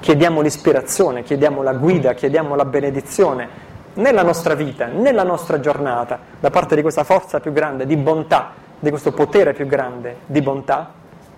Chiediamo 0.00 0.40
l'ispirazione, 0.40 1.22
chiediamo 1.22 1.62
la 1.62 1.74
guida, 1.74 2.14
chiediamo 2.14 2.54
la 2.54 2.64
benedizione. 2.64 3.68
Nella 3.94 4.22
nostra 4.22 4.54
vita, 4.54 4.86
nella 4.86 5.22
nostra 5.22 5.60
giornata, 5.60 6.18
da 6.40 6.48
parte 6.48 6.74
di 6.74 6.82
questa 6.82 7.04
forza 7.04 7.40
più 7.40 7.52
grande 7.52 7.84
di 7.84 7.96
bontà, 7.96 8.52
di 8.78 8.88
questo 8.88 9.12
potere 9.12 9.52
più 9.52 9.66
grande 9.66 10.20
di 10.24 10.40
bontà, 10.40 10.90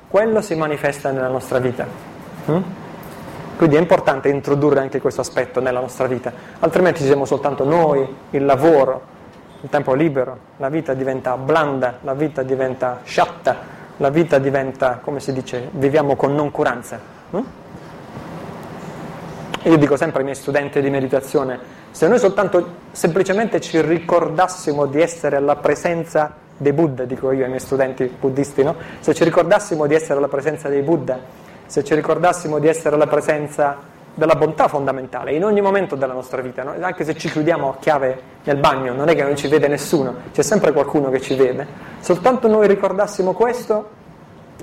quello 0.09 0.41
si 0.41 0.55
manifesta 0.55 1.11
nella 1.11 1.29
nostra 1.29 1.59
vita. 1.59 2.12
Mm? 2.51 2.63
Quindi 3.57 3.77
è 3.77 3.79
importante 3.81 4.29
introdurre 4.29 4.81
anche 4.81 5.01
questo 5.01 5.21
aspetto 5.21 5.61
nella 5.61 5.81
nostra 5.81 6.07
vita, 6.07 6.33
altrimenti 6.59 7.05
siamo 7.05 7.25
soltanto 7.25 7.65
noi, 7.65 8.07
il 8.31 8.45
lavoro, 8.45 9.03
il 9.61 9.69
tempo 9.69 9.95
libero, 9.95 10.37
la 10.57 10.69
vita 10.69 10.95
diventa 10.95 11.37
blanda, 11.37 11.99
la 12.03 12.15
vita 12.15 12.43
diventa 12.43 13.01
sciatta, 13.05 13.57
la 13.99 14.11
vita 14.11 14.39
diventa, 14.39 14.99
come 15.03 15.21
si 15.21 15.33
dice, 15.33 15.69
viviamo 15.71 16.17
con 16.17 16.35
noncuranza. 16.35 16.99
Mm? 17.37 17.41
E 19.63 19.71
io 19.71 19.77
dico 19.77 19.97
sempre 19.97 20.19
ai 20.19 20.25
miei 20.25 20.37
studenti 20.37 20.81
di 20.81 20.91
meditazione, 20.91 21.57
se 21.93 22.09
noi 22.09 22.19
soltanto 22.19 22.67
semplicemente 22.91 23.61
ci 23.61 23.81
ricordassimo 23.81 24.87
di 24.87 25.01
essere 25.01 25.37
alla 25.37 25.55
presenza 25.55 26.35
dei 26.57 26.73
Buddha, 26.73 27.05
dico 27.05 27.31
io 27.31 27.45
ai 27.45 27.49
miei 27.49 27.61
studenti 27.61 28.13
buddisti, 28.19 28.65
no? 28.65 28.75
se 28.99 29.15
ci 29.15 29.23
ricordassimo 29.23 29.87
di 29.87 29.95
essere 29.95 30.19
alla 30.19 30.29
presenza 30.29 30.69
dei 30.69 30.83
Buddha, 30.83 31.19
se 31.73 31.83
ci 31.83 31.95
ricordassimo 31.95 32.59
di 32.59 32.69
essere 32.69 32.97
alla 32.97 33.07
presenza 33.07 33.79
della 34.13 34.35
bontà 34.35 34.69
fondamentale 34.69 35.33
in 35.33 35.43
ogni 35.43 35.63
momento 35.63 35.97
della 35.97 36.13
nostra 36.13 36.43
vita, 36.43 36.63
no? 36.63 36.75
anche 36.79 37.03
se 37.03 37.17
ci 37.17 37.31
chiudiamo 37.31 37.71
a 37.71 37.77
chiave 37.81 38.21
nel 38.45 38.59
bagno, 38.59 38.93
non 38.93 39.09
è 39.09 39.15
che 39.15 39.23
non 39.23 39.37
ci 39.37 39.49
vede 39.49 39.69
nessuno, 39.69 40.17
c'è 40.33 40.43
sempre 40.43 40.71
qualcuno 40.73 41.09
che 41.09 41.19
ci 41.23 41.35
vede, 41.35 41.67
soltanto 42.01 42.47
noi 42.47 42.67
ricordassimo 42.67 43.33
questo 43.33 43.89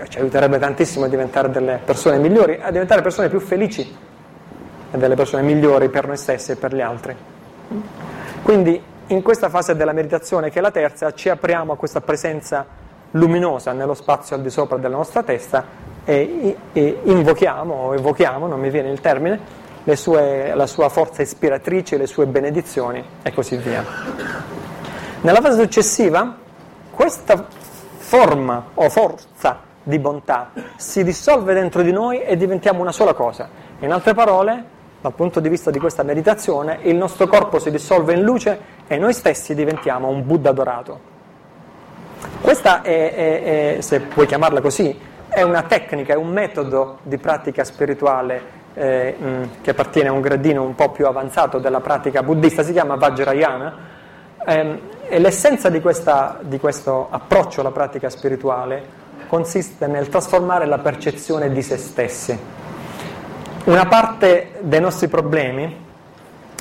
ci 0.07 0.19
aiuterebbe 0.19 0.59
tantissimo 0.59 1.05
a 1.05 1.07
diventare 1.07 1.49
delle 1.49 1.79
persone 1.83 2.19
migliori, 2.19 2.59
a 2.61 2.69
diventare 2.69 3.01
persone 3.01 3.27
più 3.27 3.39
felici, 3.39 3.97
e 4.91 4.95
delle 4.95 5.15
persone 5.15 5.41
migliori 5.41 5.89
per 5.89 6.05
noi 6.05 6.15
stessi 6.15 6.51
e 6.51 6.57
per 6.57 6.75
gli 6.75 6.81
altri. 6.81 7.15
Quindi 8.43 8.79
in 9.07 9.23
questa 9.23 9.49
fase 9.49 9.75
della 9.75 9.93
meditazione, 9.93 10.51
che 10.51 10.59
è 10.59 10.61
la 10.61 10.69
terza, 10.69 11.11
ci 11.13 11.27
apriamo 11.29 11.73
a 11.73 11.75
questa 11.75 12.01
presenza 12.01 12.67
luminosa 13.13 13.71
nello 13.71 13.95
spazio 13.95 14.35
al 14.35 14.43
di 14.43 14.51
sopra 14.51 14.77
della 14.77 14.97
nostra 14.97 15.23
testa 15.23 15.97
e, 16.09 16.57
e 16.73 16.99
invochiamo 17.03 17.93
evochiamo, 17.93 18.47
non 18.47 18.59
mi 18.59 18.69
viene 18.71 18.89
il 18.89 18.99
termine, 18.99 19.39
sue, 19.95 20.53
la 20.55 20.65
sua 20.65 20.89
forza 20.89 21.21
ispiratrice, 21.21 21.97
le 21.97 22.07
sue 22.07 22.25
benedizioni 22.25 23.03
e 23.21 23.33
così 23.33 23.57
via. 23.57 23.85
Nella 25.21 25.41
fase 25.41 25.61
successiva, 25.61 26.35
questa 26.91 27.45
forma 27.97 28.69
o 28.73 28.89
forza 28.89 29.59
di 29.83 29.99
bontà 29.99 30.51
si 30.77 31.03
dissolve 31.03 31.53
dentro 31.53 31.81
di 31.81 31.91
noi 31.91 32.21
e 32.21 32.35
diventiamo 32.37 32.81
una 32.81 32.91
sola 32.91 33.13
cosa. 33.13 33.47
In 33.79 33.91
altre 33.91 34.13
parole, 34.13 34.63
dal 35.01 35.13
punto 35.13 35.39
di 35.39 35.49
vista 35.49 35.71
di 35.71 35.79
questa 35.79 36.03
meditazione, 36.03 36.79
il 36.83 36.95
nostro 36.95 37.27
corpo 37.27 37.59
si 37.59 37.69
dissolve 37.69 38.13
in 38.13 38.21
luce 38.21 38.59
e 38.87 38.97
noi 38.97 39.13
stessi 39.13 39.53
diventiamo 39.53 40.07
un 40.07 40.25
Buddha 40.25 40.51
dorato. 40.51 41.17
Questa 42.41 42.81
è, 42.81 43.13
è, 43.13 43.77
è 43.77 43.81
se 43.81 44.01
puoi 44.01 44.25
chiamarla 44.25 44.59
così, 44.59 45.07
è 45.29 45.41
una 45.41 45.63
tecnica, 45.63 46.13
è 46.13 46.17
un 46.17 46.29
metodo 46.29 46.99
di 47.03 47.17
pratica 47.17 47.63
spirituale 47.63 48.57
eh, 48.73 49.15
mh, 49.17 49.61
che 49.61 49.69
appartiene 49.71 50.09
a 50.09 50.11
un 50.11 50.21
gradino 50.21 50.63
un 50.63 50.75
po' 50.75 50.89
più 50.91 51.05
avanzato 51.05 51.59
della 51.59 51.79
pratica 51.79 52.23
buddista, 52.23 52.63
si 52.63 52.73
chiama 52.73 52.95
Vajrayana. 52.95 53.97
Eh, 54.45 54.79
e 55.07 55.19
l'essenza 55.19 55.69
di, 55.69 55.81
questa, 55.81 56.39
di 56.41 56.59
questo 56.59 57.07
approccio 57.09 57.61
alla 57.61 57.71
pratica 57.71 58.09
spirituale 58.09 58.97
consiste 59.27 59.87
nel 59.87 60.09
trasformare 60.09 60.65
la 60.65 60.79
percezione 60.79 61.51
di 61.51 61.61
se 61.61 61.77
stessi 61.77 62.39
una 63.65 63.85
parte 63.85 64.53
dei 64.61 64.79
nostri 64.79 65.07
problemi 65.07 65.85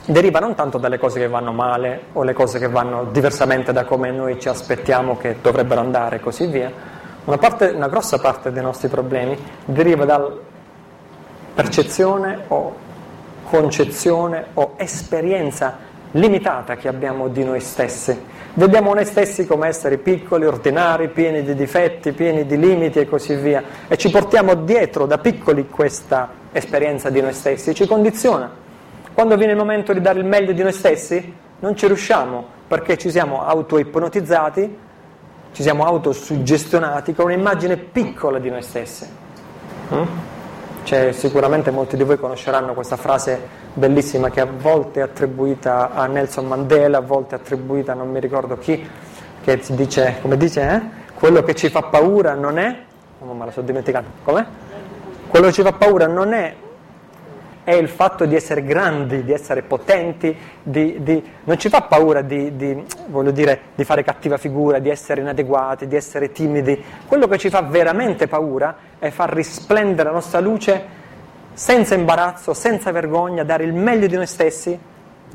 deriva 0.04 0.40
non 0.40 0.54
tanto 0.54 0.78
dalle 0.78 0.98
cose 0.98 1.18
che 1.18 1.28
vanno 1.28 1.52
male 1.52 2.02
o 2.12 2.22
le 2.22 2.34
cose 2.34 2.58
che 2.58 2.68
vanno 2.68 3.04
diversamente 3.04 3.72
da 3.72 3.84
come 3.84 4.10
noi 4.10 4.38
ci 4.38 4.48
aspettiamo 4.48 5.16
che 5.16 5.36
dovrebbero 5.40 5.80
andare 5.80 6.16
e 6.16 6.20
così 6.20 6.46
via. 6.46 6.70
Una, 7.28 7.36
parte, 7.36 7.66
una 7.66 7.88
grossa 7.88 8.18
parte 8.18 8.50
dei 8.50 8.62
nostri 8.62 8.88
problemi 8.88 9.36
deriva 9.66 10.06
dalla 10.06 10.32
percezione 11.54 12.44
o 12.48 12.74
concezione 13.44 14.46
o 14.54 14.72
esperienza 14.76 15.76
limitata 16.12 16.76
che 16.76 16.88
abbiamo 16.88 17.28
di 17.28 17.44
noi 17.44 17.60
stessi. 17.60 18.18
Vediamo 18.54 18.94
noi 18.94 19.04
stessi 19.04 19.46
come 19.46 19.68
esseri 19.68 19.98
piccoli, 19.98 20.46
ordinari, 20.46 21.10
pieni 21.10 21.42
di 21.42 21.54
difetti, 21.54 22.12
pieni 22.12 22.46
di 22.46 22.58
limiti 22.58 22.98
e 22.98 23.06
così 23.06 23.34
via 23.34 23.62
e 23.88 23.98
ci 23.98 24.08
portiamo 24.08 24.54
dietro 24.54 25.04
da 25.04 25.18
piccoli 25.18 25.68
questa 25.68 26.30
esperienza 26.50 27.10
di 27.10 27.20
noi 27.20 27.34
stessi, 27.34 27.74
ci 27.74 27.86
condiziona. 27.86 28.50
Quando 29.12 29.36
viene 29.36 29.52
il 29.52 29.58
momento 29.58 29.92
di 29.92 30.00
dare 30.00 30.18
il 30.18 30.24
meglio 30.24 30.52
di 30.52 30.62
noi 30.62 30.72
stessi, 30.72 31.34
non 31.58 31.76
ci 31.76 31.86
riusciamo 31.88 32.42
perché 32.66 32.96
ci 32.96 33.10
siamo 33.10 33.44
auto-ipnotizzati, 33.44 34.86
ci 35.52 35.62
siamo 35.62 35.84
autosuggestionati 35.84 37.14
con 37.14 37.26
un'immagine 37.26 37.76
piccola 37.76 38.38
di 38.38 38.50
noi 38.50 38.62
stessi. 38.62 39.06
Mm? 39.94 40.02
Cioè, 40.84 41.12
sicuramente 41.12 41.70
molti 41.70 41.96
di 41.96 42.02
voi 42.02 42.18
conosceranno 42.18 42.72
questa 42.72 42.96
frase 42.96 43.38
bellissima 43.74 44.30
che 44.30 44.40
a 44.40 44.46
volte 44.46 45.00
è 45.00 45.02
attribuita 45.02 45.90
a 45.92 46.06
Nelson 46.06 46.46
Mandela, 46.46 46.98
a 46.98 47.02
volte 47.02 47.36
è 47.36 47.38
attribuita 47.38 47.92
a 47.92 47.94
non 47.94 48.10
mi 48.10 48.20
ricordo 48.20 48.56
chi, 48.56 48.88
che 49.42 49.60
dice, 49.70 50.16
come 50.22 50.36
dice, 50.36 50.62
eh? 50.62 50.80
quello 51.14 51.42
che 51.42 51.54
ci 51.54 51.68
fa 51.68 51.82
paura 51.82 52.34
non 52.34 52.58
è, 52.58 52.76
oh, 53.18 53.34
me 53.34 53.44
la 53.44 53.50
sto 53.50 53.60
dimenticando, 53.60 54.08
com'è? 54.24 54.44
Quello 55.28 55.46
che 55.46 55.52
ci 55.52 55.62
fa 55.62 55.72
paura 55.72 56.06
non 56.06 56.32
è, 56.32 56.54
è 57.68 57.74
il 57.74 57.90
fatto 57.90 58.24
di 58.24 58.34
essere 58.34 58.64
grandi, 58.64 59.24
di 59.24 59.32
essere 59.34 59.60
potenti, 59.60 60.34
di, 60.62 61.02
di, 61.02 61.22
non 61.44 61.58
ci 61.58 61.68
fa 61.68 61.82
paura 61.82 62.22
di, 62.22 62.56
di, 62.56 62.82
dire, 63.30 63.60
di 63.74 63.84
fare 63.84 64.02
cattiva 64.02 64.38
figura, 64.38 64.78
di 64.78 64.88
essere 64.88 65.20
inadeguati, 65.20 65.86
di 65.86 65.94
essere 65.94 66.32
timidi. 66.32 66.82
Quello 67.06 67.28
che 67.28 67.36
ci 67.36 67.50
fa 67.50 67.60
veramente 67.60 68.26
paura 68.26 68.74
è 68.98 69.10
far 69.10 69.34
risplendere 69.34 70.08
la 70.08 70.14
nostra 70.14 70.40
luce 70.40 70.82
senza 71.52 71.94
imbarazzo, 71.94 72.54
senza 72.54 72.90
vergogna, 72.90 73.44
dare 73.44 73.64
il 73.64 73.74
meglio 73.74 74.06
di 74.06 74.16
noi 74.16 74.26
stessi 74.26 74.78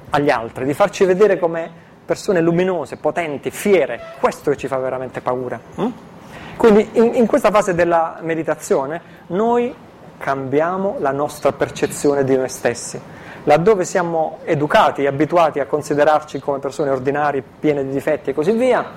agli 0.09 0.31
altri, 0.31 0.65
di 0.65 0.73
farci 0.73 1.05
vedere 1.05 1.37
come 1.37 1.69
persone 2.03 2.41
luminose, 2.41 2.97
potenti, 2.97 3.51
fiere. 3.51 4.01
Questo 4.19 4.49
che 4.49 4.57
ci 4.57 4.65
fa 4.65 4.77
veramente 4.77 5.21
paura. 5.21 5.59
Hm? 5.75 5.87
Quindi 6.57 6.89
in, 6.93 7.13
in 7.13 7.27
questa 7.27 7.51
fase 7.51 7.75
della 7.75 8.17
meditazione 8.23 9.01
noi 9.27 9.91
cambiamo 10.23 10.95
la 10.99 11.11
nostra 11.11 11.51
percezione 11.51 12.23
di 12.23 12.37
noi 12.37 12.47
stessi. 12.47 12.97
Laddove 13.43 13.83
siamo 13.83 14.37
educati 14.45 15.03
e 15.03 15.07
abituati 15.07 15.59
a 15.59 15.65
considerarci 15.65 16.39
come 16.39 16.59
persone 16.59 16.91
ordinarie, 16.91 17.43
piene 17.59 17.83
di 17.83 17.91
difetti 17.91 18.29
e 18.29 18.33
così 18.33 18.53
via, 18.53 18.89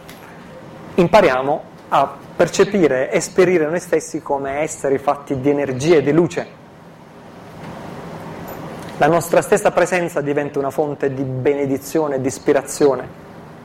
impariamo 0.95 1.63
a 1.89 2.17
percepire, 2.37 3.11
esperire 3.11 3.67
noi 3.67 3.81
stessi 3.81 4.23
come 4.23 4.61
esseri 4.61 4.99
fatti 4.99 5.41
di 5.41 5.51
energia 5.51 5.97
e 5.97 6.03
di 6.03 6.13
luce. 6.13 6.47
La 8.99 9.09
nostra 9.09 9.43
stessa 9.43 9.73
presenza 9.73 10.21
diventa 10.21 10.61
una 10.61 10.71
fonte 10.71 11.13
di 11.13 11.25
benedizione 11.25 12.15
e 12.15 12.21
di 12.21 12.29
ispirazione 12.29 13.05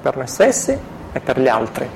per 0.01 0.17
noi 0.17 0.27
stessi 0.27 0.75
e 1.11 1.19
per 1.19 1.39
gli 1.39 1.47
altri. 1.47 1.89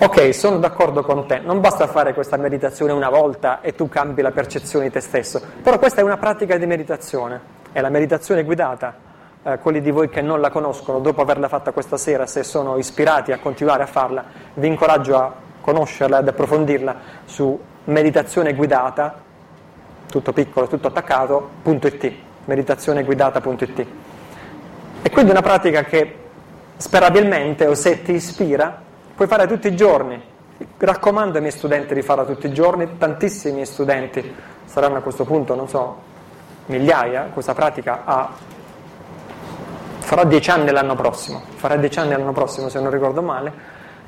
Ok, 0.00 0.32
sono 0.32 0.58
d'accordo 0.58 1.02
con 1.02 1.26
te, 1.26 1.40
non 1.40 1.60
basta 1.60 1.88
fare 1.88 2.14
questa 2.14 2.36
meditazione 2.36 2.92
una 2.92 3.08
volta 3.08 3.60
e 3.60 3.74
tu 3.74 3.88
cambi 3.88 4.22
la 4.22 4.30
percezione 4.30 4.84
di 4.84 4.92
te 4.92 5.00
stesso, 5.00 5.42
però 5.60 5.76
questa 5.76 6.02
è 6.02 6.04
una 6.04 6.16
pratica 6.16 6.56
di 6.56 6.66
meditazione, 6.66 7.40
è 7.72 7.80
la 7.80 7.88
meditazione 7.88 8.44
guidata. 8.44 8.94
Eh, 9.42 9.58
quelli 9.58 9.80
di 9.80 9.90
voi 9.90 10.08
che 10.08 10.22
non 10.22 10.40
la 10.40 10.50
conoscono, 10.50 11.00
dopo 11.00 11.20
averla 11.20 11.48
fatta 11.48 11.72
questa 11.72 11.96
sera, 11.96 12.26
se 12.26 12.44
sono 12.44 12.78
ispirati 12.78 13.32
a 13.32 13.40
continuare 13.40 13.82
a 13.82 13.86
farla, 13.86 14.24
vi 14.54 14.68
incoraggio 14.68 15.16
a 15.16 15.34
conoscerla 15.60 16.20
ed 16.20 16.28
approfondirla 16.28 16.96
su 17.24 17.58
meditazione 17.86 18.54
guidata, 18.54 19.20
tutto 20.08 20.32
piccolo, 20.32 20.68
tutto 20.68 20.86
attaccato, 20.86 21.48
.it, 21.64 22.12
meditazioneguidata.it. 22.44 23.86
E 25.02 25.10
quindi 25.10 25.32
una 25.32 25.42
pratica 25.42 25.82
che 25.82 26.14
sperabilmente, 26.76 27.66
o 27.66 27.74
se 27.74 28.00
ti 28.02 28.12
ispira, 28.12 28.86
puoi 29.18 29.26
fare 29.26 29.48
tutti 29.48 29.66
i 29.66 29.74
giorni. 29.74 30.22
Raccomando 30.76 31.34
ai 31.34 31.40
miei 31.40 31.52
studenti 31.52 31.92
di 31.92 32.02
farla 32.02 32.24
tutti 32.24 32.46
i 32.46 32.52
giorni, 32.52 32.98
tantissimi 32.98 33.66
studenti 33.66 34.32
saranno 34.64 34.98
a 34.98 35.00
questo 35.00 35.24
punto, 35.24 35.56
non 35.56 35.68
so, 35.68 35.96
migliaia, 36.66 37.30
questa 37.32 37.52
pratica 37.52 38.02
ha, 38.04 38.30
farà 39.98 40.22
dieci 40.22 40.50
anni 40.50 40.70
l'anno 40.70 40.94
prossimo, 40.94 41.42
farà 41.56 41.74
dieci 41.74 41.98
anni 41.98 42.12
l'anno 42.12 42.30
prossimo 42.30 42.68
se 42.68 42.80
non 42.80 42.92
ricordo 42.92 43.20
male, 43.20 43.52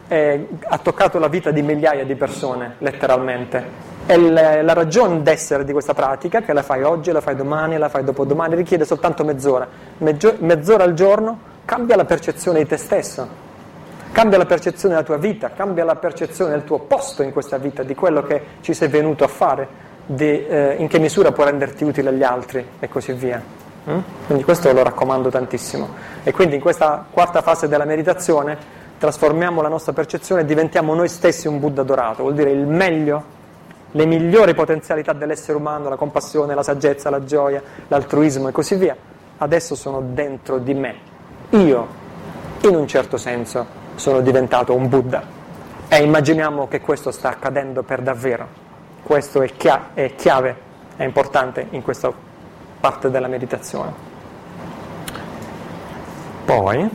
eh, 0.07 0.47
ha 0.69 0.79
toccato 0.79 1.19
la 1.19 1.27
vita 1.27 1.51
di 1.51 1.63
migliaia 1.63 2.05
di 2.05 2.15
persone, 2.15 2.77
letteralmente. 2.79 3.89
E 4.07 4.17
la, 4.17 4.73
ragione 4.75 5.23
d'essere 5.23 5.65
di 5.65 5.73
questa 5.73 5.93
pratica, 5.93 6.41
che 6.43 6.53
la 6.53 6.63
fai 6.63 6.85
oggi, 6.85 7.11
la 7.11 7.21
fai 7.21 7.35
domani, 7.35 7.79
la 7.79 7.89
fai 7.89 8.05
dopodomani, 8.05 8.55
richiede 8.55 8.85
soltanto 8.85 9.25
mezz'ora. 9.25 9.67
Mezz'ora 9.99 10.85
al 10.85 10.95
giorno 10.95 11.39
cambia 11.65 11.97
la 11.97 12.05
percezione 12.05 12.61
di 12.61 12.67
te 12.67 12.77
stesso, 12.77 13.50
cambia 14.13 14.39
la 14.39 14.47
percezione 14.47 14.95
della 14.95 15.07
tua 15.07 15.17
vita, 15.17 15.51
cambia 15.51 15.85
la 15.85 15.97
percezione 15.97 16.51
del 16.51 16.65
tuo 16.65 16.81
posto 16.81 17.23
in 17.23 17.33
questa 17.33 17.59
vita, 17.59 17.83
di 17.83 17.95
quello 17.95 18.23
che 18.23 18.43
ci 18.61 18.75
sei 18.75 18.89
venuto 18.89 19.25
a 19.25 19.29
fare, 19.29 19.69
di 20.07 20.47
eh, 20.47 20.77
in 20.79 20.89
che 20.89 20.99
misura 20.99 21.33
può 21.33 21.45
renderti 21.45 21.85
utile 21.85 22.09
agli 22.09 22.23
altri 22.23 22.65
e 22.79 22.89
così 22.89 23.13
via. 23.13 23.43
Mm? 23.89 23.99
Quindi 24.27 24.45
questo 24.45 24.73
lo 24.73 24.83
raccomando 24.83 25.31
tantissimo. 25.31 25.89
E 26.23 26.33
quindi 26.33 26.57
in 26.57 26.61
questa 26.61 27.07
quarta 27.11 27.43
fase 27.43 27.69
della 27.69 27.85
meditazione 27.85 28.79
trasformiamo 28.99 29.63
la 29.63 29.69
nostra 29.69 29.93
percezione 29.93 30.43
e 30.43 30.45
diventiamo 30.45 30.95
noi 30.95 31.09
stessi 31.09 31.49
un 31.49 31.59
Buddha 31.59 31.83
dorato, 31.83 32.23
vuol 32.23 32.35
dire 32.35 32.51
il 32.51 32.67
meglio, 32.67 33.39
le 33.93 34.07
migliori 34.07 34.55
potenzialità 34.55 35.13
dell'essere 35.13 35.57
umano, 35.57 35.89
la 35.89 35.97
compassione, 35.97 36.55
la 36.55 36.63
saggezza, 36.63 37.09
la 37.09 37.25
gioia, 37.25 37.63
l'altruismo 37.89 38.49
e 38.49 38.53
così 38.53 38.75
via, 38.75 38.95
adesso 39.39 39.75
sono 39.75 40.03
dentro 40.13 40.59
di 40.59 40.75
me. 40.75 40.95
Io, 41.51 41.87
in 42.61 42.77
un 42.77 42.87
certo 42.87 43.17
senso, 43.17 43.80
sono 44.01 44.21
diventato 44.23 44.75
un 44.75 44.89
Buddha. 44.89 45.23
E 45.87 46.03
immaginiamo 46.03 46.67
che 46.69 46.81
questo 46.81 47.11
sta 47.11 47.29
accadendo 47.29 47.83
per 47.83 48.01
davvero. 48.01 48.49
Questo 49.03 49.43
è, 49.43 49.51
chia- 49.55 49.91
è 49.93 50.15
chiave, 50.15 50.57
è 50.97 51.05
importante 51.05 51.67
in 51.71 51.83
questa 51.83 52.11
parte 52.81 53.11
della 53.11 53.29
meditazione. 53.29 53.93
Poi, 56.47 56.91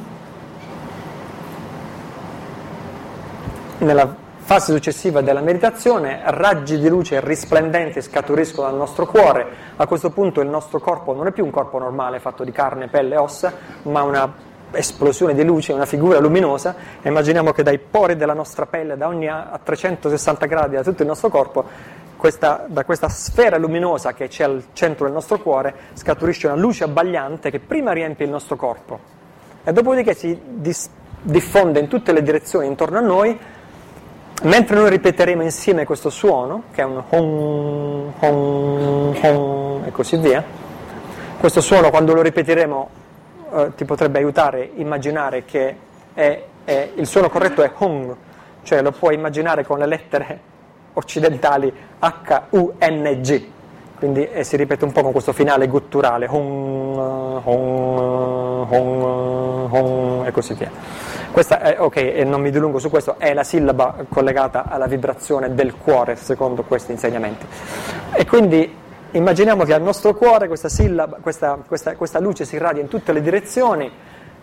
nella 3.78 4.16
fase 4.38 4.74
successiva 4.74 5.22
della 5.22 5.42
meditazione, 5.42 6.22
raggi 6.26 6.80
di 6.80 6.90
luce 6.90 7.20
risplendenti 7.20 8.02
scaturiscono 8.02 8.68
dal 8.68 8.78
nostro 8.78 9.06
cuore. 9.06 9.46
A 9.76 9.86
questo 9.86 10.10
punto 10.10 10.42
il 10.42 10.48
nostro 10.48 10.80
corpo 10.80 11.14
non 11.14 11.28
è 11.28 11.32
più 11.32 11.46
un 11.46 11.52
corpo 11.52 11.78
normale 11.78 12.20
fatto 12.20 12.44
di 12.44 12.52
carne, 12.52 12.88
pelle 12.88 13.14
e 13.14 13.18
ossa, 13.20 13.54
ma 13.84 14.02
una 14.02 14.54
esplosione 14.76 15.34
di 15.34 15.44
luce, 15.44 15.74
una 15.74 15.86
figura 15.86 16.20
luminosa. 16.20 16.76
E 17.02 17.10
immaginiamo 17.10 17.52
che 17.52 17.64
dai 17.64 17.80
pori 17.80 18.16
della 18.16 18.34
nostra 18.34 18.66
pelle, 18.66 18.98
da 18.98 19.08
ogni 19.08 19.28
a 19.28 19.60
360 19.62 20.46
gradi 20.46 20.76
da 20.76 20.84
tutto 20.84 21.02
il 21.02 21.08
nostro 21.08 21.30
corpo, 21.30 21.66
questa, 22.18 22.66
da 22.68 22.84
questa 22.86 23.10
sfera 23.10 23.58
luminosa 23.58 24.14
che 24.14 24.28
c'è 24.28 24.44
al 24.44 24.64
centro 24.74 25.06
del 25.06 25.14
nostro 25.14 25.40
cuore, 25.40 25.74
scaturisce 25.94 26.48
una 26.48 26.56
luce 26.56 26.84
abbagliante 26.84 27.52
che 27.52 27.60
prima 27.60 27.92
riempie 27.92 28.26
il 28.26 28.32
nostro 28.32 28.56
corpo 28.56 29.00
e 29.64 29.74
dopodiché 29.74 30.14
si 30.14 30.40
dis- 30.46 30.90
diffonde 31.22 31.80
in 31.80 31.88
tutte 31.88 32.14
le 32.14 32.22
direzioni 32.22 32.68
intorno 32.68 33.00
a 33.00 33.02
noi 33.02 33.38
mentre 34.44 34.76
noi 34.76 34.90
ripeteremo 34.92 35.42
insieme 35.42 35.86
questo 35.86 36.10
suono, 36.10 36.64
che 36.72 36.82
è 36.82 36.86
un 36.86 37.02
hon, 37.10 38.14
hon, 38.20 39.18
hon 39.22 39.84
e 39.86 39.92
così 39.92 40.18
via, 40.18 40.44
questo 41.40 41.62
suono 41.62 41.90
quando 41.90 42.14
lo 42.14 42.22
ripeteremo 42.22 42.90
eh, 43.56 43.74
ti 43.76 43.86
potrebbe 43.86 44.18
aiutare 44.18 44.62
a 44.62 44.68
immaginare 44.76 45.46
che 45.46 45.76
è, 46.14 46.44
è, 46.66 46.90
il 46.96 47.08
suono 47.08 47.30
corretto 47.30 47.64
è 47.64 47.72
hong, 47.78 48.16
cioè 48.64 48.82
lo 48.82 48.92
puoi 48.92 49.16
immaginare 49.16 49.66
con 49.66 49.80
le 49.80 49.86
lettere 49.86 50.40
occidentali 50.94 51.74
H-U-N-G, 52.00 53.46
quindi 53.98 54.28
eh, 54.30 54.44
si 54.44 54.58
ripete 54.58 54.84
un 54.84 54.92
po' 54.92 55.04
con 55.04 55.12
questo 55.12 55.32
finale 55.32 55.68
gutturale, 55.68 56.28
hong, 56.30 56.98
hong, 57.44 58.66
hong, 58.70 59.72
hong 59.72 60.28
e 60.28 60.32
così 60.32 60.54
via. 60.54 60.70
Questa 61.32 61.60
è, 61.60 61.76
ok, 61.80 61.96
e 61.98 62.24
non 62.24 62.42
mi 62.42 62.52
dilungo 62.52 62.80
su 62.80 62.90
questo, 62.90 63.18
è 63.18 63.34
la 63.34 63.44
sillaba 63.44 64.06
collegata 64.10 64.66
alla 64.70 64.88
vibrazione 64.88 65.54
del 65.54 65.76
cuore, 65.76 66.16
secondo 66.16 66.64
questi 66.64 66.92
insegnamenti. 66.92 67.46
E 68.14 68.26
quindi 68.26 68.84
immaginiamo 69.18 69.64
che 69.64 69.74
al 69.74 69.82
nostro 69.82 70.14
cuore 70.14 70.48
questa, 70.48 70.70
sillaba, 70.70 71.18
questa, 71.22 71.58
questa, 71.66 71.96
questa 71.96 72.20
luce 72.20 72.46
si 72.46 72.56
irradia 72.56 72.82
in 72.82 72.88
tutte 72.88 73.14
le 73.14 73.22
direzioni 73.22 73.92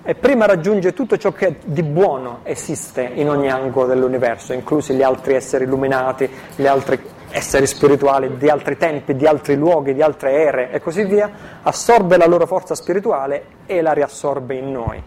e 0.05 0.15
prima 0.15 0.47
raggiunge 0.47 0.93
tutto 0.93 1.17
ciò 1.17 1.31
che 1.31 1.59
di 1.65 1.83
buono 1.83 2.41
esiste 2.43 3.03
in 3.03 3.29
ogni 3.29 3.51
angolo 3.51 3.87
dell'universo, 3.87 4.53
inclusi 4.53 4.95
gli 4.95 5.03
altri 5.03 5.35
esseri 5.35 5.65
illuminati, 5.65 6.29
gli 6.57 6.67
altri 6.67 7.01
esseri 7.31 7.67
spirituali 7.67 8.37
di 8.37 8.49
altri 8.49 8.77
tempi, 8.77 9.15
di 9.15 9.27
altri 9.27 9.57
luoghi, 9.57 9.95
di 9.95 10.03
altre 10.03 10.33
ere 10.33 10.71
e 10.71 10.81
così 10.81 11.05
via, 11.05 11.31
assorbe 11.63 12.17
la 12.17 12.27
loro 12.27 12.47
forza 12.47 12.75
spirituale 12.75 13.45
e 13.67 13.81
la 13.81 13.93
riassorbe 13.93 14.55
in 14.55 14.73
noi. 14.73 15.03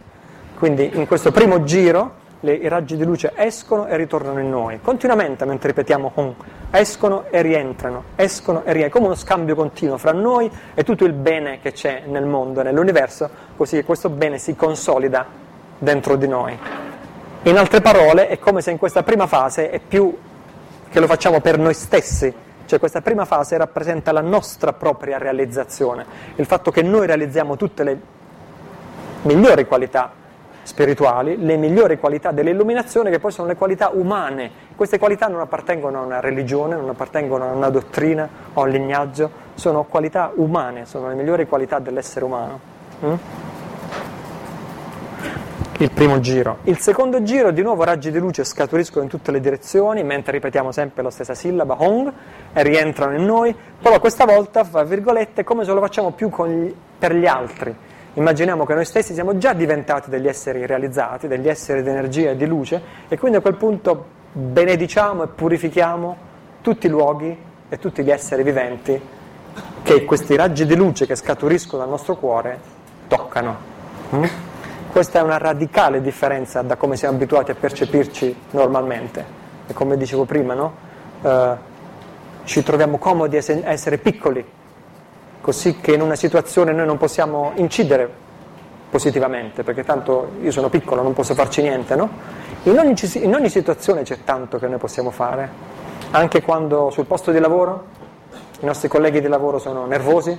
Quindi 0.58 0.92
in 0.94 1.06
questo 1.08 1.32
primo 1.32 1.64
giro 1.64 2.24
le, 2.46 2.54
i 2.54 2.68
raggi 2.70 2.96
di 2.96 3.04
luce 3.04 3.34
escono 3.36 3.88
e 3.88 3.98
ritornano 3.98 4.40
in 4.40 4.50
noi, 4.50 4.80
continuamente 4.80 5.44
mentre 5.46 5.70
ripetiamo 5.70 6.12
Hum, 6.14 6.36
escono 6.72 7.26
e 7.30 7.42
rientrano, 7.42 8.04
escono 8.16 8.60
e 8.60 8.72
rientrano, 8.72 8.92
come 8.92 9.06
uno 9.08 9.16
scambio 9.16 9.56
continuo 9.56 9.98
fra 9.98 10.14
noi 10.14 10.50
e 10.74 10.84
tutto 10.84 11.04
il 11.04 11.14
bene 11.14 11.60
che 11.60 11.72
c'è 11.72 12.04
nel 12.06 12.26
mondo, 12.26 12.62
nell'universo, 12.62 13.30
così 13.58 13.84
questo 13.84 14.10
bene 14.10 14.38
si 14.38 14.56
consolida 14.56 15.26
dentro 15.78 16.16
di 16.16 16.28
noi. 16.28 16.58
In 17.44 17.58
altre 17.58 17.82
parole, 17.82 18.28
è 18.28 18.40
come 18.40 18.62
se 18.62 18.72
in 18.72 18.78
questa 18.78 19.04
prima 19.04 19.28
fase 19.28 19.70
è 19.70 19.80
più 19.80 20.16
che 20.90 21.00
lo 21.00 21.08
facciamo 21.08 21.42
per 21.42 21.58
noi 21.58 21.74
stessi, 21.74 22.34
cioè 22.66 22.80
questa 22.80 23.02
prima 23.02 23.26
fase 23.26 23.58
rappresenta 23.58 24.12
la 24.12 24.22
nostra 24.22 24.74
propria 24.74 25.18
realizzazione, 25.18 26.06
il 26.36 26.46
fatto 26.46 26.72
che 26.72 26.82
noi 26.82 27.08
realizziamo 27.08 27.58
tutte 27.58 27.84
le 27.84 28.00
migliori 29.24 29.66
qualità 29.66 30.24
spirituali, 30.66 31.38
le 31.38 31.58
migliori 31.58 32.00
qualità 32.00 32.32
dell'illuminazione 32.32 33.12
che 33.12 33.20
poi 33.20 33.32
sono 33.32 33.48
le 33.48 33.56
qualità 33.56 33.92
umane. 33.94 34.64
Queste 34.76 34.98
qualità 34.98 35.28
non 35.28 35.40
appartengono 35.40 36.00
a 36.00 36.02
una 36.02 36.20
religione, 36.20 36.76
non 36.76 36.90
appartengono 36.90 37.46
a 37.46 37.54
una 37.54 37.70
dottrina 37.70 38.28
o 38.54 38.62
a 38.62 38.64
un 38.64 38.72
lignaggio, 38.72 39.30
sono 39.54 39.84
qualità 39.84 40.32
umane, 40.36 40.86
sono 40.86 41.08
le 41.08 41.14
migliori 41.14 41.48
qualità 41.48 41.80
dell'essere 41.80 42.26
umano. 42.26 42.60
Mm? 43.06 43.14
Il 45.78 45.92
primo 45.92 46.20
giro. 46.20 46.58
Il 46.64 46.80
secondo 46.80 47.22
giro, 47.22 47.52
di 47.52 47.62
nuovo 47.62 47.84
raggi 47.84 48.10
di 48.10 48.18
luce 48.18 48.44
scaturiscono 48.44 49.04
in 49.04 49.10
tutte 49.10 49.32
le 49.32 49.40
direzioni, 49.40 50.04
mentre 50.04 50.32
ripetiamo 50.32 50.72
sempre 50.72 51.04
la 51.04 51.12
stessa 51.12 51.36
sillaba, 51.36 51.76
Hong, 51.80 52.12
e 52.54 52.64
rientrano 52.64 53.16
in 53.16 53.26
noi, 53.26 53.56
però 53.82 54.00
questa 54.00 54.26
volta, 54.26 54.64
fra 54.64 54.84
virgolette, 54.84 55.44
come 55.44 55.64
se 55.64 55.74
lo 55.74 55.82
facciamo 55.82 56.12
più 56.12 56.30
gli, 56.30 56.74
per 56.98 57.14
gli 57.14 57.28
altri 57.28 57.76
Immaginiamo 58.18 58.66
che 58.66 58.74
noi 58.74 58.86
stessi 58.86 59.14
siamo 59.14 59.38
già 59.38 59.52
diventati 59.52 60.10
degli 60.10 60.28
esseri 60.28 60.66
realizzati, 60.66 61.28
degli 61.28 61.50
esseri 61.50 61.84
di 61.84 61.90
energia 61.90 62.32
e 62.32 62.38
di 62.38 62.46
luce 62.46 62.82
e 63.10 63.18
quindi 63.18 63.38
a 63.38 63.42
quel 63.42 63.56
punto 63.56 64.06
benediciamo 64.32 65.24
e 65.24 65.28
purifichiamo 65.28 66.18
tutti 66.62 66.88
i 66.88 66.90
luoghi 66.90 67.38
e 67.68 67.78
tutti 67.78 68.04
gli 68.04 68.12
esseri 68.12 68.44
viventi 68.44 69.02
che 69.84 70.06
questi 70.06 70.38
raggi 70.38 70.66
di 70.66 70.78
luce 70.78 71.06
che 71.06 71.16
scaturiscono 71.16 71.82
dal 71.82 71.92
nostro 71.92 72.16
cuore 72.16 72.58
toccano. 73.08 73.58
Mm? 74.16 74.24
Questa 74.94 75.20
è 75.20 75.22
una 75.22 75.38
radicale 75.38 76.00
differenza 76.02 76.62
da 76.62 76.78
come 76.78 76.96
siamo 76.96 77.16
abituati 77.18 77.52
a 77.52 77.56
percepirci 77.56 78.34
normalmente. 78.52 79.44
E 79.68 79.74
come 79.74 79.98
dicevo 79.98 80.24
prima, 80.24 80.54
no? 80.54 80.74
uh, 81.22 81.58
ci 82.46 82.64
troviamo 82.64 82.98
comodi 82.98 83.36
a 83.36 83.44
essere 83.66 83.98
piccoli 83.98 84.46
così 85.46 85.78
che 85.80 85.94
in 85.94 86.02
una 86.02 86.16
situazione 86.16 86.72
noi 86.72 86.88
non 86.88 86.98
possiamo 86.98 87.52
incidere 87.58 88.10
positivamente, 88.90 89.62
perché 89.62 89.84
tanto 89.84 90.32
io 90.42 90.50
sono 90.50 90.70
piccolo, 90.70 91.04
non 91.04 91.14
posso 91.14 91.36
farci 91.36 91.62
niente, 91.62 91.96
no? 91.96 92.10
In 92.64 92.80
ogni, 92.80 92.96
in 93.22 93.32
ogni 93.32 93.50
situazione 93.50 94.02
c'è 94.02 94.24
tanto 94.24 94.58
che 94.58 94.66
noi 94.66 94.80
possiamo 94.80 95.12
fare, 95.12 95.48
anche 96.10 96.42
quando 96.42 96.90
sul 96.90 97.06
posto 97.06 97.30
di 97.30 97.38
lavoro 97.38 97.86
i 98.62 98.66
nostri 98.66 98.88
colleghi 98.88 99.22
di 99.22 99.28
lavoro 99.28 99.60
sono 99.60 99.86
nervosi, 99.86 100.36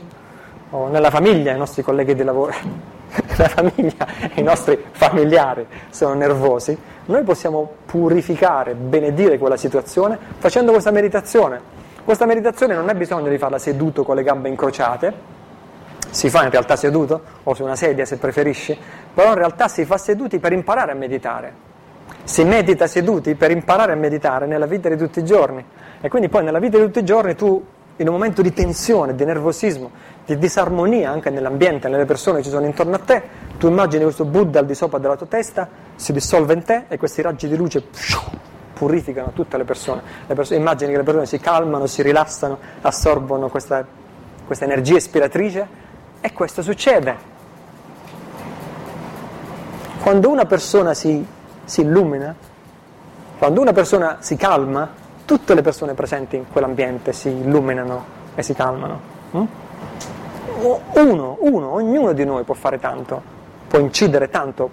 o 0.71 0.89
nella 0.89 1.11
famiglia 1.11 1.53
i 1.53 1.57
nostri 1.57 1.85
colleghi 1.85 2.17
di 2.17 2.25
lavoro, 2.25 2.55
nella 3.29 3.49
famiglia 3.49 4.09
i 4.35 4.43
nostri 4.43 4.87
familiari 4.91 5.65
sono 5.91 6.15
nervosi, 6.15 6.77
noi 7.05 7.23
possiamo 7.23 7.75
purificare, 7.87 8.75
benedire 8.75 9.39
quella 9.39 9.57
situazione 9.57 10.19
facendo 10.39 10.73
questa 10.73 10.91
meditazione 10.91 11.85
questa 12.07 12.25
meditazione 12.25 12.77
non 12.77 12.89
è 12.89 12.95
bisogno 12.95 13.29
di 13.29 13.37
farla 13.37 13.59
seduto 13.59 14.05
con 14.05 14.15
le 14.15 14.23
gambe 14.23 14.49
incrociate, 14.49 15.13
si 16.09 16.31
fa 16.31 16.45
in 16.45 16.51
realtà 16.51 16.77
seduto 16.77 17.21
o 17.43 17.53
su 17.53 17.65
una 17.65 17.75
sedia 17.75 18.05
se 18.05 18.17
preferisci, 18.19 18.79
però 19.13 19.31
in 19.31 19.35
realtà 19.35 19.67
si 19.67 19.85
fa 19.85 19.99
seduti 19.99 20.39
per 20.39 20.53
imparare 20.53 20.93
a 20.93 20.95
meditare. 20.95 21.53
Si 22.23 22.45
medita 22.45 22.87
seduti 22.87 23.35
per 23.35 23.51
imparare 23.51 23.91
a 23.91 23.97
meditare 23.97 24.47
nella 24.47 24.67
vita 24.67 24.89
di 24.89 24.97
tutti 24.97 25.19
i 25.19 25.25
giorni 25.25 25.65
e 26.01 26.09
quindi 26.09 26.29
poi 26.29 26.45
nella 26.45 26.61
vita 26.61 26.79
di 26.79 26.85
tutti 26.85 27.01
i 27.01 27.05
giorni 27.05 27.35
tu 27.35 27.61
in 27.97 28.07
un 28.07 28.15
momento 28.15 28.41
di 28.41 28.53
tensione, 28.53 29.17
di 29.17 29.25
nervosismo, 29.25 29.91
di 30.25 30.39
disarmonia 30.39 31.11
anche 31.11 31.31
nell'ambiente, 31.31 31.89
nelle 31.89 32.05
persone 32.05 32.37
che 32.37 32.45
ci 32.45 32.51
sono 32.51 32.67
intorno 32.67 32.95
a 32.95 33.01
te, 33.01 33.21
tu 33.59 33.67
immagini 33.67 34.05
questo 34.05 34.25
Buddha 34.25 34.61
al 34.61 34.67
di 34.67 34.77
sopra 34.77 34.99
della 34.99 35.17
tua 35.17 35.27
testa, 35.27 35.69
si 35.97 36.13
dissolve 36.13 36.55
in 36.55 36.63
te 36.63 36.85
e 36.87 36.99
questi 36.99 37.21
raggi 37.21 37.49
di 37.49 37.57
luce 37.57 37.83
purificano 38.77 39.33
tutte 39.33 39.57
le 39.57 39.65
persone. 39.65 40.03
le 40.27 40.35
persone. 40.35 40.61
Immagini 40.61 40.91
che 40.91 40.99
le 40.99 41.05
persone 41.05 41.27
si 41.27 41.39
calmano, 41.39 41.87
si 41.87 42.03
rilassano, 42.03 42.59
assorbono 42.83 43.49
questa 43.49 44.05
questa 44.47 44.65
energia 44.65 44.97
ispiratrice 44.97 45.67
e 46.21 46.33
questo 46.33 46.63
succede. 46.63 47.35
Quando 50.01 50.31
una 50.31 50.45
persona 50.45 50.95
si, 50.95 51.27
si 51.65 51.81
illumina, 51.81 52.35
quando 53.39 53.61
una 53.61 53.73
persona 53.73 54.19
si 54.21 54.37
calma, 54.37 54.89
tutte 55.25 55.55
le 55.55 55.63
persone 55.63 55.95
presenti 55.95 56.37
in 56.37 56.45
quell'ambiente 56.51 57.13
si 57.13 57.29
illuminano 57.29 58.05
e 58.37 58.43
si 58.43 58.55
calmano. 58.55 59.01
Mm? 59.37 59.45
Uno, 60.95 61.37
uno, 61.41 61.75
ognuno 61.75 62.13
di 62.13 62.25
noi 62.25 62.45
può 62.45 62.55
fare 62.55 62.79
tanto, 62.79 63.21
può 63.67 63.81
incidere 63.81 64.31
tanto 64.31 64.71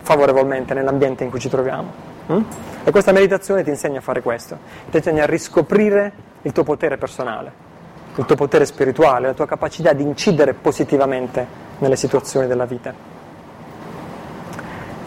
favorevolmente 0.00 0.74
nell'ambiente 0.74 1.22
in 1.22 1.30
cui 1.30 1.38
ci 1.38 1.48
troviamo. 1.48 2.05
Mm? 2.32 2.42
E 2.84 2.90
questa 2.90 3.12
meditazione 3.12 3.62
ti 3.62 3.70
insegna 3.70 3.98
a 3.98 4.02
fare 4.02 4.22
questo, 4.22 4.58
ti 4.90 4.96
insegna 4.96 5.24
a 5.24 5.26
riscoprire 5.26 6.12
il 6.42 6.52
tuo 6.52 6.64
potere 6.64 6.96
personale, 6.96 7.52
il 8.14 8.24
tuo 8.24 8.36
potere 8.36 8.64
spirituale, 8.64 9.26
la 9.26 9.34
tua 9.34 9.46
capacità 9.46 9.92
di 9.92 10.02
incidere 10.02 10.54
positivamente 10.54 11.46
nelle 11.78 11.96
situazioni 11.96 12.46
della 12.46 12.64
vita. 12.66 12.94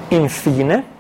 Infine, 0.10 0.98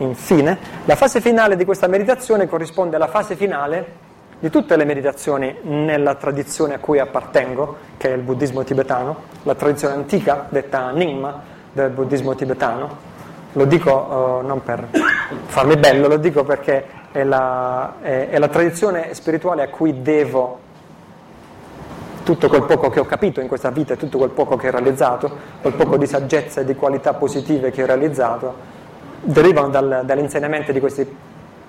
Infine, 0.00 0.56
la 0.86 0.96
fase 0.96 1.20
finale 1.20 1.56
di 1.56 1.66
questa 1.66 1.86
meditazione 1.86 2.48
corrisponde 2.48 2.96
alla 2.96 3.08
fase 3.08 3.36
finale 3.36 4.08
di 4.38 4.48
tutte 4.48 4.74
le 4.76 4.86
meditazioni 4.86 5.54
nella 5.62 6.14
tradizione 6.14 6.74
a 6.74 6.78
cui 6.78 6.98
appartengo, 6.98 7.76
che 7.98 8.08
è 8.08 8.16
il 8.16 8.22
buddismo 8.22 8.64
tibetano, 8.64 9.24
la 9.42 9.54
tradizione 9.54 9.94
antica, 9.94 10.46
detta 10.48 10.90
Nyingma, 10.92 11.42
del 11.72 11.90
buddismo 11.90 12.34
tibetano. 12.34 13.08
Lo 13.52 13.64
dico 13.64 13.90
uh, 13.90 14.46
non 14.46 14.62
per 14.62 14.86
farmi 15.46 15.76
bello, 15.76 16.06
lo 16.08 16.16
dico 16.16 16.44
perché 16.44 16.84
è 17.10 17.24
la, 17.24 17.94
è, 18.00 18.28
è 18.30 18.38
la 18.38 18.48
tradizione 18.48 19.12
spirituale 19.14 19.62
a 19.62 19.68
cui 19.68 20.02
devo 20.02 20.68
tutto 22.22 22.48
quel 22.48 22.62
poco 22.62 22.90
che 22.90 23.00
ho 23.00 23.04
capito 23.04 23.40
in 23.40 23.48
questa 23.48 23.70
vita 23.70 23.94
e 23.94 23.96
tutto 23.96 24.18
quel 24.18 24.30
poco 24.30 24.56
che 24.56 24.68
ho 24.68 24.70
realizzato, 24.70 25.30
quel 25.60 25.72
poco 25.74 25.96
di 25.96 26.06
saggezza 26.06 26.60
e 26.60 26.64
di 26.64 26.76
qualità 26.76 27.14
positive 27.14 27.70
che 27.70 27.82
ho 27.82 27.86
realizzato 27.86 28.78
derivano 29.22 29.68
dal, 29.68 30.02
dall'insegnamento 30.04 30.70
di 30.72 30.80
questi 30.80 31.16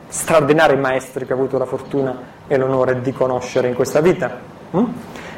straordinari 0.07 0.77
maestri 0.77 1.25
che 1.25 1.33
ho 1.33 1.35
avuto 1.35 1.57
la 1.57 1.65
fortuna 1.65 2.15
e 2.47 2.57
l'onore 2.57 3.01
di 3.01 3.11
conoscere 3.11 3.69
in 3.69 3.73
questa 3.73 4.01
vita. 4.01 4.37
Mm? 4.75 4.85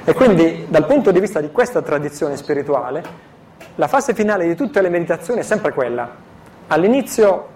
E 0.03 0.13
quindi 0.13 0.65
dal 0.67 0.85
punto 0.85 1.11
di 1.11 1.19
vista 1.19 1.39
di 1.39 1.51
questa 1.51 1.81
tradizione 1.81 2.35
spirituale, 2.35 3.31
la 3.75 3.87
fase 3.87 4.13
finale 4.13 4.45
di 4.45 4.55
tutte 4.55 4.81
le 4.81 4.89
meditazioni 4.89 5.39
è 5.39 5.43
sempre 5.43 5.71
quella. 5.71 6.31
All'inizio 6.67 7.47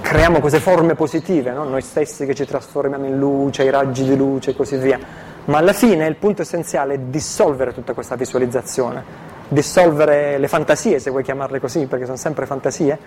creiamo 0.00 0.40
queste 0.40 0.60
forme 0.60 0.94
positive, 0.94 1.50
no? 1.52 1.64
noi 1.64 1.82
stessi 1.82 2.26
che 2.26 2.34
ci 2.34 2.44
trasformiamo 2.44 3.06
in 3.06 3.18
luce, 3.18 3.64
i 3.64 3.70
raggi 3.70 4.04
di 4.04 4.16
luce 4.16 4.50
e 4.50 4.56
così 4.56 4.76
via, 4.76 4.98
ma 5.46 5.58
alla 5.58 5.72
fine 5.72 6.06
il 6.06 6.16
punto 6.16 6.42
essenziale 6.42 6.94
è 6.94 6.98
dissolvere 6.98 7.72
tutta 7.72 7.92
questa 7.92 8.16
visualizzazione 8.16 9.28
dissolvere 9.48 10.38
le 10.38 10.48
fantasie, 10.48 10.98
se 10.98 11.10
vuoi 11.10 11.22
chiamarle 11.22 11.58
così, 11.58 11.86
perché 11.86 12.04
sono 12.04 12.16
sempre 12.16 12.46
fantasie, 12.46 12.98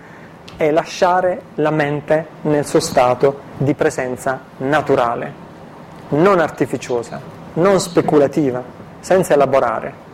è 0.56 0.70
lasciare 0.70 1.40
la 1.54 1.70
mente 1.70 2.26
nel 2.42 2.66
suo 2.66 2.80
stato 2.80 3.40
di 3.56 3.74
presenza 3.74 4.40
naturale, 4.58 5.32
non 6.10 6.40
artificiosa, 6.40 7.20
non 7.54 7.80
speculativa, 7.80 8.62
senza 9.00 9.34
elaborare. 9.34 10.10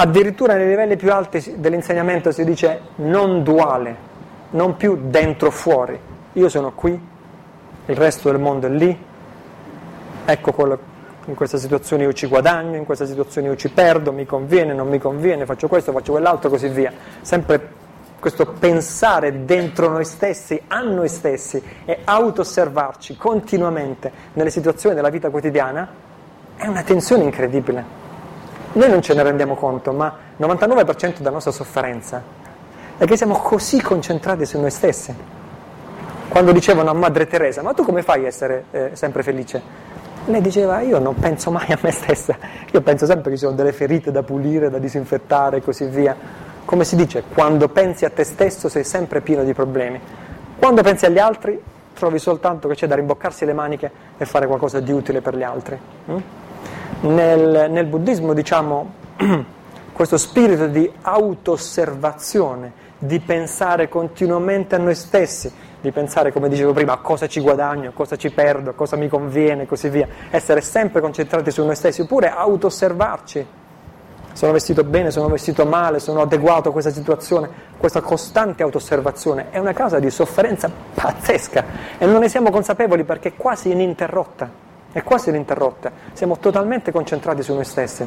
Addirittura 0.00 0.54
nei 0.54 0.68
livelli 0.68 0.94
più 0.94 1.12
alti 1.12 1.54
dell'insegnamento 1.56 2.30
si 2.30 2.44
dice 2.44 2.82
non 2.96 3.42
duale, 3.42 3.96
non 4.50 4.76
più 4.76 4.96
dentro 5.08 5.50
fuori. 5.50 5.98
Io 6.34 6.48
sono 6.48 6.70
qui, 6.70 6.90
il 7.86 7.96
resto 7.96 8.30
del 8.30 8.40
mondo 8.40 8.68
è 8.68 8.70
lì, 8.70 8.96
ecco 10.24 10.52
quello 10.52 10.78
in 11.24 11.34
questa 11.34 11.58
situazione 11.58 12.04
io 12.04 12.12
ci 12.12 12.28
guadagno, 12.28 12.76
in 12.76 12.84
questa 12.84 13.06
situazione 13.06 13.48
io 13.48 13.56
ci 13.56 13.70
perdo, 13.70 14.12
mi 14.12 14.24
conviene, 14.24 14.72
non 14.72 14.86
mi 14.86 15.00
conviene, 15.00 15.46
faccio 15.46 15.66
questo, 15.66 15.90
faccio 15.90 16.12
quell'altro, 16.12 16.48
così 16.48 16.68
via. 16.68 16.92
Sempre 17.20 17.68
questo 18.20 18.46
pensare 18.46 19.44
dentro 19.44 19.88
noi 19.88 20.04
stessi, 20.04 20.62
a 20.68 20.80
noi 20.80 21.08
stessi 21.08 21.60
e 21.84 21.98
auto-osservarci 22.04 23.16
continuamente 23.16 24.12
nelle 24.34 24.50
situazioni 24.50 24.94
della 24.94 25.10
vita 25.10 25.28
quotidiana 25.28 25.88
è 26.54 26.68
una 26.68 26.84
tensione 26.84 27.24
incredibile. 27.24 28.07
Noi 28.72 28.90
non 28.90 29.02
ce 29.02 29.14
ne 29.14 29.22
rendiamo 29.22 29.54
conto, 29.54 29.92
ma 29.92 30.14
il 30.36 30.46
99% 30.46 31.18
della 31.18 31.30
nostra 31.30 31.52
sofferenza 31.52 32.22
è 32.96 33.04
che 33.04 33.16
siamo 33.16 33.34
così 33.36 33.80
concentrati 33.80 34.44
su 34.44 34.60
noi 34.60 34.70
stessi. 34.70 35.14
Quando 36.28 36.52
dicevano 36.52 36.90
a 36.90 36.94
Madre 36.94 37.26
Teresa, 37.26 37.62
ma 37.62 37.72
tu 37.72 37.84
come 37.84 38.02
fai 38.02 38.24
a 38.24 38.26
essere 38.28 38.64
eh, 38.70 38.90
sempre 38.92 39.22
felice? 39.22 39.96
lei 40.28 40.40
diceva 40.40 40.80
io 40.80 40.98
non 40.98 41.14
penso 41.14 41.50
mai 41.50 41.70
a 41.72 41.78
me 41.80 41.90
stessa, 41.90 42.36
io 42.70 42.80
penso 42.80 43.06
sempre 43.06 43.30
che 43.30 43.36
ci 43.36 43.44
sono 43.44 43.56
delle 43.56 43.72
ferite 43.72 44.10
da 44.10 44.22
pulire, 44.22 44.70
da 44.70 44.78
disinfettare 44.78 45.58
e 45.58 45.62
così 45.62 45.86
via. 45.86 46.14
Come 46.64 46.84
si 46.84 46.96
dice, 46.96 47.22
quando 47.32 47.68
pensi 47.68 48.04
a 48.04 48.10
te 48.10 48.24
stesso 48.24 48.68
sei 48.68 48.84
sempre 48.84 49.22
pieno 49.22 49.42
di 49.42 49.54
problemi. 49.54 49.98
Quando 50.58 50.82
pensi 50.82 51.06
agli 51.06 51.18
altri 51.18 51.60
trovi 51.94 52.18
soltanto 52.18 52.68
che 52.68 52.74
c'è 52.74 52.86
da 52.86 52.94
rimboccarsi 52.94 53.44
le 53.44 53.54
maniche 53.54 53.90
e 54.18 54.24
fare 54.26 54.46
qualcosa 54.46 54.80
di 54.80 54.92
utile 54.92 55.22
per 55.22 55.34
gli 55.34 55.42
altri. 55.42 55.78
Mm? 56.10 56.16
Nel, 57.00 57.70
nel 57.70 57.86
buddismo 57.86 58.32
diciamo 58.32 58.92
questo 59.92 60.16
spirito 60.16 60.66
di 60.66 60.90
auto-osservazione, 61.02 62.72
di 62.98 63.20
pensare 63.20 63.88
continuamente 63.88 64.74
a 64.74 64.78
noi 64.78 64.96
stessi, 64.96 65.52
di 65.80 65.92
pensare, 65.92 66.32
come 66.32 66.48
dicevo 66.48 66.72
prima, 66.72 66.94
a 66.94 66.96
cosa 66.96 67.28
ci 67.28 67.40
guadagno, 67.40 67.90
a 67.90 67.92
cosa 67.92 68.16
ci 68.16 68.30
perdo, 68.30 68.70
a 68.70 68.72
cosa 68.72 68.96
mi 68.96 69.06
conviene 69.06 69.62
e 69.62 69.66
così 69.66 69.88
via, 69.88 70.08
essere 70.30 70.60
sempre 70.60 71.00
concentrati 71.00 71.52
su 71.52 71.64
noi 71.64 71.76
stessi, 71.76 72.00
oppure 72.00 72.30
auto-osservarci. 72.30 73.46
Sono 74.32 74.52
vestito 74.52 74.82
bene, 74.82 75.12
sono 75.12 75.28
vestito 75.28 75.64
male, 75.66 76.00
sono 76.00 76.22
adeguato 76.22 76.70
a 76.70 76.72
questa 76.72 76.90
situazione. 76.90 77.48
Questa 77.76 78.00
costante 78.00 78.64
auto-osservazione 78.64 79.50
è 79.50 79.58
una 79.58 79.72
causa 79.72 80.00
di 80.00 80.10
sofferenza 80.10 80.68
pazzesca 80.94 81.64
e 81.98 82.06
non 82.06 82.20
ne 82.20 82.28
siamo 82.28 82.50
consapevoli 82.50 83.04
perché 83.04 83.30
è 83.30 83.34
quasi 83.36 83.70
ininterrotta. 83.70 84.66
È 84.92 85.02
quasi 85.02 85.28
ininterrotta. 85.28 85.90
Siamo 86.12 86.38
totalmente 86.38 86.90
concentrati 86.92 87.42
su 87.42 87.54
noi 87.54 87.64
stessi. 87.64 88.06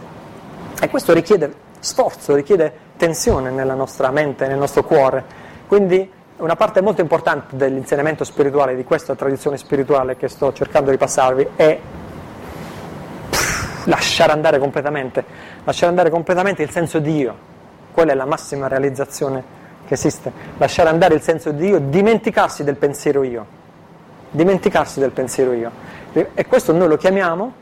E 0.81 0.89
questo 0.89 1.13
richiede 1.13 1.69
sforzo, 1.79 2.35
richiede 2.35 2.71
tensione 2.97 3.49
nella 3.49 3.73
nostra 3.73 4.11
mente, 4.11 4.47
nel 4.47 4.57
nostro 4.57 4.83
cuore. 4.83 5.23
Quindi 5.67 6.09
una 6.37 6.55
parte 6.55 6.81
molto 6.81 7.01
importante 7.01 7.55
dell'insegnamento 7.55 8.23
spirituale, 8.23 8.75
di 8.75 8.83
questa 8.83 9.15
tradizione 9.15 9.57
spirituale 9.57 10.15
che 10.17 10.27
sto 10.27 10.53
cercando 10.53 10.89
di 10.91 10.97
passarvi, 10.97 11.47
è 11.55 11.79
lasciare 13.85 14.31
andare 14.31 14.59
completamente, 14.59 15.23
lasciare 15.63 15.89
andare 15.89 16.09
completamente 16.09 16.63
il 16.63 16.69
senso 16.69 16.99
di 16.99 17.17
io. 17.17 17.49
Quella 17.91 18.11
è 18.11 18.15
la 18.15 18.25
massima 18.25 18.67
realizzazione 18.67 19.43
che 19.85 19.95
esiste. 19.95 20.31
Lasciare 20.57 20.89
andare 20.89 21.15
il 21.15 21.21
senso 21.21 21.51
di 21.51 21.67
io, 21.67 21.79
dimenticarsi 21.79 22.63
del 22.63 22.75
pensiero 22.75 23.23
io. 23.23 23.59
Dimenticarsi 24.31 24.99
del 24.99 25.11
pensiero 25.11 25.51
io. 25.51 25.71
E 26.13 26.45
questo 26.45 26.73
noi 26.73 26.89
lo 26.89 26.97
chiamiamo, 26.97 27.53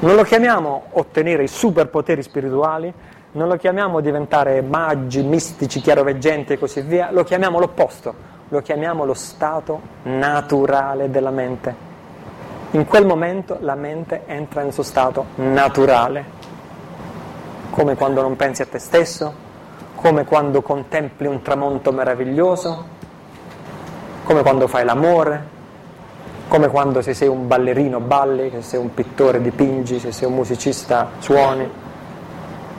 non 0.00 0.14
lo 0.14 0.22
chiamiamo 0.22 0.84
ottenere 0.92 1.42
i 1.42 1.48
superpoteri 1.48 2.22
spirituali, 2.22 2.90
non 3.32 3.46
lo 3.46 3.56
chiamiamo 3.56 4.00
diventare 4.00 4.62
magi, 4.62 5.22
mistici, 5.22 5.80
chiaroveggenti 5.80 6.54
e 6.54 6.58
così 6.58 6.80
via, 6.80 7.10
lo 7.10 7.24
chiamiamo 7.24 7.58
l'opposto, 7.58 8.14
lo 8.48 8.62
chiamiamo 8.62 9.04
lo 9.04 9.12
stato 9.12 9.80
naturale 10.04 11.10
della 11.10 11.30
mente. 11.30 11.86
In 12.70 12.86
quel 12.86 13.04
momento 13.04 13.58
la 13.60 13.74
mente 13.74 14.22
entra 14.24 14.62
nel 14.62 14.72
suo 14.72 14.82
stato 14.82 15.26
naturale, 15.36 16.24
come 17.70 17.96
quando 17.96 18.22
non 18.22 18.34
pensi 18.36 18.62
a 18.62 18.66
te 18.66 18.78
stesso, 18.78 19.46
come 19.94 20.24
quando 20.24 20.62
contempli 20.62 21.26
un 21.26 21.42
tramonto 21.42 21.92
meraviglioso, 21.92 22.86
come 24.24 24.42
quando 24.42 24.68
fai 24.68 24.84
l'amore, 24.84 25.56
come 26.48 26.68
quando 26.68 27.02
se 27.02 27.14
sei 27.14 27.28
un 27.28 27.46
ballerino 27.46 28.00
balli, 28.00 28.50
se 28.50 28.62
sei 28.62 28.80
un 28.80 28.94
pittore 28.94 29.40
dipingi, 29.40 30.00
se 30.00 30.12
sei 30.12 30.28
un 30.28 30.34
musicista 30.34 31.10
suoni 31.18 31.86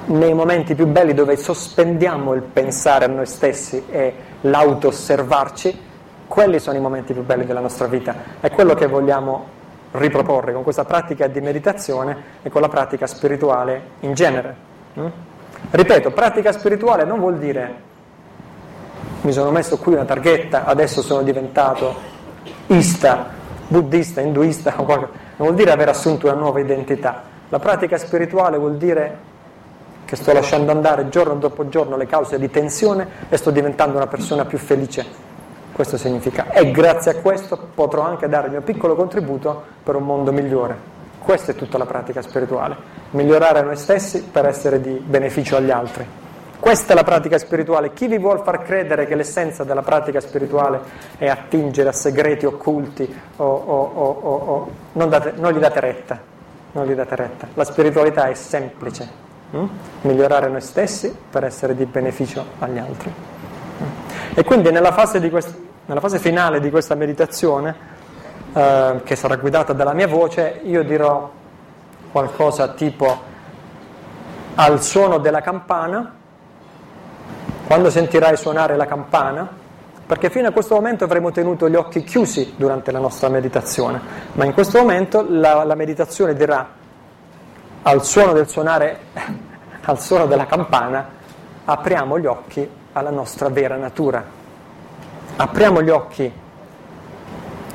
nei 0.09 0.33
momenti 0.33 0.73
più 0.73 0.87
belli 0.87 1.13
dove 1.13 1.37
sospendiamo 1.37 2.33
il 2.33 2.41
pensare 2.41 3.05
a 3.05 3.07
noi 3.07 3.27
stessi 3.27 3.83
e 3.89 4.13
l'auto-osservarci, 4.41 5.87
quelli 6.27 6.59
sono 6.59 6.77
i 6.77 6.81
momenti 6.81 7.13
più 7.13 7.23
belli 7.23 7.45
della 7.45 7.59
nostra 7.59 7.85
vita. 7.85 8.15
È 8.39 8.49
quello 8.49 8.73
che 8.73 8.87
vogliamo 8.87 9.57
riproporre 9.91 10.53
con 10.53 10.63
questa 10.63 10.83
pratica 10.83 11.27
di 11.27 11.41
meditazione 11.41 12.17
e 12.41 12.49
con 12.49 12.61
la 12.61 12.69
pratica 12.69 13.05
spirituale 13.05 13.81
in 14.01 14.13
genere. 14.13 14.55
Mm? 14.99 15.07
Ripeto, 15.71 16.11
pratica 16.11 16.51
spirituale 16.51 17.03
non 17.03 17.19
vuol 17.19 17.37
dire 17.37 17.87
mi 19.21 19.31
sono 19.31 19.51
messo 19.51 19.77
qui 19.77 19.93
una 19.93 20.05
targhetta, 20.05 20.65
adesso 20.65 21.01
sono 21.01 21.21
diventato 21.21 21.93
ista, 22.67 23.37
buddista, 23.69 24.19
induista, 24.19 24.73
non 24.77 25.07
vuol 25.37 25.55
dire 25.55 25.71
aver 25.71 25.87
assunto 25.89 26.27
una 26.27 26.35
nuova 26.35 26.59
identità. 26.59 27.23
La 27.47 27.59
pratica 27.59 27.97
spirituale 27.97 28.57
vuol 28.57 28.77
dire 28.77 29.27
che 30.05 30.15
sto 30.15 30.33
lasciando 30.33 30.71
andare 30.71 31.07
giorno 31.09 31.35
dopo 31.35 31.69
giorno 31.69 31.95
le 31.95 32.07
cause 32.07 32.37
di 32.37 32.49
tensione 32.49 33.07
e 33.29 33.37
sto 33.37 33.51
diventando 33.51 33.95
una 33.95 34.07
persona 34.07 34.43
più 34.45 34.57
felice. 34.57 35.27
Questo 35.71 35.97
significa. 35.97 36.51
E 36.51 36.71
grazie 36.71 37.11
a 37.11 37.15
questo 37.21 37.57
potrò 37.73 38.01
anche 38.01 38.27
dare 38.27 38.47
il 38.47 38.51
mio 38.51 38.61
piccolo 38.61 38.95
contributo 38.95 39.63
per 39.83 39.95
un 39.95 40.03
mondo 40.03 40.31
migliore. 40.31 40.97
Questa 41.19 41.51
è 41.51 41.55
tutta 41.55 41.77
la 41.77 41.85
pratica 41.85 42.21
spirituale, 42.21 42.75
migliorare 43.11 43.61
noi 43.61 43.75
stessi 43.77 44.23
per 44.23 44.45
essere 44.45 44.81
di 44.81 44.91
beneficio 44.91 45.57
agli 45.57 45.69
altri. 45.69 46.05
Questa 46.59 46.91
è 46.91 46.95
la 46.95 47.03
pratica 47.03 47.37
spirituale. 47.37 47.93
Chi 47.93 48.07
vi 48.07 48.17
vuol 48.17 48.41
far 48.43 48.61
credere 48.63 49.07
che 49.07 49.15
l'essenza 49.15 49.63
della 49.63 49.81
pratica 49.81 50.19
spirituale 50.19 50.81
è 51.17 51.27
attingere 51.27 51.87
a 51.87 51.93
segreti 51.93 52.45
occulti 52.45 53.21
o, 53.37 53.45
o, 53.45 54.19
o, 54.21 54.71
non, 54.93 55.07
date, 55.07 55.33
non, 55.37 55.53
gli 55.53 55.59
date 55.59 55.79
retta, 55.79 56.19
non 56.73 56.85
gli 56.85 56.93
date 56.93 57.15
retta. 57.15 57.47
La 57.53 57.63
spiritualità 57.63 58.27
è 58.27 58.33
semplice, 58.33 59.09
hm? 59.51 59.65
migliorare 60.01 60.49
noi 60.49 60.59
stessi 60.59 61.15
per 61.29 61.45
essere 61.45 61.75
di 61.75 61.85
beneficio 61.85 62.43
agli 62.59 62.77
altri. 62.77 63.13
E 64.33 64.43
quindi 64.43 64.69
nella 64.69 64.91
fase, 64.91 65.27
quest- 65.29 65.55
nella 65.85 66.01
fase 66.01 66.19
finale 66.19 66.59
di 66.59 66.69
questa 66.69 66.93
meditazione 66.93 67.73
eh, 68.53 69.01
che 69.05 69.15
sarà 69.15 69.37
guidata 69.37 69.71
dalla 69.71 69.93
mia 69.93 70.07
voce, 70.07 70.59
io 70.63 70.83
dirò 70.83 71.31
qualcosa 72.11 72.73
tipo 72.73 73.27
al 74.55 74.83
suono 74.83 75.19
della 75.19 75.39
campana, 75.39 76.15
quando 77.69 77.91
sentirai 77.91 78.35
suonare 78.35 78.75
la 78.75 78.87
campana, 78.87 79.47
perché 80.07 80.31
fino 80.31 80.47
a 80.47 80.51
questo 80.51 80.73
momento 80.73 81.03
avremo 81.03 81.29
tenuto 81.29 81.69
gli 81.69 81.75
occhi 81.75 82.03
chiusi 82.03 82.55
durante 82.57 82.91
la 82.91 82.97
nostra 82.97 83.29
meditazione, 83.29 84.01
ma 84.31 84.43
in 84.43 84.53
questo 84.53 84.79
momento 84.79 85.23
la, 85.29 85.63
la 85.63 85.75
meditazione 85.75 86.33
dirà 86.33 86.67
al 87.83 88.03
suono 88.03 88.33
del 88.33 88.47
suonare, 88.47 88.97
al 89.85 89.99
suono 90.01 90.25
della 90.25 90.47
campana, 90.47 91.09
apriamo 91.65 92.17
gli 92.17 92.25
occhi 92.25 92.67
alla 92.93 93.11
nostra 93.11 93.49
vera 93.49 93.75
natura. 93.75 94.25
Apriamo 95.35 95.83
gli 95.83 95.89
occhi 95.91 96.33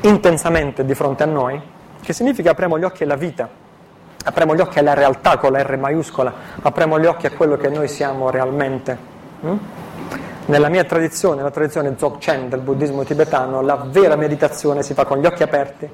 intensamente 0.01 0.85
di 0.85 0.95
fronte 0.97 1.23
a 1.23 1.27
noi, 1.27 1.63
che 2.03 2.13
significa 2.13 2.51
apriamo 2.51 2.81
gli 2.81 2.85
occhi 2.85 3.05
alla 3.05 3.15
vita, 3.15 3.49
apriamo 4.25 4.57
gli 4.57 4.61
occhi 4.61 4.81
alla 4.81 4.95
realtà 4.95 5.39
con 5.39 5.53
la 5.53 5.63
R 5.63 5.77
maiuscola, 5.77 6.35
apriamo 6.63 6.99
gli 6.99 7.07
occhi 7.07 7.27
a 7.27 7.31
quello 7.31 7.57
che 7.57 7.69
noi 7.69 7.87
siamo 7.87 8.29
realmente. 8.31 9.13
Mm? 9.45 9.57
Nella 10.47 10.69
mia 10.69 10.85
tradizione, 10.85 11.41
la 11.41 11.51
tradizione 11.51 11.95
Dzogchen 11.95 12.51
del 12.51 12.61
buddismo 12.61 13.03
tibetano, 13.03 13.63
la 13.63 13.87
vera 13.89 14.15
meditazione 14.15 14.83
si 14.83 14.93
fa 14.93 15.07
con 15.07 15.19
gli 15.19 15.25
occhi 15.25 15.43
aperti, 15.43 15.89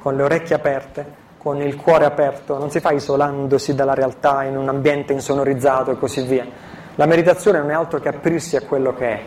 con 0.00 0.16
le 0.16 0.24
orecchie 0.24 0.56
aperte, 0.56 1.06
con 1.38 1.62
il 1.62 1.76
cuore 1.76 2.04
aperto, 2.04 2.58
non 2.58 2.68
si 2.68 2.80
fa 2.80 2.90
isolandosi 2.90 3.76
dalla 3.76 3.94
realtà 3.94 4.42
in 4.42 4.56
un 4.56 4.68
ambiente 4.68 5.12
insonorizzato 5.12 5.92
e 5.92 5.98
così 5.98 6.22
via. 6.22 6.44
La 6.96 7.06
meditazione 7.06 7.60
non 7.60 7.70
è 7.70 7.74
altro 7.74 8.00
che 8.00 8.08
aprirsi 8.08 8.56
a 8.56 8.62
quello 8.62 8.92
che 8.92 9.08
è, 9.08 9.20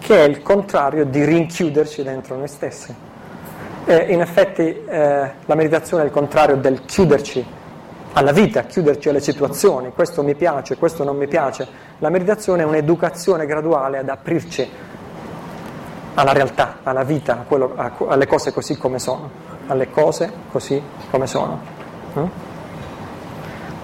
che 0.00 0.24
è 0.24 0.26
il 0.26 0.42
contrario 0.42 1.04
di 1.04 1.24
rinchiuderci 1.24 2.02
dentro 2.02 2.34
noi 2.34 2.48
stessi. 2.48 2.92
Eh, 3.84 4.06
in 4.08 4.20
effetti 4.20 4.62
eh, 4.62 5.30
la 5.46 5.54
meditazione 5.54 6.02
è 6.02 6.06
il 6.06 6.12
contrario 6.12 6.56
del 6.56 6.84
chiuderci 6.84 7.46
alla 8.18 8.32
vita, 8.32 8.62
chiuderci 8.62 9.08
alle 9.08 9.20
situazioni, 9.20 9.92
questo 9.94 10.24
mi 10.24 10.34
piace, 10.34 10.76
questo 10.76 11.04
non 11.04 11.16
mi 11.16 11.28
piace. 11.28 11.66
La 11.98 12.08
meditazione 12.08 12.62
è 12.62 12.64
un'educazione 12.66 13.46
graduale 13.46 13.98
ad 13.98 14.08
aprirci 14.08 14.68
alla 16.14 16.32
realtà, 16.32 16.78
alla 16.82 17.04
vita, 17.04 17.34
a 17.34 17.42
quello, 17.46 17.74
a, 17.76 17.92
alle 18.08 18.26
cose 18.26 18.52
così 18.52 18.76
come 18.76 18.98
sono, 18.98 19.30
alle 19.68 19.88
cose 19.90 20.32
così 20.50 20.82
come 21.10 21.28
sono. 21.28 21.60
Mm? 22.18 22.24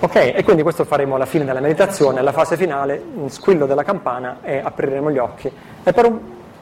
Ok, 0.01 0.17
e 0.17 0.43
quindi 0.43 0.63
questo 0.63 0.85
faremo 0.85 1.15
alla 1.15 1.27
fine 1.27 1.45
della 1.45 1.61
meditazione, 1.61 2.19
alla 2.19 2.33
fase 2.33 2.57
finale, 2.57 3.01
squillo 3.29 3.67
della 3.67 3.85
campana 3.85 4.39
e 4.43 4.59
apriremo 4.59 5.13
gli 5.13 5.19
occhi. 5.19 5.51
E 5.85 5.93
per 5.93 6.07
un 6.07 6.19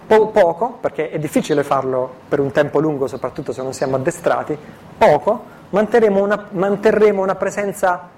po- 0.07 0.29
poco, 0.29 0.77
perché 0.79 1.09
è 1.09 1.18
difficile 1.18 1.64
farlo 1.64 2.16
per 2.29 2.39
un 2.39 2.51
tempo 2.53 2.81
lungo, 2.81 3.07
soprattutto 3.07 3.53
se 3.53 3.62
non 3.62 3.73
siamo 3.73 3.97
addestrati, 3.97 4.57
poco, 4.99 5.61
manterremo 5.73 6.23
una, 6.23 6.47
manterremo 6.51 7.23
una 7.23 7.35
presenza 7.35 8.09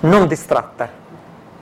non 0.00 0.26
distratta, 0.26 0.88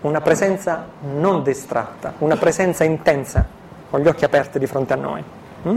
una 0.01 0.21
presenza 0.21 0.87
non 1.15 1.43
distratta, 1.43 2.15
una 2.19 2.37
presenza 2.37 2.83
intensa, 2.83 3.47
con 3.91 4.01
gli 4.01 4.09
occhi 4.09 4.25
aperti 4.25 4.59
di 4.59 4.67
fronte 4.67 4.93
a 4.93 4.97
noi. 4.97 5.23
Mm? 5.69 5.77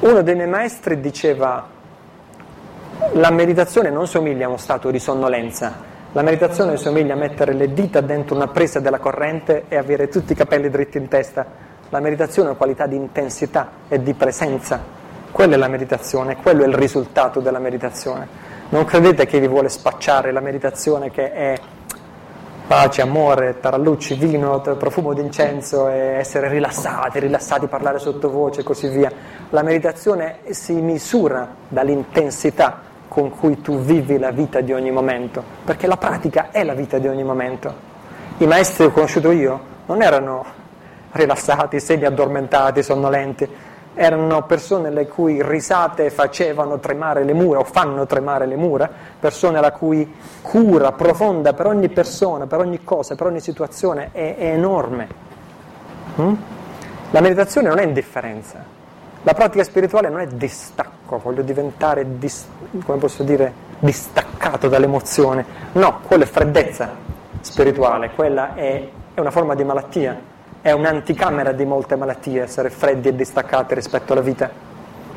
Uno 0.00 0.22
dei 0.22 0.34
miei 0.34 0.48
maestri 0.48 1.00
diceva, 1.00 1.66
la 3.12 3.30
meditazione 3.30 3.90
non 3.90 4.06
somiglia 4.06 4.46
a 4.46 4.48
uno 4.48 4.56
stato 4.56 4.90
di 4.90 4.98
sonnolenza, 4.98 5.92
la 6.12 6.22
meditazione 6.22 6.76
somiglia 6.76 7.14
a 7.14 7.16
mettere 7.16 7.52
le 7.52 7.72
dita 7.72 8.00
dentro 8.00 8.34
una 8.34 8.48
presa 8.48 8.80
della 8.80 8.98
corrente 8.98 9.64
e 9.68 9.76
avere 9.76 10.08
tutti 10.08 10.32
i 10.32 10.36
capelli 10.36 10.70
dritti 10.70 10.98
in 10.98 11.08
testa 11.08 11.72
la 11.94 12.00
meditazione 12.00 12.48
è 12.48 12.50
una 12.50 12.58
qualità 12.58 12.86
di 12.86 12.96
intensità 12.96 13.70
e 13.88 14.02
di 14.02 14.14
presenza. 14.14 15.02
Quella 15.34 15.56
è 15.56 15.58
la 15.58 15.66
meditazione, 15.66 16.36
quello 16.36 16.62
è 16.62 16.68
il 16.68 16.74
risultato 16.74 17.40
della 17.40 17.58
meditazione. 17.58 18.28
Non 18.68 18.84
credete 18.84 19.26
che 19.26 19.40
vi 19.40 19.48
vuole 19.48 19.68
spacciare 19.68 20.30
la 20.30 20.38
meditazione 20.38 21.10
che 21.10 21.32
è 21.32 21.58
pace, 22.68 23.02
amore, 23.02 23.58
tarallucci, 23.58 24.14
vino, 24.14 24.60
profumo 24.60 25.12
d'incenso 25.12 25.88
e 25.88 25.96
essere 26.18 26.48
rilassati, 26.48 27.18
rilassati, 27.18 27.66
parlare 27.66 27.98
sottovoce 27.98 28.60
e 28.60 28.62
così 28.62 28.86
via. 28.86 29.10
La 29.50 29.62
meditazione 29.62 30.38
si 30.50 30.74
misura 30.74 31.52
dall'intensità 31.66 32.82
con 33.08 33.30
cui 33.30 33.60
tu 33.60 33.80
vivi 33.80 34.20
la 34.20 34.30
vita 34.30 34.60
di 34.60 34.72
ogni 34.72 34.92
momento, 34.92 35.42
perché 35.64 35.88
la 35.88 35.96
pratica 35.96 36.52
è 36.52 36.62
la 36.62 36.74
vita 36.74 36.98
di 36.98 37.08
ogni 37.08 37.24
momento. 37.24 37.74
I 38.38 38.46
maestri 38.46 38.84
che 38.84 38.90
ho 38.90 38.92
conosciuto 38.92 39.32
io 39.32 39.60
non 39.86 40.00
erano 40.00 40.44
rilassati, 41.10 41.80
semi 41.80 42.04
addormentati, 42.04 42.84
sonnolenti. 42.84 43.63
Erano 43.94 44.42
persone 44.42 44.90
le 44.90 45.06
cui 45.06 45.40
risate 45.42 46.10
facevano 46.10 46.78
tremare 46.80 47.22
le 47.22 47.32
mura 47.32 47.60
o 47.60 47.64
fanno 47.64 48.06
tremare 48.06 48.46
le 48.46 48.56
mura, 48.56 48.90
persone 49.20 49.60
la 49.60 49.70
cui 49.70 50.14
cura 50.42 50.92
profonda 50.92 51.52
per 51.52 51.66
ogni 51.66 51.88
persona, 51.88 52.46
per 52.46 52.58
ogni 52.58 52.82
cosa, 52.82 53.14
per 53.14 53.26
ogni 53.26 53.40
situazione 53.40 54.10
è, 54.12 54.36
è 54.36 54.52
enorme. 54.52 55.08
Mm? 56.20 56.34
La 57.12 57.20
meditazione 57.20 57.68
non 57.68 57.78
è 57.78 57.84
indifferenza, 57.84 58.64
la 59.22 59.32
pratica 59.32 59.62
spirituale 59.62 60.08
non 60.08 60.20
è 60.20 60.26
distacco, 60.26 61.18
voglio 61.22 61.42
diventare, 61.42 62.18
dis, 62.18 62.46
come 62.84 62.98
posso 62.98 63.22
dire, 63.22 63.52
distaccato 63.78 64.68
dall'emozione. 64.68 65.44
No, 65.72 66.00
quella 66.06 66.24
è 66.24 66.26
freddezza 66.26 66.90
spirituale, 67.40 68.10
quella 68.14 68.54
è, 68.54 68.88
è 69.14 69.20
una 69.20 69.30
forma 69.30 69.54
di 69.54 69.64
malattia 69.64 70.32
è 70.64 70.72
un'anticamera 70.72 71.52
di 71.52 71.66
molte 71.66 71.94
malattie, 71.94 72.40
essere 72.40 72.70
freddi 72.70 73.08
e 73.08 73.14
distaccati 73.14 73.74
rispetto 73.74 74.14
alla 74.14 74.22
vita. 74.22 74.50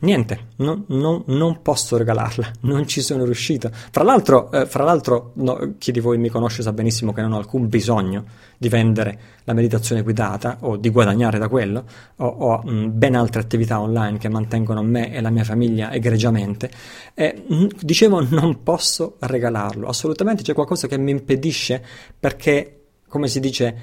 niente, 0.00 0.48
no, 0.56 0.82
no, 0.88 1.22
non 1.28 1.62
posso 1.62 1.96
regalarla, 1.96 2.50
non 2.62 2.88
ci 2.88 3.00
sono 3.00 3.24
riuscito. 3.24 3.70
Fra 3.72 4.02
l'altro, 4.02 4.50
eh, 4.50 4.66
fra 4.66 4.82
l'altro 4.82 5.30
no, 5.34 5.74
chi 5.78 5.92
di 5.92 6.00
voi 6.00 6.18
mi 6.18 6.28
conosce 6.28 6.60
sa 6.60 6.72
benissimo 6.72 7.12
che 7.12 7.20
non 7.20 7.30
ho 7.30 7.36
alcun 7.36 7.68
bisogno 7.68 8.24
di 8.58 8.68
vendere 8.68 9.20
la 9.44 9.52
meditazione 9.52 10.02
guidata 10.02 10.56
o 10.62 10.76
di 10.76 10.90
guadagnare 10.90 11.38
da 11.38 11.46
quello. 11.46 11.84
Ho, 12.16 12.26
ho 12.26 12.62
mh, 12.64 12.98
ben 12.98 13.14
altre 13.14 13.40
attività 13.40 13.78
online 13.78 14.18
che 14.18 14.28
mantengono 14.28 14.82
me 14.82 15.12
e 15.12 15.20
la 15.20 15.30
mia 15.30 15.44
famiglia 15.44 15.92
egregiamente. 15.92 16.68
E, 17.14 17.44
mh, 17.46 17.66
dicevo, 17.78 18.26
non 18.28 18.64
posso 18.64 19.18
regalarlo, 19.20 19.86
assolutamente 19.86 20.42
c'è 20.42 20.52
qualcosa 20.52 20.88
che 20.88 20.98
mi 20.98 21.12
impedisce 21.12 21.80
perché, 22.18 22.86
come 23.06 23.28
si 23.28 23.38
dice, 23.38 23.76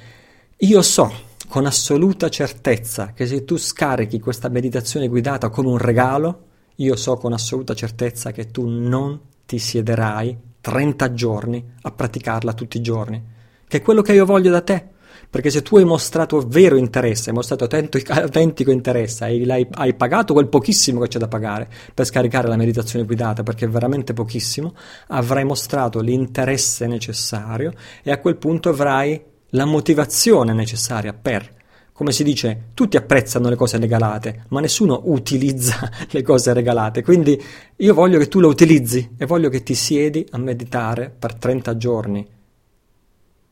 io 0.58 0.82
so 0.82 1.28
con 1.50 1.66
assoluta 1.66 2.30
certezza 2.30 3.12
che 3.12 3.26
se 3.26 3.44
tu 3.44 3.58
scarichi 3.58 4.20
questa 4.20 4.50
meditazione 4.50 5.08
guidata 5.08 5.50
come 5.50 5.70
un 5.70 5.80
regalo, 5.80 6.44
io 6.76 6.96
so 6.96 7.16
con 7.16 7.34
assoluta 7.34 7.74
certezza 7.74 8.32
che 8.32 8.52
tu 8.52 8.68
non 8.68 9.20
ti 9.48 9.58
siederai 9.58 10.38
30 10.62 11.14
giorni 11.14 11.72
a 11.82 11.92
praticarla 11.92 12.54
tutti 12.54 12.78
i 12.78 12.82
giorni, 12.82 13.22
che 13.68 13.78
è 13.78 13.82
quello 13.82 14.04
che 14.04 14.14
io 14.14 14.26
voglio 14.26 14.52
da 14.52 14.62
te. 14.62 14.98
Perché 15.28 15.50
se 15.50 15.64
tu 15.64 15.78
hai 15.78 15.86
mostrato 15.86 16.40
vero 16.48 16.76
interesse, 16.76 17.30
hai 17.30 17.36
mostrato 17.36 17.68
autentico 17.68 18.72
interesse, 18.72 19.24
hai, 19.24 19.68
hai, 19.72 19.94
pagato 19.96 20.34
quel 20.34 20.48
pochissimo 20.48 21.02
che 21.02 21.08
c'è 21.08 21.20
da 21.20 21.28
pagare 21.28 21.68
per 21.94 22.06
scaricare 22.06 22.48
la 22.48 22.58
meditazione 22.58 23.06
guidata, 23.06 23.42
perché 23.42 23.66
è 23.66 23.70
veramente 23.70 24.14
pochissimo, 24.14 24.76
avrai 25.08 25.44
mostrato 25.44 26.00
l'interesse 26.00 26.86
necessario 26.88 27.74
e 28.04 28.12
a 28.12 28.20
quel 28.20 28.38
punto 28.38 28.70
avrai 28.70 29.22
la 29.52 29.66
motivazione 29.66 30.54
necessaria 30.54 31.14
per. 31.14 31.58
Come 31.92 32.12
si 32.12 32.24
dice, 32.24 32.70
tutti 32.74 32.96
apprezzano 32.96 33.50
le 33.50 33.56
cose 33.56 33.78
regalate, 33.78 34.46
ma 34.50 34.62
nessuno 34.62 35.02
utilizza 35.06 35.92
le 36.12 36.22
cose 36.22 36.54
regalate. 36.54 37.04
Quindi 37.04 37.42
io 37.76 37.94
voglio 37.94 38.18
che 38.20 38.28
tu 38.28 38.40
le 38.40 38.48
utilizzi 38.48 39.16
e 39.18 39.26
voglio 39.26 39.50
che 39.50 39.64
ti 39.64 39.76
siedi 39.76 40.26
a 40.32 40.38
meditare 40.38 41.10
per 41.10 41.36
30 41.36 41.78
giorni, 41.78 42.26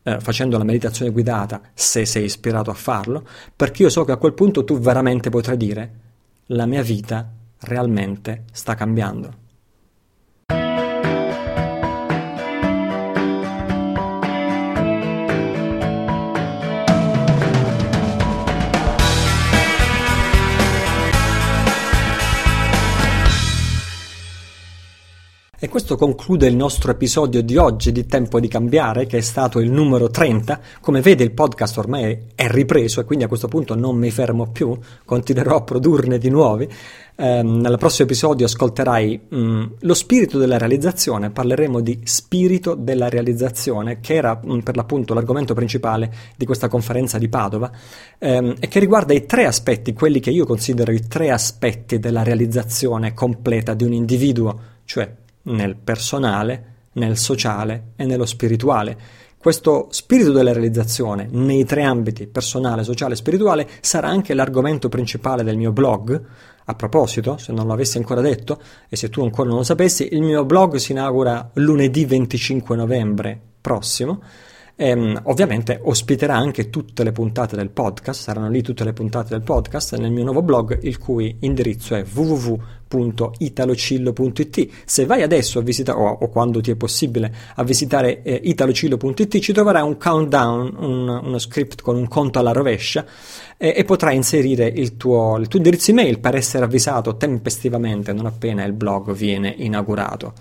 eh, 0.03 0.19
facendo 0.21 0.57
la 0.57 0.63
meditazione 0.63 1.11
guidata, 1.11 1.61
se 1.73 2.05
sei 2.05 2.23
ispirato 2.25 2.71
a 2.71 2.75
farlo, 2.75 3.27
perché 3.53 3.83
io 3.83 3.89
so 3.89 4.05
che 4.05 4.13
a 4.13 4.17
quel 4.17 4.33
punto 4.33 4.63
tu 4.63 4.79
veramente 4.79 5.29
potrai 5.29 5.57
dire, 5.57 5.91
la 6.47 6.65
mia 6.65 6.81
vita 6.81 7.29
realmente 7.59 8.45
sta 8.53 8.75
cambiando. 8.75 9.45
E 25.59 25.69
questo 25.69 25.95
conclude 25.95 26.45
il 26.45 26.55
nostro 26.55 26.91
episodio 26.91 27.41
di 27.41 27.57
oggi 27.57 27.91
di 27.91 28.05
Tempo 28.05 28.39
di 28.39 28.47
Cambiare, 28.47 29.07
che 29.07 29.17
è 29.17 29.21
stato 29.21 29.59
il 29.59 29.71
numero 29.71 30.07
30. 30.07 30.59
Come 30.81 31.01
vede 31.01 31.23
il 31.23 31.31
podcast 31.31 31.79
ormai 31.79 32.25
è 32.35 32.47
ripreso 32.47 32.99
e 32.99 33.05
quindi 33.05 33.25
a 33.25 33.27
questo 33.27 33.47
punto 33.47 33.73
non 33.73 33.97
mi 33.97 34.11
fermo 34.11 34.51
più, 34.51 34.77
continuerò 35.03 35.55
a 35.55 35.61
produrne 35.63 36.19
di 36.19 36.29
nuovi. 36.29 36.69
Eh, 37.15 37.41
nel 37.41 37.75
prossimo 37.79 38.07
episodio 38.07 38.45
ascolterai 38.45 39.19
mh, 39.29 39.37
mm, 39.39 39.63
lo 39.79 39.93
spirito 39.95 40.37
della 40.37 40.59
realizzazione, 40.59 41.31
parleremo 41.31 41.79
di 41.79 42.01
spirito 42.03 42.75
della 42.75 43.09
realizzazione, 43.09 43.99
che 43.99 44.13
era 44.13 44.39
mh, 44.39 44.57
mm, 44.57 44.59
per 44.59 44.75
l'appunto 44.75 45.15
l'argomento 45.15 45.55
principale 45.55 46.13
di 46.37 46.45
questa 46.45 46.67
conferenza 46.67 47.17
di 47.17 47.29
Padova, 47.29 47.71
ehm, 48.19 48.57
e 48.59 48.67
che 48.67 48.77
riguarda 48.77 49.15
i 49.15 49.25
tre 49.25 49.47
aspetti, 49.47 49.93
quelli 49.93 50.19
che 50.19 50.29
io 50.29 50.45
considero 50.45 50.91
i 50.91 51.07
tre 51.07 51.31
aspetti 51.31 51.97
della 51.97 52.21
realizzazione 52.21 53.15
completa 53.15 53.73
di 53.73 53.85
un 53.85 53.93
individuo, 53.93 54.59
cioè 54.85 55.25
nel 55.47 55.75
personale, 55.75 56.75
nel 56.93 57.17
sociale 57.17 57.91
e 57.95 58.05
nello 58.05 58.25
spirituale. 58.25 58.97
Questo 59.37 59.87
spirito 59.91 60.31
della 60.31 60.51
realizzazione 60.51 61.27
nei 61.29 61.63
tre 61.63 61.83
ambiti, 61.83 62.27
personale, 62.27 62.83
sociale 62.83 63.13
e 63.13 63.17
spirituale, 63.17 63.67
sarà 63.81 64.07
anche 64.07 64.33
l'argomento 64.33 64.89
principale 64.89 65.43
del 65.43 65.57
mio 65.57 65.71
blog. 65.71 66.21
A 66.65 66.73
proposito, 66.75 67.37
se 67.37 67.53
non 67.53 67.67
l'avessi 67.67 67.97
ancora 67.97 68.19
detto 68.19 68.59
e 68.89 68.95
se 68.95 69.09
tu 69.09 69.23
ancora 69.23 69.47
non 69.47 69.59
lo 69.59 69.63
sapessi, 69.63 70.09
il 70.11 70.21
mio 70.21 70.43
blog 70.43 70.75
si 70.75 70.91
inaugura 70.91 71.49
lunedì 71.53 72.05
25 72.05 72.75
novembre 72.75 73.39
prossimo 73.61 74.21
ehm, 74.77 75.19
ovviamente 75.23 75.81
ospiterà 75.83 76.37
anche 76.37 76.69
tutte 76.69 77.03
le 77.03 77.11
puntate 77.11 77.57
del 77.57 77.71
podcast, 77.71 78.21
saranno 78.21 78.49
lì 78.49 78.61
tutte 78.61 78.85
le 78.85 78.93
puntate 78.93 79.29
del 79.29 79.41
podcast 79.41 79.97
nel 79.97 80.11
mio 80.11 80.23
nuovo 80.23 80.43
blog, 80.43 80.83
il 80.83 80.99
cui 80.99 81.35
indirizzo 81.41 81.95
è 81.95 82.05
www.italocillo.it. 82.09 84.69
Se 84.85 85.05
vai 85.05 85.23
adesso 85.23 85.59
a 85.59 85.63
visitare, 85.63 85.99
o, 85.99 86.07
o, 86.07 86.29
quando 86.29 86.61
ti 86.61 86.71
è 86.71 86.75
possibile, 86.75 87.33
a 87.55 87.63
visitare 87.63 88.21
eh, 88.21 88.39
italocillo.it, 88.43 89.39
ci 89.39 89.51
troverai 89.51 89.81
un 89.81 89.97
countdown, 89.97 90.75
un, 90.77 91.21
uno 91.23 91.39
script 91.39 91.81
con 91.81 91.95
un 91.95 92.07
conto 92.07 92.37
alla 92.39 92.53
rovescia 92.53 93.03
e, 93.57 93.73
e 93.75 93.83
potrai 93.83 94.15
inserire 94.15 94.67
il 94.67 94.95
tuo, 94.95 95.37
il 95.37 95.47
tuo 95.47 95.57
indirizzo 95.57 95.89
email 95.91 96.19
per 96.19 96.35
essere 96.35 96.63
avvisato 96.63 97.17
tempestivamente 97.17 98.13
non 98.13 98.27
appena 98.27 98.63
il 98.63 98.73
blog 98.73 99.11
viene 99.13 99.53
inaugurato. 99.57 100.33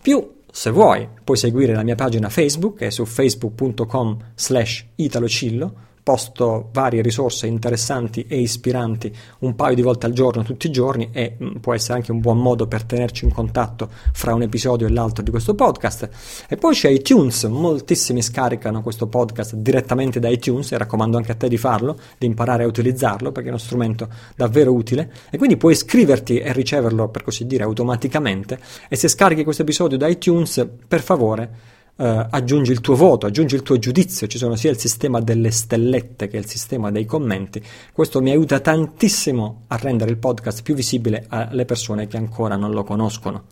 Più 0.00 0.36
se 0.50 0.70
vuoi, 0.70 1.08
puoi 1.24 1.36
seguire 1.36 1.74
la 1.74 1.82
mia 1.82 1.94
pagina 1.94 2.28
Facebook, 2.28 2.78
che 2.78 2.86
è 2.86 2.90
su 2.90 3.04
facebook.com 3.04 4.16
slash 4.34 4.86
italocillo, 4.96 5.86
posto 6.08 6.70
varie 6.72 7.02
risorse 7.02 7.46
interessanti 7.46 8.24
e 8.26 8.40
ispiranti 8.40 9.14
un 9.40 9.54
paio 9.54 9.74
di 9.74 9.82
volte 9.82 10.06
al 10.06 10.14
giorno, 10.14 10.42
tutti 10.42 10.66
i 10.66 10.70
giorni, 10.70 11.10
e 11.12 11.36
mm, 11.38 11.56
può 11.56 11.74
essere 11.74 11.98
anche 11.98 12.12
un 12.12 12.20
buon 12.20 12.38
modo 12.38 12.66
per 12.66 12.84
tenerci 12.84 13.26
in 13.26 13.30
contatto 13.30 13.90
fra 14.14 14.32
un 14.32 14.40
episodio 14.40 14.86
e 14.86 14.90
l'altro 14.90 15.22
di 15.22 15.30
questo 15.30 15.54
podcast. 15.54 16.08
E 16.48 16.56
poi 16.56 16.72
c'è 16.72 16.88
iTunes, 16.88 17.44
moltissimi 17.44 18.22
scaricano 18.22 18.80
questo 18.80 19.06
podcast 19.06 19.56
direttamente 19.56 20.18
da 20.18 20.30
iTunes, 20.30 20.72
e 20.72 20.78
raccomando 20.78 21.18
anche 21.18 21.32
a 21.32 21.34
te 21.34 21.46
di 21.46 21.58
farlo, 21.58 21.98
di 22.16 22.24
imparare 22.24 22.64
a 22.64 22.68
utilizzarlo, 22.68 23.30
perché 23.30 23.48
è 23.48 23.52
uno 23.52 23.60
strumento 23.60 24.08
davvero 24.34 24.72
utile, 24.72 25.12
e 25.28 25.36
quindi 25.36 25.58
puoi 25.58 25.74
iscriverti 25.74 26.38
e 26.38 26.54
riceverlo, 26.54 27.10
per 27.10 27.22
così 27.22 27.46
dire, 27.46 27.64
automaticamente, 27.64 28.58
e 28.88 28.96
se 28.96 29.08
scarichi 29.08 29.44
questo 29.44 29.60
episodio 29.60 29.98
da 29.98 30.08
iTunes, 30.08 30.66
per 30.88 31.02
favore, 31.02 31.76
Uh, 31.98 32.28
aggiungi 32.30 32.70
il 32.70 32.80
tuo 32.80 32.94
voto, 32.94 33.26
aggiungi 33.26 33.56
il 33.56 33.64
tuo 33.64 33.76
giudizio, 33.76 34.28
ci 34.28 34.38
sono 34.38 34.54
sia 34.54 34.70
il 34.70 34.78
sistema 34.78 35.20
delle 35.20 35.50
stellette 35.50 36.28
che 36.28 36.36
il 36.36 36.46
sistema 36.46 36.92
dei 36.92 37.04
commenti. 37.04 37.60
Questo 37.92 38.20
mi 38.20 38.30
aiuta 38.30 38.60
tantissimo 38.60 39.64
a 39.66 39.76
rendere 39.78 40.12
il 40.12 40.18
podcast 40.18 40.62
più 40.62 40.76
visibile 40.76 41.24
alle 41.26 41.64
persone 41.64 42.06
che 42.06 42.16
ancora 42.16 42.54
non 42.54 42.70
lo 42.70 42.84
conoscono. 42.84 43.46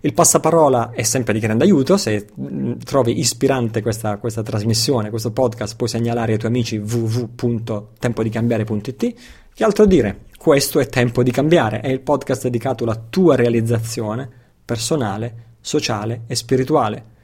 Il 0.00 0.14
passaparola 0.14 0.92
è 0.92 1.02
sempre 1.02 1.34
di 1.34 1.40
grande 1.40 1.64
aiuto, 1.64 1.98
se 1.98 2.28
mh, 2.32 2.78
trovi 2.84 3.18
ispirante 3.18 3.82
questa, 3.82 4.16
questa, 4.16 4.42
trasmissione, 4.42 5.10
questo 5.10 5.32
podcast, 5.32 5.76
puoi 5.76 5.90
segnalare 5.90 6.32
ai 6.32 6.38
tuoi 6.38 6.52
amici 6.52 6.78
www.tempodicambiare.it. 6.78 9.14
Che 9.52 9.64
altro 9.64 9.84
dire? 9.84 10.20
Questo 10.38 10.80
è 10.80 10.86
Tempo 10.86 11.22
di 11.22 11.32
Cambiare, 11.32 11.80
è 11.80 11.88
il 11.88 12.00
podcast 12.00 12.44
dedicato 12.44 12.84
alla 12.84 12.98
tua 13.10 13.36
realizzazione 13.36 14.26
personale, 14.64 15.56
sociale 15.60 16.22
e 16.28 16.34
spirituale. 16.34 17.16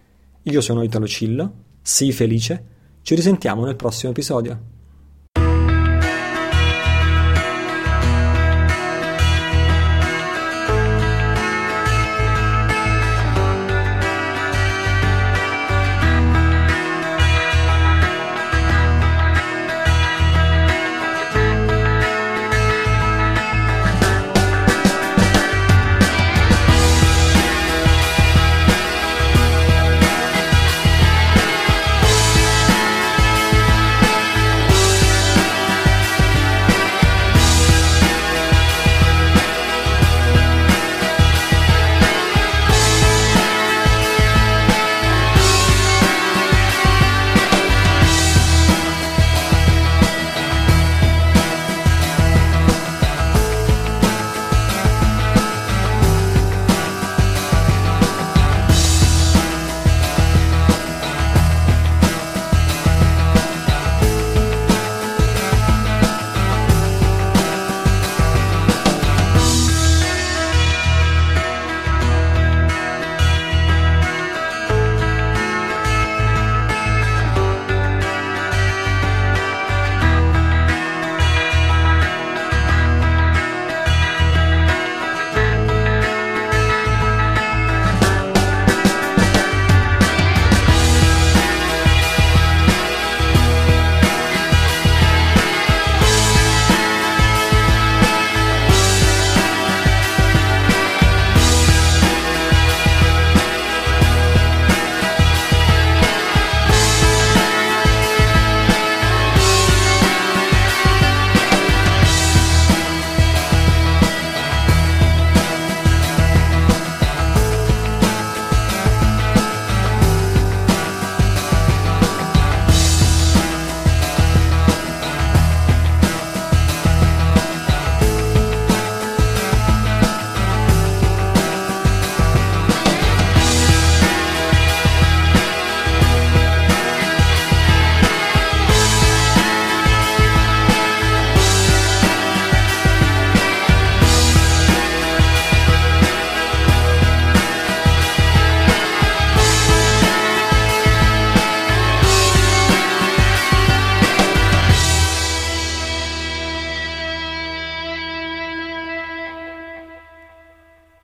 Io 0.47 0.61
sono 0.61 0.82
Italo 0.82 1.07
Cillo, 1.07 1.53
sii 1.80 2.12
felice, 2.12 2.66
ci 3.01 3.14
risentiamo 3.14 3.64
nel 3.64 3.76
prossimo 3.76 4.11
episodio. 4.12 4.74